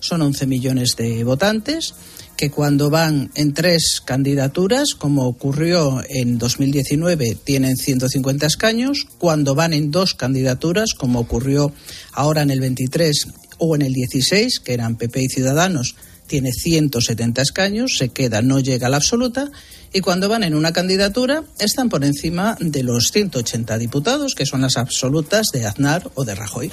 son 0.00 0.20
11 0.20 0.46
millones 0.46 0.96
de 0.96 1.24
votantes 1.24 1.94
que 2.36 2.50
cuando 2.50 2.90
van 2.90 3.30
en 3.34 3.54
tres 3.54 4.02
candidaturas, 4.04 4.94
como 4.94 5.26
ocurrió 5.26 6.02
en 6.10 6.36
2019, 6.36 7.38
tienen 7.42 7.76
150 7.76 8.46
escaños, 8.46 9.06
cuando 9.18 9.54
van 9.54 9.72
en 9.72 9.90
dos 9.90 10.14
candidaturas, 10.14 10.92
como 10.92 11.20
ocurrió 11.20 11.72
ahora 12.12 12.42
en 12.42 12.50
el 12.50 12.60
23 12.60 13.28
o 13.60 13.76
en 13.76 13.82
el 13.82 13.92
16, 13.92 14.58
que 14.60 14.74
eran 14.74 14.96
PP 14.96 15.22
y 15.22 15.28
Ciudadanos, 15.28 15.94
tiene 16.26 16.52
170 16.52 17.42
escaños, 17.42 17.96
se 17.96 18.08
queda, 18.08 18.42
no 18.42 18.60
llega 18.60 18.86
a 18.86 18.90
la 18.90 18.96
absoluta, 18.96 19.50
y 19.92 20.00
cuando 20.00 20.28
van 20.28 20.44
en 20.44 20.54
una 20.54 20.72
candidatura 20.72 21.42
están 21.58 21.88
por 21.88 22.04
encima 22.04 22.56
de 22.60 22.82
los 22.82 23.10
180 23.12 23.76
diputados, 23.78 24.34
que 24.34 24.46
son 24.46 24.60
las 24.60 24.76
absolutas 24.76 25.48
de 25.52 25.66
Aznar 25.66 26.10
o 26.14 26.24
de 26.24 26.34
Rajoy. 26.34 26.70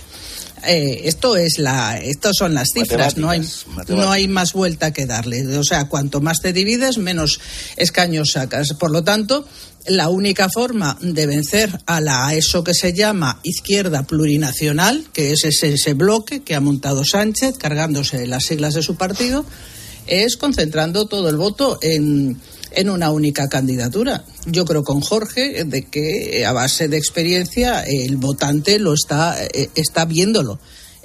Eh, 0.65 1.01
esto 1.05 1.37
es 1.37 1.59
la, 1.59 1.99
estas 1.99 2.35
son 2.37 2.53
las 2.53 2.69
cifras, 2.73 3.17
no 3.17 3.29
hay, 3.29 3.41
no 3.89 4.11
hay 4.11 4.27
más 4.27 4.53
vuelta 4.53 4.91
que 4.91 5.05
darle. 5.05 5.57
O 5.57 5.63
sea, 5.63 5.87
cuanto 5.87 6.19
más 6.19 6.41
te 6.41 6.53
divides, 6.53 6.97
menos 6.97 7.39
escaños 7.75 8.31
sacas. 8.33 8.73
Por 8.73 8.91
lo 8.91 9.03
tanto, 9.03 9.47
la 9.87 10.09
única 10.09 10.49
forma 10.49 10.97
de 11.01 11.27
vencer 11.27 11.79
a 11.85 12.01
la 12.01 12.33
eso 12.33 12.63
que 12.63 12.73
se 12.73 12.93
llama 12.93 13.39
izquierda 13.43 14.03
plurinacional, 14.03 15.05
que 15.13 15.31
es 15.31 15.43
ese, 15.43 15.73
ese 15.73 15.93
bloque 15.93 16.41
que 16.43 16.55
ha 16.55 16.59
montado 16.59 17.05
Sánchez, 17.05 17.57
cargándose 17.57 18.27
las 18.27 18.45
siglas 18.45 18.73
de 18.73 18.83
su 18.83 18.95
partido, 18.95 19.45
es 20.07 20.37
concentrando 20.37 21.07
todo 21.07 21.29
el 21.29 21.37
voto 21.37 21.77
en, 21.81 22.39
en 22.71 22.89
una 22.89 23.11
única 23.11 23.49
candidatura. 23.49 24.23
Yo 24.45 24.65
creo 24.65 24.83
con 24.83 25.01
Jorge 25.01 25.63
de 25.63 25.83
que 25.83 26.45
a 26.45 26.51
base 26.51 26.87
de 26.87 26.97
experiencia 26.97 27.83
el 27.83 28.17
votante 28.17 28.79
lo 28.79 28.93
está, 28.93 29.37
eh, 29.43 29.69
está 29.75 30.05
viéndolo. 30.05 30.59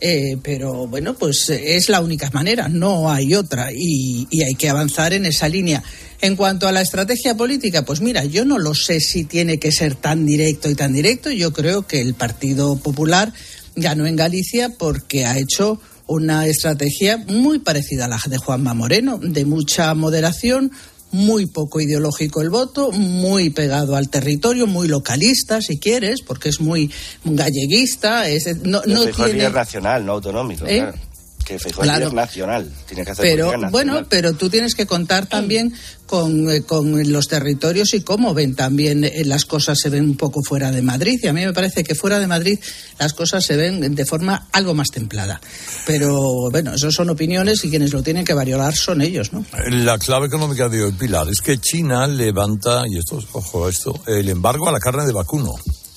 Eh, 0.04 0.36
pero 0.42 0.88
bueno, 0.88 1.14
pues 1.14 1.48
es 1.48 1.88
la 1.88 2.00
única 2.00 2.28
manera, 2.32 2.68
no 2.68 3.08
hay 3.08 3.36
otra 3.36 3.70
y, 3.72 4.26
y, 4.30 4.42
hay 4.42 4.56
que 4.56 4.68
avanzar 4.68 5.12
en 5.12 5.26
esa 5.26 5.48
línea. 5.48 5.80
En 6.20 6.34
cuanto 6.34 6.66
a 6.66 6.72
la 6.72 6.80
estrategia 6.80 7.36
política, 7.36 7.84
pues 7.84 8.00
mira, 8.00 8.24
yo 8.24 8.44
no 8.44 8.58
lo 8.58 8.74
sé 8.74 8.98
si 8.98 9.22
tiene 9.22 9.58
que 9.58 9.70
ser 9.70 9.94
tan 9.94 10.26
directo 10.26 10.68
y 10.68 10.74
tan 10.74 10.92
directo. 10.92 11.30
Yo 11.30 11.52
creo 11.52 11.86
que 11.86 12.00
el 12.00 12.14
Partido 12.14 12.74
Popular 12.76 13.32
ganó 13.76 14.06
en 14.06 14.16
Galicia 14.16 14.70
porque 14.76 15.24
ha 15.24 15.38
hecho 15.38 15.80
una 16.06 16.46
estrategia 16.46 17.16
muy 17.16 17.60
parecida 17.60 18.04
a 18.06 18.08
la 18.08 18.20
de 18.26 18.38
Juanma 18.38 18.74
Moreno, 18.74 19.18
de 19.18 19.44
mucha 19.44 19.94
moderación, 19.94 20.72
muy 21.12 21.46
poco 21.46 21.80
ideológico 21.80 22.42
el 22.42 22.50
voto, 22.50 22.90
muy 22.90 23.50
pegado 23.50 23.96
al 23.96 24.08
territorio, 24.08 24.66
muy 24.66 24.88
localista, 24.88 25.60
si 25.60 25.78
quieres, 25.78 26.22
porque 26.22 26.48
es 26.48 26.60
muy 26.60 26.90
galleguista. 27.24 28.28
Es, 28.28 28.56
no, 28.62 28.82
no 28.86 29.06
tiene... 29.06 29.48
nacional, 29.50 30.04
no 30.04 30.12
autonómico. 30.12 30.66
¿Eh? 30.66 30.78
Claro. 30.78 31.11
Que 31.44 31.58
Feijóo 31.58 31.82
claro. 31.82 32.08
es 32.08 32.12
nacional, 32.12 32.70
tiene 32.86 33.04
que 33.04 33.10
hacer 33.10 33.24
pero 33.24 33.46
nacional. 33.46 33.70
bueno, 33.70 34.06
pero 34.08 34.34
tú 34.34 34.48
tienes 34.48 34.74
que 34.74 34.86
contar 34.86 35.26
también 35.26 35.74
con, 36.06 36.50
eh, 36.50 36.62
con, 36.62 37.10
los 37.10 37.26
territorios 37.26 37.94
y 37.94 38.02
cómo 38.02 38.34
ven 38.34 38.54
también 38.54 39.04
eh, 39.04 39.24
las 39.24 39.44
cosas 39.44 39.78
se 39.80 39.88
ven 39.88 40.04
un 40.04 40.16
poco 40.16 40.42
fuera 40.42 40.70
de 40.70 40.82
Madrid 40.82 41.18
y 41.22 41.26
a 41.26 41.32
mí 41.32 41.44
me 41.44 41.52
parece 41.52 41.84
que 41.84 41.94
fuera 41.94 42.18
de 42.18 42.26
Madrid 42.26 42.58
las 42.98 43.14
cosas 43.14 43.44
se 43.44 43.56
ven 43.56 43.94
de 43.94 44.06
forma 44.06 44.48
algo 44.52 44.74
más 44.74 44.90
templada. 44.90 45.40
Pero 45.86 46.50
bueno, 46.50 46.74
eso 46.74 46.90
son 46.92 47.10
opiniones 47.10 47.64
y 47.64 47.70
quienes 47.70 47.92
lo 47.92 48.02
tienen 48.02 48.24
que 48.24 48.34
valorar 48.34 48.74
son 48.74 49.00
ellos, 49.00 49.32
¿no? 49.32 49.44
La 49.70 49.98
clave 49.98 50.26
económica 50.26 50.68
de 50.68 50.84
hoy, 50.84 50.92
Pilar, 50.92 51.28
es 51.28 51.40
que 51.40 51.58
China 51.58 52.06
levanta, 52.06 52.84
y 52.88 52.98
esto, 52.98 53.18
ojo, 53.32 53.68
esto, 53.68 54.00
el 54.06 54.28
embargo 54.28 54.68
a 54.68 54.72
la 54.72 54.78
carne 54.78 55.06
de 55.06 55.12
vacuno. 55.12 55.54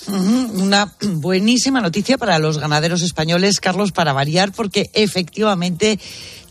Una 0.07 0.93
buenísima 1.01 1.81
noticia 1.81 2.17
para 2.17 2.39
los 2.39 2.57
ganaderos 2.57 3.01
españoles, 3.01 3.59
Carlos, 3.59 3.91
para 3.91 4.13
variar, 4.13 4.51
porque 4.51 4.89
efectivamente 4.93 5.99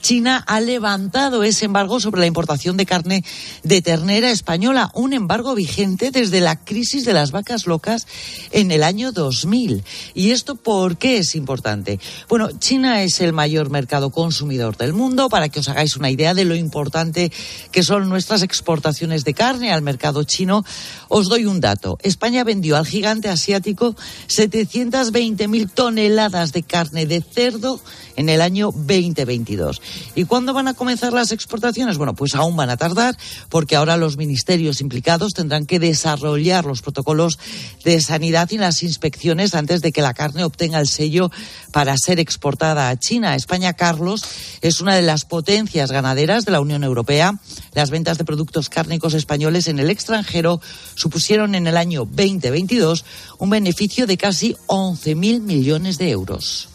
China 0.05 0.45
ha 0.47 0.61
levantado 0.61 1.45
ese 1.45 1.65
embargo 1.65 1.99
sobre 1.99 2.21
la 2.21 2.27
importación 2.27 2.77
de 2.77 2.85
carne 2.85 3.25
de 3.63 3.81
ternera 3.81 4.31
española, 4.31 4.91
un 4.93 5.15
embargo 5.15 5.55
vigente 5.55 6.11
desde 6.11 6.43
la 6.43 6.63
crisis 6.63 7.07
de 7.07 7.15
las 7.15 7.31
vacas 7.31 7.67
locas 7.67 8.07
en 8.51 8.71
el 8.71 8.83
año 8.83 9.13
2000. 9.13 9.83
¿Y 10.13 10.33
esto 10.33 10.57
por 10.57 10.99
qué 10.99 11.17
es 11.17 11.35
importante? 11.35 11.99
Bueno, 12.29 12.51
China 12.59 13.03
es 13.03 13.23
el 13.23 13.33
mayor 13.33 13.71
mercado 13.71 14.11
consumidor 14.11 14.77
del 14.77 14.93
mundo, 14.93 15.31
para 15.31 15.49
que 15.49 15.61
os 15.61 15.71
hagáis 15.71 15.97
una 15.97 16.11
idea 16.11 16.35
de 16.35 16.45
lo 16.45 16.55
importante 16.55 17.33
que 17.73 17.83
son 17.83 18.11
nuestras 18.11 18.43
exportaciones 18.43 19.25
de 19.25 19.33
carne 19.33 19.73
al 19.73 19.81
mercado 19.81 20.23
chino. 20.25 20.67
Os 21.09 21.31
doy 21.31 21.47
un 21.47 21.63
dato. 21.63 21.97
España 22.03 22.45
vendió 22.45 22.77
al 22.77 22.87
gigante 22.87 23.31
asiático 23.31 23.97
720.000 24.29 25.71
toneladas 25.73 26.53
de 26.53 26.63
carne 26.63 27.07
de 27.07 27.23
cerdo 27.23 27.81
en 28.17 28.29
el 28.29 28.43
año 28.43 28.71
2022. 28.71 29.81
¿Y 30.15 30.25
cuándo 30.25 30.53
van 30.53 30.69
a 30.69 30.75
comenzar 30.75 31.13
las 31.13 31.33
exportaciones? 31.33 31.99
Bueno, 31.99 32.15
pues 32.15 32.35
aún 32.35 32.57
van 32.57 32.71
a 32.71 32.77
tardar 32.77 33.17
porque 33.49 33.77
ahora 33.77 33.97
los 33.97 34.17
ministerios 34.17 34.81
implicados 34.81 35.35
tendrán 35.35 35.67
que 35.67 35.79
desarrollar 35.79 36.65
los 36.65 36.83
protocolos 36.83 37.39
de 37.85 38.01
sanidad 38.01 38.51
y 38.51 38.59
las 38.59 38.83
inspecciones 38.83 39.55
antes 39.55 39.81
de 39.81 39.93
que 39.93 40.03
la 40.03 40.15
carne 40.15 40.45
obtenga 40.45 40.81
el 40.81 40.89
sello 40.89 41.31
para 41.73 41.97
ser 41.97 42.21
exportada 42.21 42.89
a 42.89 42.97
China. 42.97 43.35
España, 43.35 43.75
Carlos, 43.75 44.25
es 44.61 44.81
una 44.81 44.95
de 44.95 45.03
las 45.03 45.25
potencias 45.25 45.91
ganaderas 45.91 46.45
de 46.45 46.53
la 46.53 46.61
Unión 46.61 46.85
Europea. 46.85 47.39
Las 47.73 47.91
ventas 47.91 48.19
de 48.19 48.25
productos 48.25 48.69
cárnicos 48.69 49.15
españoles 49.15 49.69
en 49.69 49.79
el 49.79 49.91
extranjero 49.91 50.61
supusieron 50.95 51.55
en 51.55 51.67
el 51.67 51.77
año 51.77 52.05
2022 52.05 53.05
un 53.39 53.51
beneficio 53.51 54.07
de 54.07 54.17
casi 54.17 54.57
11.000 54.67 55.41
millones 55.41 55.99
de 55.99 56.11
euros. 56.11 56.69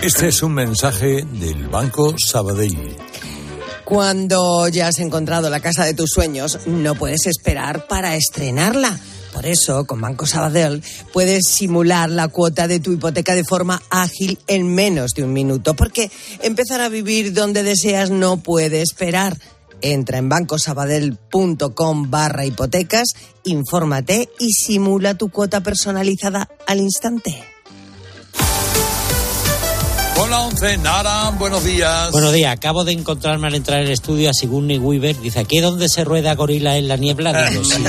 Este 0.00 0.28
es 0.28 0.44
un 0.44 0.54
mensaje 0.54 1.24
del 1.24 1.66
Banco 1.66 2.14
Sabadell. 2.16 2.96
Cuando 3.84 4.68
ya 4.68 4.86
has 4.86 5.00
encontrado 5.00 5.50
la 5.50 5.58
casa 5.58 5.84
de 5.84 5.92
tus 5.92 6.10
sueños, 6.10 6.60
no 6.66 6.94
puedes 6.94 7.26
esperar 7.26 7.88
para 7.88 8.14
estrenarla. 8.14 8.96
Por 9.32 9.44
eso, 9.44 9.86
con 9.86 10.00
Banco 10.00 10.24
Sabadell 10.24 10.84
puedes 11.12 11.48
simular 11.48 12.10
la 12.10 12.28
cuota 12.28 12.68
de 12.68 12.78
tu 12.78 12.92
hipoteca 12.92 13.34
de 13.34 13.42
forma 13.42 13.82
ágil 13.90 14.38
en 14.46 14.72
menos 14.72 15.14
de 15.16 15.24
un 15.24 15.32
minuto, 15.32 15.74
porque 15.74 16.12
empezar 16.42 16.80
a 16.80 16.88
vivir 16.88 17.32
donde 17.32 17.64
deseas 17.64 18.10
no 18.10 18.36
puede 18.36 18.82
esperar. 18.82 19.36
Entra 19.80 20.18
en 20.18 20.28
bancosabadell.com 20.28 22.08
barra 22.08 22.46
hipotecas, 22.46 23.08
infórmate 23.42 24.28
y 24.38 24.52
simula 24.52 25.14
tu 25.14 25.28
cuota 25.28 25.60
personalizada 25.60 26.48
al 26.68 26.78
instante. 26.78 27.57
Nara, 30.28 31.30
buenos 31.38 31.64
días. 31.64 32.10
Buenos 32.12 32.34
días, 32.34 32.52
acabo 32.52 32.84
de 32.84 32.92
encontrarme 32.92 33.46
al 33.46 33.54
entrar 33.54 33.80
al 33.80 33.88
estudio 33.90 34.28
a 34.28 34.34
Sigourney 34.34 34.76
Weaver. 34.76 35.18
Dice, 35.22 35.40
¿aquí 35.40 35.56
es 35.56 35.62
donde 35.62 35.88
se 35.88 36.04
rueda 36.04 36.34
gorila 36.34 36.76
en 36.76 36.86
la 36.86 36.96
niebla? 36.96 37.48
Digo, 37.48 37.64
sí. 37.64 37.82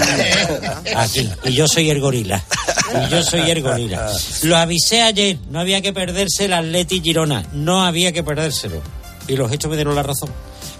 Aquí. 0.96 1.30
Y 1.44 1.52
yo 1.52 1.68
soy 1.68 1.90
el 1.90 2.00
gorila. 2.00 2.42
Y 2.94 3.12
yo 3.12 3.24
soy 3.24 3.42
el 3.42 3.62
gorila. 3.62 4.10
Lo 4.44 4.56
avisé 4.56 5.02
ayer, 5.02 5.38
no 5.50 5.60
había 5.60 5.82
que 5.82 5.92
perderse 5.92 6.46
el 6.46 6.54
Atleti 6.54 7.02
Girona. 7.02 7.46
No 7.52 7.84
había 7.84 8.14
que 8.14 8.24
perdérselo. 8.24 8.82
Y 9.28 9.36
los 9.36 9.52
hechos 9.52 9.70
me 9.70 9.76
dieron 9.76 9.96
la 9.96 10.04
razón 10.04 10.30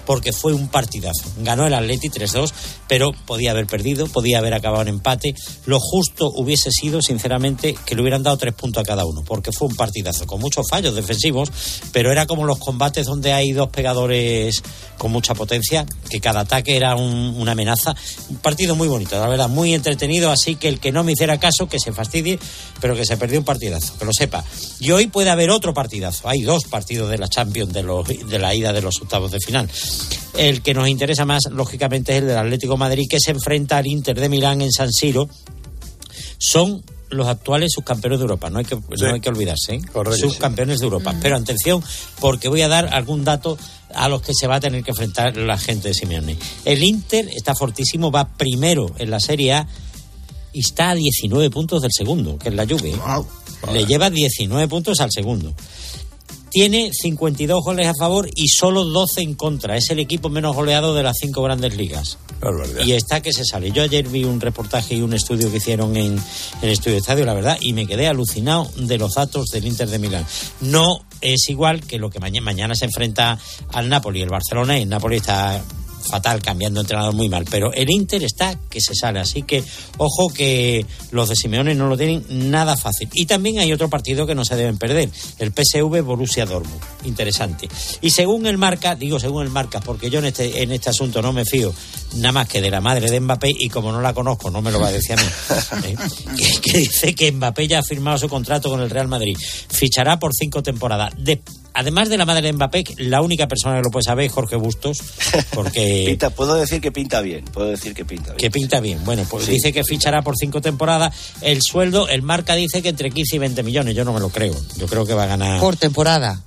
porque 0.10 0.34
fue 0.34 0.54
un 0.54 0.70
partidazo. 0.70 1.32
Ganó 1.38 1.68
el 1.68 1.74
Atleti 1.76 2.10
3-2, 2.10 2.52
pero 2.88 3.12
podía 3.28 3.52
haber 3.52 3.68
perdido, 3.68 4.08
podía 4.08 4.40
haber 4.40 4.56
acabado 4.56 4.82
en 4.82 4.88
empate. 4.88 5.36
Lo 5.68 5.80
justo 5.80 6.32
hubiese 6.34 6.72
sido, 6.72 7.00
sinceramente, 7.04 7.76
que 7.86 7.94
le 7.94 8.02
hubieran 8.02 8.24
dado 8.24 8.36
tres 8.38 8.56
puntos 8.56 8.82
a 8.82 8.84
cada 8.84 9.06
uno, 9.06 9.24
porque 9.24 9.52
fue 9.52 9.68
un 9.68 9.76
partidazo 9.76 10.26
con 10.26 10.40
muchos 10.40 10.66
fallos 10.68 10.96
defensivos, 10.96 11.52
pero 11.92 12.12
era 12.12 12.26
como 12.26 12.48
los 12.48 12.58
combates 12.58 13.06
donde 13.06 13.34
hay 13.34 13.52
dos 13.52 13.70
pegadores 13.70 14.64
con 14.98 15.12
mucha 15.12 15.36
potencia, 15.36 15.86
que 16.10 16.20
cada 16.20 16.40
ataque 16.40 16.76
era 16.76 16.96
un, 16.96 17.36
una 17.38 17.52
amenaza. 17.52 17.96
Un 18.32 18.38
partido 18.38 18.76
muy 18.76 18.88
bonito, 18.88 19.20
la 19.20 19.28
verdad, 19.28 19.48
muy 19.48 19.76
entretenido, 19.76 20.32
así 20.32 20.56
que 20.56 20.70
el 20.70 20.80
que 20.80 20.92
no 20.92 21.04
me 21.04 21.12
hiciera 21.12 21.40
caso, 21.40 21.70
que 21.70 21.80
se 21.80 21.94
fastidie, 21.94 22.40
pero 22.82 22.96
que 22.96 23.06
se 23.06 23.16
perdió 23.16 23.38
un 23.38 23.46
partidazo, 23.46 23.96
que 24.00 24.06
lo 24.06 24.12
sepa. 24.12 24.44
Y 24.80 24.90
hoy 24.90 25.06
puede 25.06 25.30
haber 25.30 25.52
otro 25.52 25.76
partidazo. 25.76 26.28
Hay 26.28 26.42
dos 26.42 26.64
partidos 26.64 27.12
de 27.12 27.20
la 27.20 27.28
Champions 27.28 27.72
de, 27.74 27.84
los, 27.84 28.08
de 28.08 28.40
la 28.40 28.56
ida 28.56 28.74
de 28.74 28.82
los 28.82 29.00
octavos 29.04 29.30
de 29.30 29.40
final. 29.40 29.70
El 30.38 30.62
que 30.62 30.74
nos 30.74 30.88
interesa 30.88 31.26
más, 31.26 31.44
lógicamente, 31.52 32.14
es 32.16 32.22
el 32.22 32.28
del 32.28 32.38
Atlético 32.38 32.74
de 32.74 32.80
Madrid, 32.80 33.08
que 33.10 33.20
se 33.20 33.32
enfrenta 33.32 33.78
al 33.78 33.88
Inter 33.88 34.20
de 34.20 34.30
Milán 34.30 34.62
en 34.62 34.72
San 34.72 34.92
Siro. 34.92 35.30
Son 36.38 36.84
los 37.10 37.28
actuales 37.28 37.72
subcampeones 37.74 38.20
de 38.20 38.24
Europa, 38.24 38.50
no 38.50 38.60
hay 38.60 38.66
que, 38.66 38.76
Sí. 38.76 38.82
no 39.00 39.14
hay 39.14 39.20
que 39.20 39.30
olvidarse, 39.30 39.76
¿eh? 39.76 39.82
Correcto. 39.92 40.30
subcampeones 40.30 40.80
de 40.80 40.86
Europa. 40.86 41.16
Pero 41.22 41.36
atención, 41.38 41.84
porque 42.20 42.50
voy 42.50 42.62
a 42.62 42.68
dar 42.68 42.94
algún 42.94 43.24
dato 43.24 43.58
a 43.96 44.08
los 44.08 44.22
que 44.22 44.34
se 44.34 44.46
va 44.46 44.58
a 44.58 44.60
tener 44.60 44.84
que 44.84 44.92
enfrentar 44.92 45.36
la 45.36 45.58
gente 45.58 45.88
de 45.88 45.94
Simeone. 45.96 46.38
El 46.66 46.84
Inter 46.84 47.28
está 47.36 47.56
fortísimo, 47.56 48.12
va 48.12 48.28
primero 48.38 48.92
en 49.00 49.10
la 49.10 49.20
Serie 49.20 49.54
A 49.54 49.68
y 50.54 50.60
está 50.60 50.92
a 50.92 50.96
19 50.96 51.50
puntos 51.50 51.82
del 51.82 51.92
segundo, 51.92 52.38
que 52.38 52.50
es 52.50 52.56
la 52.56 52.66
Juve. 52.68 52.92
¿eh? 52.92 53.74
Le 53.74 53.86
lleva 53.86 54.10
19 54.12 54.68
puntos 54.68 55.00
al 55.00 55.12
segundo. 55.12 55.54
Tiene 56.50 56.92
52 56.94 57.64
goles 57.64 57.88
a 57.88 57.94
favor 57.94 58.30
y 58.36 58.48
solo 58.48 58.86
12 58.86 59.22
en 59.22 59.36
contra. 59.36 59.78
Es 59.78 59.90
el 59.90 60.00
equipo 60.00 60.30
menos 60.30 60.56
goleado 60.56 60.94
de 60.96 61.04
las 61.04 61.18
cinco 61.20 61.44
grandes 61.44 61.76
ligas. 61.78 62.18
Y 62.86 62.94
está 62.94 63.22
que 63.22 63.34
se 63.34 63.46
sale. 63.46 63.72
Yo 63.72 63.84
ayer 63.84 64.08
vi 64.08 64.24
un 64.24 64.40
reportaje 64.40 64.96
y 64.96 65.02
un 65.02 65.14
estudio 65.14 65.52
que 65.52 65.58
hicieron 65.58 65.96
en, 65.96 66.14
en 66.14 66.20
el 66.62 66.70
estudio 66.70 66.94
de 66.94 67.00
estadio, 67.00 67.26
la 67.26 67.34
verdad, 67.34 67.58
y 67.60 67.74
me 67.74 67.86
quedé 67.86 68.08
alucinado 68.08 68.70
de 68.78 68.98
los 68.98 69.16
datos 69.16 69.48
del 69.48 69.68
Inter 69.68 69.90
de 69.90 70.00
Milán. 70.00 70.26
No 70.62 71.02
es 71.22 71.50
igual 71.50 71.82
que 71.82 72.00
lo 72.00 72.10
que 72.10 72.20
mañana, 72.20 72.46
mañana 72.46 72.76
se 72.76 72.86
enfrenta 72.86 73.38
al 73.74 73.90
Napoli, 73.90 74.22
el 74.22 74.30
Barcelona, 74.30 74.80
y 74.80 74.84
el 74.84 74.90
Napoli 74.90 75.18
está 75.18 75.62
fatal, 76.10 76.42
cambiando 76.42 76.82
entrenador 76.82 77.14
muy 77.14 77.30
mal. 77.30 77.46
Pero 77.50 77.72
el 77.74 77.90
Inter 77.90 78.24
está 78.24 78.58
que 78.70 78.82
se 78.82 78.96
sale. 78.96 79.20
Así 79.20 79.44
que, 79.44 79.64
ojo 79.98 80.30
que 80.34 80.86
los 81.12 81.30
de 81.30 81.36
Simeone 81.36 81.76
no 81.76 81.88
lo 81.88 81.98
tienen 81.98 82.26
nada 82.52 82.76
fácil. 82.78 83.10
Y 83.14 83.26
también 83.26 83.60
hay 83.60 83.72
otro 83.74 83.90
partido 83.90 84.26
que 84.26 84.36
no 84.36 84.46
se 84.46 84.56
deben 84.56 84.78
perder. 84.78 85.10
El 85.38 85.52
PSV 85.54 86.02
Borussia 86.04 86.46
Dortmund. 86.46 86.82
Interesante. 87.06 87.70
Y 88.02 88.10
según 88.10 88.46
el 88.48 88.58
marca, 88.58 88.96
digo 88.96 89.20
según 89.20 89.44
el 89.44 89.50
marca, 89.50 89.80
porque 89.80 90.10
yo 90.10 90.20
en 90.20 90.26
este, 90.26 90.64
en 90.64 90.72
este 90.72 90.90
asunto 90.90 91.22
no 91.22 91.34
me 91.34 91.46
fío 91.46 91.74
nada 92.16 92.32
más 92.32 92.48
que 92.50 92.62
de 92.62 92.72
la 92.72 92.82
madre 92.82 93.10
de 93.10 93.20
Mbappé 93.20 93.54
y 93.58 93.70
como 93.70 93.92
no 93.92 94.02
la 94.02 94.14
conozco, 94.14 94.50
no 94.50 94.62
me 94.62 94.72
lo 94.72 94.80
va 94.80 94.88
a 94.88 94.92
decir 94.92 95.16
a 95.18 95.76
mí. 95.76 95.88
¿eh? 95.88 95.96
que, 96.38 96.72
que 96.72 96.78
dice 96.80 97.16
que 97.16 97.32
Mbappé 97.32 97.68
ya 97.68 97.80
ha 97.80 97.84
firmado 97.84 98.18
su 98.18 98.28
contrato 98.30 98.70
con 98.70 98.82
el 98.82 98.90
Real 98.90 99.08
Madrid. 99.08 99.38
Fichará 99.70 100.18
por 100.20 100.32
cinco 100.34 100.64
temporadas. 100.64 101.14
De- 101.18 101.42
además 101.80 102.10
de 102.10 102.18
la 102.18 102.26
madre 102.26 102.42
de 102.44 102.54
Mbappé, 102.54 102.84
la 102.98 103.22
única 103.22 103.48
persona 103.48 103.78
que 103.78 103.84
lo 103.84 103.90
puede 103.92 104.04
saber 104.04 104.26
es 104.26 104.32
Jorge 104.32 104.56
Bustos, 104.56 105.00
porque 105.54 106.04
Pinta, 106.08 106.30
puedo 106.30 106.56
decir 106.56 106.82
que 106.82 106.92
pinta 106.92 107.22
bien, 107.22 107.46
puedo 107.46 107.68
decir 107.70 107.94
que 107.94 108.06
pinta 108.06 108.28
bien. 108.34 108.38
que 108.38 108.52
pinta 108.52 108.80
bien. 108.80 109.04
Bueno, 109.06 109.26
pues 109.30 109.46
Sí. 109.46 109.52
dice 109.54 109.74
que 109.74 109.84
fichará 109.84 110.22
por 110.22 110.36
cinco 110.38 110.62
temporadas. 110.62 111.16
El 111.42 111.60
sueldo, 111.62 112.08
el 112.10 112.22
marca 112.22 112.56
dice 112.56 112.82
que 112.82 112.90
entre 112.90 113.10
15 113.12 113.36
y 113.36 113.40
20 113.40 113.64
millones. 113.64 113.96
Yo 113.96 114.06
no 114.06 114.14
me 114.14 114.20
lo 114.20 114.30
creo. 114.30 114.56
Yo 114.78 114.88
creo 114.88 115.06
que 115.06 115.14
va 115.14 115.24
a 115.24 115.28
ganar. 115.28 115.60
Por 115.60 115.76
temporada. 115.78 116.42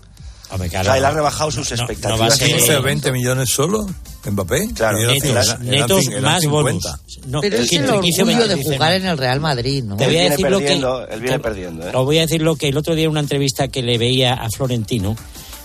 O 0.55 0.69
sea, 0.69 0.97
él 0.99 1.05
ha 1.05 1.11
rebajado 1.11 1.51
sus 1.51 1.71
expectativas. 1.73 2.21
va 2.21 2.27
a 2.27 2.31
ser 2.31 2.49
15 2.49 2.77
o 2.77 2.83
20 2.83 3.13
millones 3.13 3.51
solo, 3.51 3.87
Mbappé. 4.31 4.69
Claro, 4.75 4.99
netos, 4.99 5.61
netos 5.61 6.05
más 6.21 6.45
bonus. 6.47 6.85
No, 7.27 7.41
Pero 7.41 7.57
es 7.57 7.73
el 7.73 7.89
orgullo 7.89 8.49
de 8.49 8.63
jugar 8.63 8.95
en 8.95 9.07
el 9.07 9.19
Real 9.19 9.41
Madrid, 9.41 9.83
¿no? 9.85 9.97
Te 9.97 10.07
voy 10.07 10.17
a 10.19 10.31
decir 10.31 10.51
lo 10.51 10.59
que... 10.59 10.73
Él 10.73 11.21
viene 11.21 11.39
perdiendo, 11.39 11.89
¿eh? 11.89 11.93
Os 11.95 12.05
voy 12.05 12.19
a 12.19 12.23
decir 12.23 12.43
lo 12.43 12.57
que 12.57 12.69
el 12.69 12.77
otro 12.77 12.95
día 12.95 13.05
en 13.05 13.11
una 13.11 13.21
entrevista 13.21 13.69
que 13.69 13.83
le 13.83 13.99
veía 13.99 14.35
a 14.35 14.49
Florentino, 14.51 15.17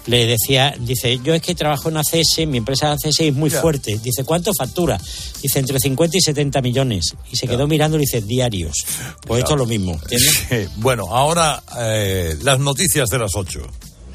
le 0.08 0.26
decía, 0.26 0.74
dice, 0.80 1.20
yo 1.22 1.34
es 1.34 1.42
que 1.42 1.54
trabajo 1.54 1.90
en 1.90 1.98
ACS, 1.98 2.48
mi 2.48 2.58
empresa 2.58 2.94
ACS 2.94 3.20
es 3.20 3.34
muy 3.34 3.50
fuerte. 3.50 4.00
Dice, 4.02 4.24
¿cuánto 4.24 4.52
factura? 4.58 4.98
Dice, 5.42 5.60
entre 5.60 5.80
50 5.80 6.18
y 6.18 6.22
70 6.22 6.62
millones. 6.62 7.14
Y 7.32 7.36
se 7.36 7.48
quedó 7.48 7.68
mirando 7.68 7.98
y 7.98 8.02
dice, 8.02 8.22
diarios. 8.22 8.86
Pues 9.26 9.40
esto 9.40 9.54
es 9.54 9.60
lo 9.60 9.66
mismo. 9.66 10.00
Bueno, 10.78 11.14
ahora 11.14 11.62
eh, 11.80 12.38
las 12.42 12.60
noticias 12.60 13.10
de 13.10 13.20
las 13.20 13.36
8. 13.36 13.60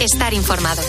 Estar 0.00 0.32
informado. 0.32 0.80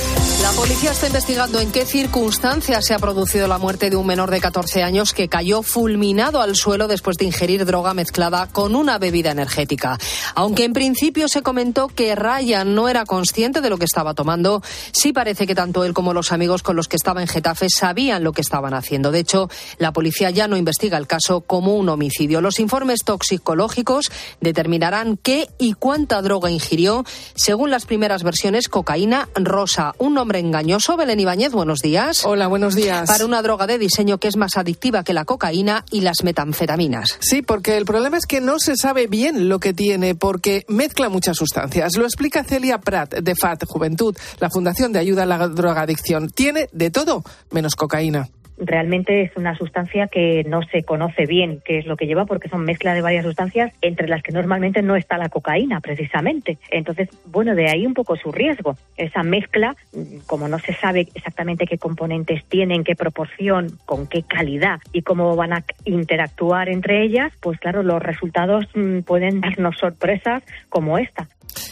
La 0.42 0.52
policía 0.54 0.92
está 0.92 1.08
investigando 1.08 1.60
en 1.60 1.70
qué 1.70 1.86
circunstancias 1.86 2.86
se 2.86 2.94
ha 2.94 3.00
producido 3.00 3.46
la 3.50 3.58
muerte 3.58 3.90
de 3.90 3.98
un 3.98 4.08
menor 4.08 4.32
de 4.32 4.40
14 4.40 4.84
años 4.84 5.12
que 5.14 5.28
cayó 5.28 5.64
fulminado 5.64 6.42
al 6.42 6.56
suelo 6.56 6.88
después 6.88 7.18
de 7.18 7.26
ingerir 7.26 7.66
droga 7.66 7.94
mezclada 7.94 8.48
con 8.48 8.74
una 8.74 8.98
bebida 9.00 9.32
energética. 9.32 10.00
Aunque 10.34 10.64
en 10.64 10.72
principio 10.72 11.28
se 11.28 11.42
comentó 11.42 11.90
que 11.90 12.16
Ryan 12.16 12.74
no 12.74 12.88
era 12.88 13.06
consciente 13.06 13.60
de 13.60 13.70
lo 13.70 13.78
que 13.78 13.86
estaba 13.86 14.14
tomando, 14.14 14.64
sí 14.94 15.12
parece 15.12 15.46
que 15.46 15.56
tanto 15.56 15.84
él 15.84 15.94
como 15.94 16.14
los 16.14 16.32
amigos 16.32 16.64
con 16.64 16.78
los 16.78 16.88
que 16.88 16.96
estaba 16.96 17.22
en 17.22 17.28
Getafe 17.28 17.68
sabían 17.70 18.24
lo 18.24 18.32
que 18.32 18.42
estaban 18.42 18.74
haciendo. 18.74 19.12
De 19.12 19.20
hecho, 19.20 19.50
la 19.78 19.92
policía 19.92 20.30
ya 20.30 20.48
no 20.48 20.56
investiga 20.56 20.98
el 20.98 21.08
caso 21.08 21.42
como 21.42 21.76
un 21.76 21.90
homicidio. 21.90 22.40
Los 22.40 22.60
informes 22.60 23.02
toxicológicos 23.04 24.10
determinarán 24.40 25.18
qué 25.18 25.50
y 25.60 25.74
cuánta 25.74 26.22
droga 26.22 26.50
ingirió. 26.50 27.04
Según 27.36 27.72
las 27.72 27.86
primeras 27.86 28.24
versiones, 28.24 28.70
cocaína 28.70 29.01
rosa. 29.36 29.94
Un 29.98 30.14
nombre 30.14 30.40
engañoso. 30.40 30.96
Belén 30.96 31.20
Ibáñez, 31.20 31.52
buenos 31.52 31.80
días. 31.80 32.24
Hola, 32.26 32.48
buenos 32.48 32.76
días. 32.76 33.08
Para 33.08 33.26
una 33.26 33.42
droga 33.42 33.68
de 33.68 33.78
diseño 33.78 34.20
que 34.20 34.28
es 34.28 34.38
más 34.38 34.58
adictiva 34.58 35.04
que 35.04 35.14
la 35.14 35.26
cocaína 35.26 35.86
y 35.92 36.02
las 36.02 36.24
metanfetaminas. 36.24 37.18
Sí, 37.20 37.42
porque 37.42 37.78
el 37.78 37.86
problema 37.86 38.18
es 38.18 38.26
que 38.26 38.42
no 38.42 38.60
se 38.60 38.76
sabe 38.76 39.08
bien 39.08 39.50
lo 39.50 39.60
que 39.60 39.74
tiene, 39.74 40.16
porque 40.16 40.66
mezcla 40.68 41.10
muchas 41.10 41.38
sustancias. 41.38 41.96
Lo 41.98 42.06
explica 42.06 42.44
Celia 42.44 42.80
Prat, 42.80 43.14
de 43.16 43.36
FAT 43.36 43.66
Juventud, 43.66 44.16
la 44.40 44.50
Fundación 44.50 44.92
de 44.92 45.00
Ayuda 45.00 45.24
a 45.24 45.26
la 45.26 45.48
Drogadicción. 45.48 46.30
Tiene 46.30 46.70
de 46.72 46.92
todo, 46.92 47.24
menos 47.50 47.76
cocaína 47.76 48.30
realmente 48.62 49.24
es 49.24 49.36
una 49.36 49.56
sustancia 49.58 50.08
que 50.08 50.44
no 50.48 50.62
se 50.64 50.84
conoce 50.84 51.26
bien 51.26 51.62
qué 51.66 51.80
es 51.80 51.86
lo 51.86 51.98
que 51.98 52.06
lleva 52.06 52.26
porque 52.26 52.48
son 52.48 52.64
mezcla 52.64 52.94
de 52.94 53.02
varias 53.02 53.26
sustancias 53.26 53.74
entre 53.82 54.08
las 54.08 54.22
que 54.22 54.32
normalmente 54.32 54.82
no 54.82 54.96
está 54.96 55.18
la 55.18 55.30
cocaína 55.30 55.82
precisamente. 55.82 56.58
Entonces, 56.70 57.10
bueno, 57.26 57.56
de 57.56 57.70
ahí 57.70 57.86
un 57.86 57.94
poco 57.94 58.16
su 58.16 58.32
riesgo. 58.32 58.78
Esa 58.98 59.24
mezcla, 59.24 59.76
como 60.28 60.48
no 60.48 60.60
se 60.60 60.74
sabe 60.74 61.08
exactamente 61.14 61.66
qué 61.66 61.78
componentes 61.78 62.46
tienen, 62.46 62.84
qué 62.84 62.96
proporción, 62.96 63.80
con 63.86 64.08
qué 64.08 64.24
calidad 64.24 64.80
y 64.94 65.02
cómo 65.02 65.36
van 65.36 65.54
a 65.54 65.64
interactuar 65.86 66.70
entre 66.70 67.04
ellas, 67.04 67.34
pues 67.42 67.60
claro, 67.60 67.84
los 67.84 68.02
resultados 68.02 68.66
mm, 68.76 69.00
pueden 69.00 69.42
darnos 69.42 69.78
sorpresas 69.78 70.44
como 70.70 70.98
esta. 70.98 71.28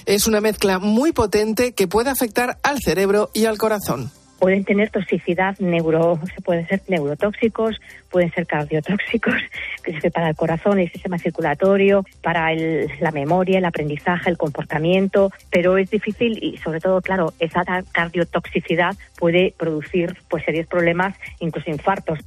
Es 0.05 0.27
una 0.27 0.41
mezcla 0.41 0.79
muy 0.79 1.11
potente 1.11 1.73
que 1.73 1.87
puede 1.87 2.09
afectar 2.09 2.57
al 2.63 2.79
cerebro 2.79 3.29
y 3.33 3.45
al 3.45 3.57
corazón 3.57 4.11
pueden 4.39 4.63
tener 4.63 4.89
toxicidad 4.89 5.57
neuro, 5.59 6.19
pueden 6.43 6.67
ser 6.67 6.81
neurotóxicos, 6.87 7.79
pueden 8.09 8.31
ser 8.31 8.47
cardiotóxicos, 8.47 9.35
que 9.83 10.11
para 10.11 10.29
el 10.29 10.35
corazón, 10.35 10.79
el 10.79 10.91
sistema 10.91 11.17
circulatorio, 11.17 12.05
para 12.21 12.53
la 12.53 13.11
memoria, 13.11 13.59
el 13.59 13.65
aprendizaje, 13.65 14.29
el 14.29 14.37
comportamiento, 14.37 15.31
pero 15.49 15.77
es 15.77 15.89
difícil 15.89 16.39
y 16.41 16.57
sobre 16.57 16.79
todo, 16.79 17.01
claro, 17.01 17.33
esa 17.39 17.63
cardiotoxicidad 17.91 18.95
puede 19.17 19.53
producir 19.57 20.15
pues 20.29 20.43
serios 20.45 20.67
problemas, 20.67 21.15
incluso 21.39 21.69
infartos. 21.69 22.19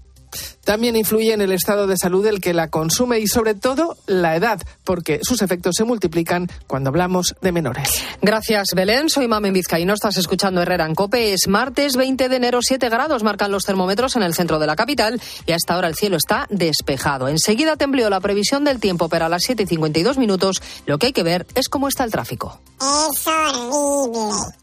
También 0.64 0.96
influye 0.96 1.32
en 1.32 1.40
el 1.40 1.52
estado 1.52 1.86
de 1.86 1.96
salud 1.96 2.24
del 2.24 2.40
que 2.40 2.54
la 2.54 2.68
consume 2.68 3.18
y 3.18 3.26
sobre 3.26 3.54
todo 3.54 3.96
la 4.06 4.36
edad, 4.36 4.60
porque 4.84 5.20
sus 5.22 5.42
efectos 5.42 5.74
se 5.76 5.84
multiplican 5.84 6.48
cuando 6.66 6.90
hablamos 6.90 7.34
de 7.40 7.52
menores. 7.52 7.88
Gracias, 8.20 8.68
Belén. 8.74 9.08
Soy 9.08 9.28
Mamen 9.28 9.52
Vizcaíno. 9.52 9.94
Estás 9.94 10.16
escuchando 10.16 10.62
Herrera 10.62 10.86
en 10.86 10.94
Cope. 10.94 11.32
Es 11.32 11.48
martes 11.48 11.96
20 11.96 12.28
de 12.28 12.36
enero, 12.36 12.60
7 12.62 12.88
grados 12.88 13.22
marcan 13.22 13.50
los 13.50 13.64
termómetros 13.64 14.16
en 14.16 14.22
el 14.22 14.34
centro 14.34 14.58
de 14.58 14.66
la 14.66 14.76
capital 14.76 15.20
y 15.46 15.52
hasta 15.52 15.74
ahora 15.74 15.88
el 15.88 15.94
cielo 15.94 16.16
está 16.16 16.46
despejado. 16.50 17.28
Enseguida 17.28 17.76
templió 17.76 18.10
la 18.10 18.20
previsión 18.20 18.64
del 18.64 18.80
tiempo, 18.80 19.08
pero 19.08 19.26
a 19.26 19.28
las 19.28 19.42
7 19.42 19.62
y 19.62 19.66
52 19.66 20.18
minutos 20.18 20.62
lo 20.86 20.98
que 20.98 21.06
hay 21.06 21.12
que 21.12 21.22
ver 21.22 21.46
es 21.54 21.68
cómo 21.68 21.88
está 21.88 22.04
el 22.04 22.10
tráfico. 22.10 22.60
Es 22.80 23.26
horrible. 23.26 24.61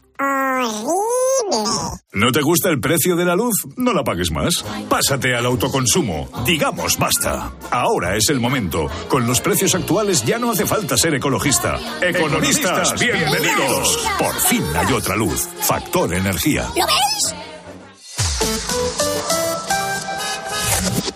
¿No 2.12 2.32
te 2.32 2.42
gusta 2.42 2.68
el 2.68 2.80
precio 2.80 3.16
de 3.16 3.24
la 3.24 3.34
luz? 3.34 3.54
No 3.76 3.92
la 3.92 4.04
pagues 4.04 4.30
más. 4.30 4.64
Pásate 4.88 5.34
al 5.34 5.46
autoconsumo. 5.46 6.28
Digamos 6.44 6.98
basta. 6.98 7.52
Ahora 7.70 8.16
es 8.16 8.28
el 8.28 8.40
momento. 8.40 8.88
Con 9.08 9.26
los 9.26 9.40
precios 9.40 9.74
actuales 9.74 10.24
ya 10.24 10.38
no 10.38 10.50
hace 10.50 10.66
falta 10.66 10.96
ser 10.98 11.14
ecologista. 11.14 11.78
Economistas, 12.02 13.00
bienvenidos. 13.00 14.06
Por 14.18 14.34
fin 14.34 14.62
hay 14.74 14.92
otra 14.92 15.16
luz. 15.16 15.48
Factor 15.60 16.12
energía. 16.12 16.66
¿Lo 16.76 16.86
veis? 16.86 17.34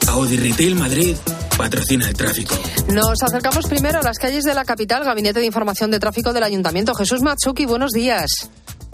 Audi 0.09 0.37
Retail 0.37 0.77
Madrid 0.77 1.17
patrocina 1.59 2.09
el 2.09 2.15
tráfico. 2.15 2.55
Nos 2.93 3.23
acercamos 3.23 3.67
primero 3.67 3.99
a 4.01 4.03
las 4.03 4.19
calles 4.19 4.45
de 4.45 4.55
la 4.55 4.65
capital, 4.65 5.05
Gabinete 5.05 5.41
de 5.41 5.47
Información 5.47 5.91
de 5.91 6.01
Tráfico 6.01 6.33
del 6.33 6.45
Ayuntamiento. 6.45 6.95
Jesús 6.95 7.23
Matsuki, 7.23 7.67
buenos 7.67 7.93
días. 7.93 8.51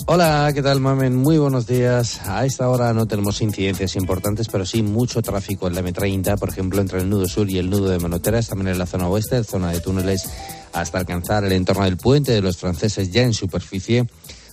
Hola, 0.07 0.51
¿qué 0.55 0.63
tal, 0.63 0.81
Mamen? 0.81 1.17
Muy 1.17 1.39
buenos 1.39 1.67
días. 1.67 2.21
A 2.27 2.45
esta 2.45 2.69
hora 2.69 2.93
no 2.93 3.07
tenemos 3.07 3.41
incidencias 3.43 3.95
importantes, 3.97 4.49
pero 4.49 4.67
sí 4.67 4.83
mucho 4.83 5.23
tráfico 5.23 5.69
en 5.69 5.75
la 5.75 5.83
M30, 5.83 6.39
por 6.39 6.49
ejemplo, 6.49 6.81
entre 6.81 7.01
el 7.01 7.09
nudo 7.09 7.29
sur 7.29 7.49
y 7.49 7.59
el 7.59 7.71
nudo 7.71 7.91
de 7.91 7.99
Monoteras, 7.99 8.49
también 8.49 8.69
en 8.69 8.79
la 8.79 8.87
zona 8.87 9.09
oeste, 9.09 9.45
zona 9.45 9.71
de 9.71 9.81
túneles, 9.81 10.29
hasta 10.73 10.99
alcanzar 10.99 11.45
el 11.45 11.53
entorno 11.53 11.85
del 11.85 11.97
puente 11.97 12.33
de 12.33 12.41
los 12.41 12.57
franceses 12.57 13.13
ya 13.13 13.23
en 13.23 13.35
superficie. 13.35 14.07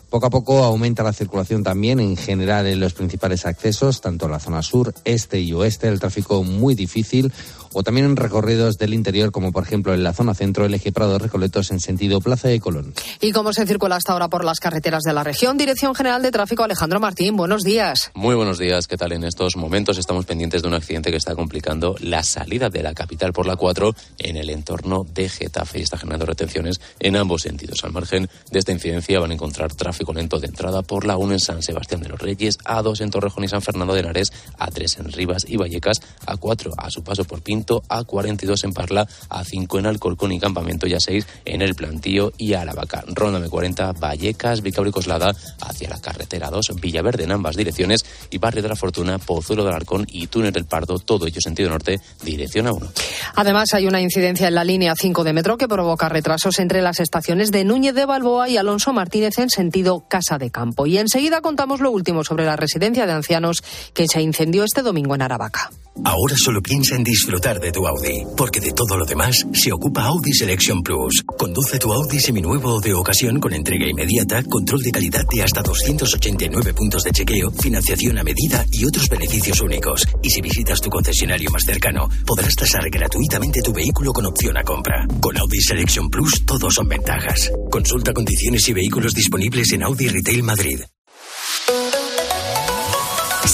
Poco 0.10 0.28
a 0.28 0.30
poco 0.30 0.64
aumenta 0.64 1.04
la 1.04 1.12
circulación 1.12 1.64
también 1.64 2.00
en 2.00 2.16
general 2.16 2.66
en 2.68 2.80
los 2.80 2.94
principales 2.94 3.46
accesos, 3.46 4.00
tanto 4.00 4.26
en 4.26 4.32
la 4.32 4.40
zona 4.40 4.62
sur, 4.62 4.94
este 5.04 5.40
y 5.42 5.52
oeste, 5.54 5.90
el 5.90 6.00
tráfico 6.00 6.44
muy 6.44 6.76
difícil 6.76 7.32
o 7.78 7.84
también 7.84 8.08
en 8.08 8.16
recorridos 8.16 8.80
del 8.80 8.96
interior, 8.96 9.32
como 9.32 9.52
por 9.52 9.62
ejemplo 9.62 9.94
en 9.94 10.04
la 10.04 10.12
zona 10.12 10.34
centro, 10.34 10.66
el 10.66 10.74
eje 10.74 10.92
Prado 10.92 11.20
Recoletos 11.20 11.70
en 11.70 11.80
sentido 11.80 12.20
Plaza 12.22 12.48
de 12.48 12.60
Colón. 12.60 12.92
¿Y 13.22 13.32
cómo 13.34 13.54
se 13.54 13.68
circula 13.68 13.98
hasta 13.98 14.14
ahora 14.14 14.30
por 14.30 14.44
las 14.44 14.60
carreteras 14.60 15.04
de 15.04 15.14
la 15.14 15.24
región? 15.24 15.58
Dirección 15.60 15.94
General 15.94 16.24
de 16.24 16.32
Tráfico, 16.32 16.64
Alejandro 16.64 17.00
Martín, 17.00 17.36
buenos 17.36 17.62
días. 17.62 18.10
Muy 18.16 18.34
buenos 18.34 18.58
días, 18.58 18.88
¿qué 18.88 18.98
tal? 18.98 19.12
En 19.12 19.24
estos 19.24 19.58
momentos 19.58 20.00
estamos 20.00 20.26
pendientes 20.26 20.64
de 20.64 20.70
un 20.70 20.74
accidente 20.74 21.12
que 21.12 21.18
está 21.18 21.36
complicando 21.36 21.96
la 22.00 22.24
salida 22.24 22.72
de 22.72 22.82
la 22.82 22.96
capital 22.96 23.32
por 23.32 23.46
la 23.46 23.56
4 23.56 23.94
en 24.18 24.38
el 24.38 24.50
entorno 24.50 25.06
de 25.14 25.30
Getafe 25.30 25.78
y 25.78 25.84
está 25.84 26.00
generando 26.00 26.26
retenciones 26.26 26.82
en 27.00 27.16
ambos 27.16 27.44
sentidos. 27.44 27.84
Al 27.84 27.92
margen 27.92 28.28
de 28.50 28.58
esta 28.58 28.72
incidencia 28.72 29.20
van 29.20 29.30
a 29.30 29.36
encontrar 29.36 29.72
tráfico 29.76 30.14
lento 30.14 30.40
de 30.40 30.48
entrada 30.48 30.82
por 30.82 31.06
la 31.06 31.18
1 31.18 31.34
en 31.34 31.40
San 31.40 31.62
Sebastián 31.62 32.02
de 32.02 32.10
los 32.10 32.20
Reyes, 32.20 32.58
A2 32.66 33.02
en 33.02 33.12
Torrejón 33.12 33.44
y 33.44 33.50
San 33.50 33.62
Fernando 33.62 33.94
de 33.94 34.00
Henares, 34.00 34.34
A3 34.58 35.02
en 35.02 35.12
Rivas 35.12 35.46
y 35.48 35.58
Vallecas, 35.58 36.02
A4 36.26 36.74
a 36.76 36.90
su 36.90 37.04
paso 37.04 37.24
por 37.24 37.44
Pinto, 37.44 37.67
A42 37.68 38.64
en 38.64 38.74
Parla, 38.74 39.08
A5 39.30 39.80
en 39.80 39.86
Alcorcón 39.86 40.32
y 40.32 40.40
Campamento 40.40 40.88
y 40.88 40.94
A6 40.94 41.26
en 41.46 41.62
El 41.62 41.76
Plantío 41.76 42.34
y 42.38 42.54
Aravaca. 42.54 43.04
Ronda 43.08 43.40
M40, 43.40 44.00
Vallecas, 44.00 44.62
Vicabricoslada, 44.62 45.36
hacia 45.62 45.90
la 45.90 46.02
carretera 46.02 46.50
2, 46.50 46.76
Villaverde 46.80 47.24
en 47.24 47.32
ambas 47.32 47.56
direcciones 47.56 48.06
y 48.30 48.38
Barrio 48.38 48.64
de 48.64 48.70
la 48.70 48.76
Fortuna, 48.76 49.18
Pozuelo 49.20 49.64
del 49.64 49.74
Arcón 49.74 50.06
y 50.10 50.28
Túnel 50.28 50.52
del 50.52 50.66
Pardo, 50.66 51.00
todo 51.00 51.28
ello 51.28 51.42
sentido 51.42 51.70
norte, 51.70 52.00
dirección 52.24 52.68
a 52.68 52.74
1. 52.74 52.88
Además, 53.36 53.74
hay 53.74 53.88
una 53.88 54.02
incidencia 54.02 54.48
en 54.48 54.56
la 54.56 54.64
línea 54.64 54.96
5 54.96 55.24
de 55.24 55.34
metro 55.34 55.58
que 55.58 55.68
provoca 55.68 56.10
retrasos 56.10 56.60
entre 56.60 56.82
las 56.82 57.00
estaciones 57.00 57.52
de 57.52 57.64
Núñez 57.64 57.94
de 57.94 58.06
Balboa 58.06 58.50
y 58.50 58.58
Alonso 58.58 58.94
Martínez 58.94 59.38
en 59.38 59.50
sentido 59.50 60.06
Casa 60.08 60.38
de 60.38 60.52
Campo. 60.52 60.86
Y 60.86 60.98
enseguida 60.98 61.42
contamos 61.42 61.80
lo 61.80 61.92
último 61.92 62.24
sobre 62.24 62.46
la 62.46 62.56
residencia 62.56 63.06
de 63.06 63.14
ancianos 63.14 63.64
que 63.94 64.08
se 64.08 64.22
incendió 64.22 64.64
este 64.64 64.82
domingo 64.82 65.16
en 65.16 65.22
Aravaca. 65.22 65.70
Ahora 66.04 66.36
solo 66.38 66.62
piensa 66.62 66.96
en 66.96 67.04
disfrutar 67.04 67.47
de 67.56 67.72
tu 67.72 67.88
Audi, 67.88 68.26
porque 68.36 68.60
de 68.60 68.74
todo 68.74 68.98
lo 68.98 69.06
demás 69.06 69.38
se 69.54 69.72
ocupa 69.72 70.04
Audi 70.04 70.34
Selection 70.34 70.84
Plus. 70.84 71.24
Conduce 71.38 71.80
tu 71.80 71.94
Audi 71.94 72.20
seminuevo 72.20 72.74
o 72.74 72.82
de 72.82 72.94
ocasión 72.94 73.40
con 73.40 73.54
entrega 73.54 73.88
inmediata, 73.88 74.44
control 74.44 74.82
de 74.82 74.92
calidad 74.92 75.26
de 75.34 75.44
hasta 75.44 75.62
289 75.62 76.74
puntos 76.74 77.04
de 77.04 77.12
chequeo, 77.12 77.50
financiación 77.52 78.18
a 78.18 78.24
medida 78.24 78.66
y 78.70 78.84
otros 78.84 79.08
beneficios 79.08 79.62
únicos. 79.62 80.06
Y 80.22 80.30
si 80.30 80.42
visitas 80.42 80.82
tu 80.82 80.90
concesionario 80.90 81.50
más 81.50 81.64
cercano, 81.64 82.10
podrás 82.26 82.54
tasar 82.54 82.90
gratuitamente 82.90 83.62
tu 83.62 83.72
vehículo 83.72 84.12
con 84.12 84.26
opción 84.26 84.58
a 84.58 84.64
compra. 84.64 85.08
Con 85.22 85.38
Audi 85.38 85.62
Selection 85.62 86.10
Plus 86.10 86.46
todos 86.46 86.74
son 86.74 86.90
ventajas. 86.90 87.50
Consulta 87.72 88.12
condiciones 88.12 88.68
y 88.68 88.74
vehículos 88.74 89.14
disponibles 89.14 89.72
en 89.72 89.84
Audi 89.84 90.10
Retail 90.10 90.44
Madrid. 90.44 90.82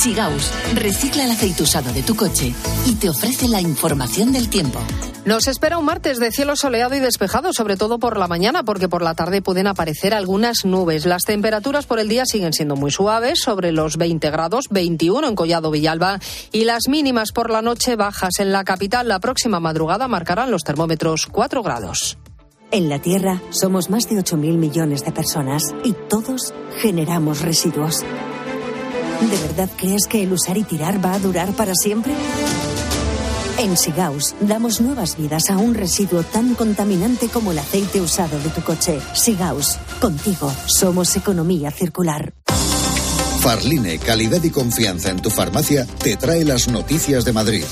Sigaus 0.03 0.51
recicla 0.75 1.23
el 1.23 1.31
aceite 1.31 1.63
usado 1.63 1.93
de 1.93 2.03
tu 2.03 2.13
coche 2.13 2.53
y 2.85 2.95
te 2.95 3.07
ofrece 3.07 3.47
la 3.47 3.61
información 3.61 4.33
del 4.33 4.49
tiempo. 4.49 4.81
Nos 5.23 5.47
espera 5.47 5.77
un 5.77 5.85
martes 5.85 6.19
de 6.19 6.29
cielo 6.29 6.57
soleado 6.57 6.93
y 6.95 6.99
despejado, 6.99 7.53
sobre 7.53 7.77
todo 7.77 7.99
por 7.99 8.17
la 8.17 8.27
mañana, 8.27 8.63
porque 8.63 8.89
por 8.89 9.01
la 9.01 9.15
tarde 9.15 9.41
pueden 9.41 9.65
aparecer 9.65 10.13
algunas 10.13 10.65
nubes. 10.65 11.05
Las 11.05 11.23
temperaturas 11.23 11.85
por 11.85 11.99
el 12.01 12.09
día 12.09 12.25
siguen 12.25 12.51
siendo 12.51 12.75
muy 12.75 12.91
suaves, 12.91 13.39
sobre 13.39 13.71
los 13.71 13.95
20 13.95 14.29
grados, 14.29 14.65
21 14.71 15.25
en 15.25 15.35
Collado 15.35 15.71
Villalba, 15.71 16.19
y 16.51 16.65
las 16.65 16.89
mínimas 16.89 17.31
por 17.31 17.49
la 17.49 17.61
noche 17.61 17.95
bajas 17.95 18.39
en 18.39 18.51
la 18.51 18.65
capital. 18.65 19.07
La 19.07 19.21
próxima 19.21 19.61
madrugada 19.61 20.09
marcarán 20.09 20.51
los 20.51 20.65
termómetros 20.65 21.27
4 21.31 21.63
grados. 21.63 22.17
En 22.71 22.89
la 22.89 22.99
Tierra 22.99 23.41
somos 23.51 23.89
más 23.89 24.09
de 24.09 24.17
8.000 24.17 24.57
millones 24.57 25.05
de 25.05 25.13
personas 25.13 25.63
y 25.85 25.93
todos 26.09 26.53
generamos 26.81 27.39
residuos. 27.39 28.03
¿De 29.29 29.47
verdad 29.47 29.69
crees 29.77 30.05
que 30.07 30.23
el 30.23 30.33
usar 30.33 30.57
y 30.57 30.63
tirar 30.63 31.03
va 31.03 31.13
a 31.13 31.19
durar 31.19 31.53
para 31.53 31.73
siempre? 31.75 32.13
En 33.57 33.77
Sigaus 33.77 34.35
damos 34.41 34.81
nuevas 34.81 35.15
vidas 35.15 35.49
a 35.49 35.57
un 35.57 35.75
residuo 35.75 36.23
tan 36.23 36.55
contaminante 36.55 37.27
como 37.27 37.51
el 37.51 37.59
aceite 37.59 38.01
usado 38.01 38.39
de 38.39 38.49
tu 38.49 38.61
coche. 38.61 38.99
Sigaus, 39.13 39.77
contigo 40.01 40.51
somos 40.65 41.15
economía 41.15 41.71
circular. 41.71 42.33
Farline, 43.39 43.99
calidad 43.99 44.43
y 44.43 44.49
confianza 44.49 45.09
en 45.09 45.21
tu 45.21 45.29
farmacia, 45.29 45.85
te 45.85 46.15
trae 46.17 46.45
las 46.45 46.67
noticias 46.67 47.25
de 47.25 47.33
Madrid. 47.33 47.63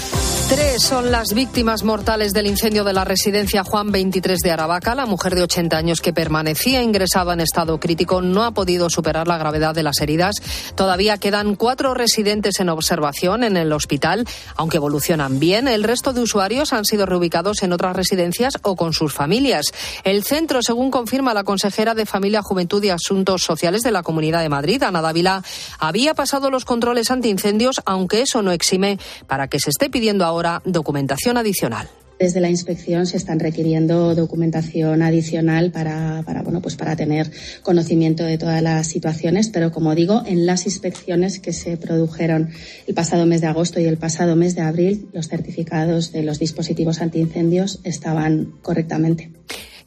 Tres 0.51 0.83
son 0.83 1.11
las 1.11 1.33
víctimas 1.33 1.83
mortales 1.85 2.33
del 2.33 2.45
incendio 2.45 2.83
de 2.83 2.91
la 2.91 3.05
residencia 3.05 3.63
Juan 3.63 3.89
23 3.89 4.37
de 4.39 4.51
Aravaca. 4.51 4.95
La 4.95 5.05
mujer 5.05 5.33
de 5.33 5.43
80 5.43 5.77
años 5.77 6.01
que 6.01 6.11
permanecía 6.11 6.83
ingresada 6.83 7.31
en 7.31 7.39
estado 7.39 7.79
crítico 7.79 8.21
no 8.21 8.43
ha 8.43 8.51
podido 8.51 8.89
superar 8.89 9.29
la 9.29 9.37
gravedad 9.37 9.73
de 9.73 9.83
las 9.83 10.01
heridas. 10.01 10.35
Todavía 10.75 11.17
quedan 11.19 11.55
cuatro 11.55 11.93
residentes 11.93 12.59
en 12.59 12.67
observación 12.67 13.45
en 13.45 13.55
el 13.55 13.71
hospital, 13.71 14.27
aunque 14.57 14.75
evolucionan 14.75 15.39
bien. 15.39 15.69
El 15.69 15.85
resto 15.85 16.11
de 16.11 16.19
usuarios 16.19 16.73
han 16.73 16.83
sido 16.83 17.05
reubicados 17.05 17.63
en 17.63 17.71
otras 17.71 17.95
residencias 17.95 18.55
o 18.61 18.75
con 18.75 18.91
sus 18.91 19.13
familias. 19.13 19.67
El 20.03 20.25
centro, 20.25 20.61
según 20.61 20.91
confirma 20.91 21.33
la 21.33 21.45
consejera 21.45 21.95
de 21.95 22.05
Familia, 22.05 22.41
Juventud 22.41 22.83
y 22.83 22.89
Asuntos 22.89 23.43
Sociales 23.43 23.83
de 23.83 23.91
la 23.91 24.03
Comunidad 24.03 24.41
de 24.41 24.49
Madrid, 24.49 24.83
Ana 24.83 25.01
Dávila, 25.01 25.43
había 25.79 26.13
pasado 26.13 26.51
los 26.51 26.65
controles 26.65 27.09
antiincendios, 27.09 27.81
aunque 27.85 28.23
eso 28.23 28.41
no 28.41 28.51
exime 28.51 28.99
para 29.27 29.47
que 29.47 29.57
se 29.57 29.69
esté 29.69 29.89
pidiendo 29.89 30.25
ahora 30.25 30.40
documentación 30.65 31.37
adicional. 31.37 31.87
Desde 32.21 32.39
la 32.39 32.51
inspección 32.51 33.07
se 33.07 33.17
están 33.17 33.39
requiriendo 33.39 34.13
documentación 34.13 35.01
adicional 35.01 35.71
para, 35.71 36.21
para, 36.23 36.43
bueno, 36.43 36.61
pues 36.61 36.75
para 36.75 36.95
tener 36.95 37.31
conocimiento 37.63 38.23
de 38.23 38.37
todas 38.37 38.61
las 38.61 38.85
situaciones, 38.85 39.49
pero 39.49 39.71
como 39.71 39.95
digo, 39.95 40.21
en 40.27 40.45
las 40.45 40.67
inspecciones 40.67 41.39
que 41.39 41.51
se 41.51 41.77
produjeron 41.77 42.51
el 42.85 42.93
pasado 42.93 43.25
mes 43.25 43.41
de 43.41 43.47
agosto 43.47 43.79
y 43.79 43.85
el 43.85 43.97
pasado 43.97 44.35
mes 44.35 44.53
de 44.53 44.61
abril, 44.61 45.09
los 45.13 45.29
certificados 45.29 46.11
de 46.11 46.21
los 46.21 46.37
dispositivos 46.37 47.01
antiincendios 47.01 47.79
estaban 47.83 48.53
correctamente. 48.61 49.31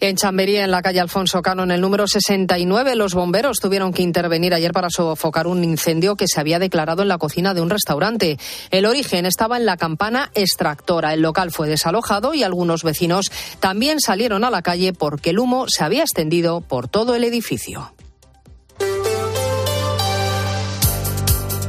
En 0.00 0.16
Chamberí, 0.16 0.56
en 0.56 0.70
la 0.70 0.82
calle 0.82 1.00
Alfonso 1.00 1.40
Cano, 1.42 1.62
en 1.62 1.70
el 1.70 1.80
número 1.80 2.06
69, 2.06 2.96
los 2.96 3.14
bomberos 3.14 3.58
tuvieron 3.60 3.92
que 3.92 4.02
intervenir 4.02 4.54
ayer 4.54 4.72
para 4.72 4.90
sofocar 4.90 5.46
un 5.46 5.62
incendio 5.64 6.16
que 6.16 6.26
se 6.28 6.40
había 6.40 6.58
declarado 6.58 7.02
en 7.02 7.08
la 7.08 7.18
cocina 7.18 7.54
de 7.54 7.60
un 7.60 7.70
restaurante. 7.70 8.38
El 8.70 8.86
origen 8.86 9.26
estaba 9.26 9.56
en 9.56 9.66
la 9.66 9.76
campana 9.76 10.30
extractora. 10.34 11.14
El 11.14 11.22
local 11.22 11.50
fue 11.50 11.68
desalojado 11.68 12.34
y 12.34 12.42
algunos 12.42 12.82
vecinos 12.82 13.30
también 13.60 14.00
salieron 14.00 14.44
a 14.44 14.50
la 14.50 14.62
calle 14.62 14.92
porque 14.92 15.30
el 15.30 15.38
humo 15.38 15.66
se 15.68 15.84
había 15.84 16.02
extendido 16.02 16.60
por 16.60 16.88
todo 16.88 17.14
el 17.14 17.24
edificio. 17.24 17.92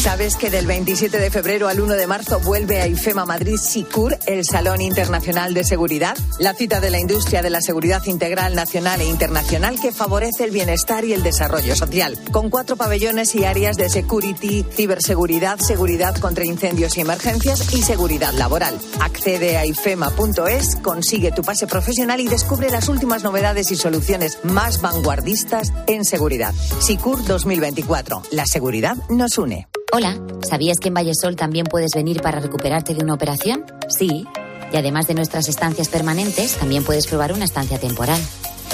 ¿Sabes 0.00 0.36
que 0.36 0.48
del 0.48 0.66
27 0.66 1.18
de 1.18 1.30
febrero 1.30 1.68
al 1.68 1.78
1 1.78 1.92
de 1.92 2.06
marzo 2.06 2.40
vuelve 2.40 2.80
a 2.80 2.86
IFEMA 2.86 3.26
Madrid 3.26 3.58
SICUR, 3.58 4.16
el 4.24 4.46
Salón 4.46 4.80
Internacional 4.80 5.52
de 5.52 5.62
Seguridad? 5.62 6.16
La 6.38 6.54
cita 6.54 6.80
de 6.80 6.88
la 6.88 6.98
industria 6.98 7.42
de 7.42 7.50
la 7.50 7.60
seguridad 7.60 8.02
integral 8.06 8.54
nacional 8.54 9.02
e 9.02 9.04
internacional 9.04 9.78
que 9.78 9.92
favorece 9.92 10.44
el 10.44 10.52
bienestar 10.52 11.04
y 11.04 11.12
el 11.12 11.22
desarrollo 11.22 11.76
social. 11.76 12.18
Con 12.32 12.48
cuatro 12.48 12.76
pabellones 12.76 13.34
y 13.34 13.44
áreas 13.44 13.76
de 13.76 13.90
security, 13.90 14.64
ciberseguridad, 14.72 15.58
seguridad 15.58 16.16
contra 16.16 16.46
incendios 16.46 16.96
y 16.96 17.02
emergencias 17.02 17.74
y 17.74 17.82
seguridad 17.82 18.32
laboral. 18.32 18.78
Accede 19.00 19.58
a 19.58 19.66
ifema.es, 19.66 20.76
consigue 20.76 21.30
tu 21.30 21.42
pase 21.42 21.66
profesional 21.66 22.20
y 22.20 22.26
descubre 22.28 22.70
las 22.70 22.88
últimas 22.88 23.22
novedades 23.22 23.70
y 23.70 23.76
soluciones 23.76 24.38
más 24.44 24.80
vanguardistas 24.80 25.74
en 25.86 26.06
seguridad. 26.06 26.54
SICUR 26.80 27.22
2024. 27.26 28.22
La 28.30 28.46
seguridad 28.46 28.96
nos 29.10 29.36
une. 29.36 29.68
Hola, 29.92 30.16
¿sabías 30.48 30.78
que 30.78 30.86
en 30.86 30.94
Vallesol 30.94 31.34
también 31.34 31.66
puedes 31.66 31.90
venir 31.96 32.22
para 32.22 32.38
recuperarte 32.38 32.94
de 32.94 33.02
una 33.02 33.14
operación? 33.14 33.64
Sí. 33.88 34.24
Y 34.72 34.76
además 34.76 35.08
de 35.08 35.14
nuestras 35.14 35.48
estancias 35.48 35.88
permanentes, 35.88 36.54
también 36.58 36.84
puedes 36.84 37.08
probar 37.08 37.32
una 37.32 37.44
estancia 37.44 37.76
temporal. 37.76 38.20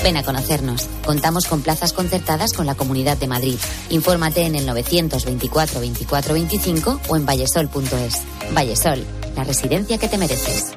Ven 0.02 0.18
a 0.18 0.22
conocernos. 0.22 0.86
Contamos 1.06 1.46
con 1.46 1.62
plazas 1.62 1.94
concertadas 1.94 2.52
con 2.52 2.66
la 2.66 2.74
Comunidad 2.74 3.16
de 3.16 3.28
Madrid. 3.28 3.56
Infórmate 3.88 4.42
en 4.42 4.56
el 4.56 4.66
924 4.66 5.80
24 5.80 6.34
25 6.34 7.00
o 7.08 7.16
en 7.16 7.24
vallesol.es. 7.24 8.22
Vallesol, 8.54 9.02
la 9.34 9.44
residencia 9.44 9.96
que 9.96 10.08
te 10.08 10.18
mereces. 10.18 10.76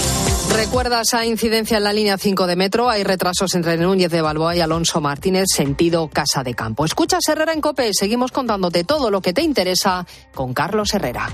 Recuerda 0.55 1.01
esa 1.01 1.25
incidencia 1.25 1.77
en 1.77 1.83
la 1.83 1.93
línea 1.93 2.17
5 2.17 2.45
de 2.45 2.55
metro. 2.55 2.89
Hay 2.89 3.03
retrasos 3.03 3.55
entre 3.55 3.77
Núñez 3.77 4.11
de 4.11 4.21
Balboa 4.21 4.55
y 4.55 4.61
Alonso 4.61 5.01
Martínez, 5.01 5.45
sentido 5.53 6.09
Casa 6.09 6.43
de 6.43 6.53
Campo. 6.53 6.85
Escuchas 6.85 7.27
Herrera 7.27 7.53
en 7.53 7.61
Cope. 7.61 7.91
Seguimos 7.93 8.31
contándote 8.31 8.83
todo 8.83 9.09
lo 9.09 9.21
que 9.21 9.33
te 9.33 9.41
interesa 9.41 10.05
con 10.33 10.53
Carlos 10.53 10.93
Herrera. 10.93 11.29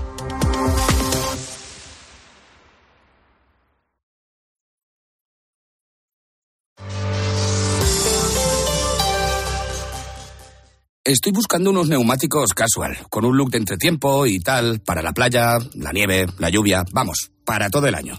Estoy 11.08 11.32
buscando 11.32 11.70
unos 11.70 11.88
neumáticos 11.88 12.52
casual, 12.52 12.98
con 13.08 13.24
un 13.24 13.34
look 13.34 13.50
de 13.50 13.56
entretiempo 13.56 14.26
y 14.26 14.40
tal, 14.40 14.80
para 14.80 15.00
la 15.00 15.12
playa, 15.12 15.58
la 15.72 15.90
nieve, 15.90 16.26
la 16.38 16.50
lluvia, 16.50 16.84
vamos, 16.92 17.30
para 17.46 17.70
todo 17.70 17.86
el 17.86 17.94
año. 17.94 18.18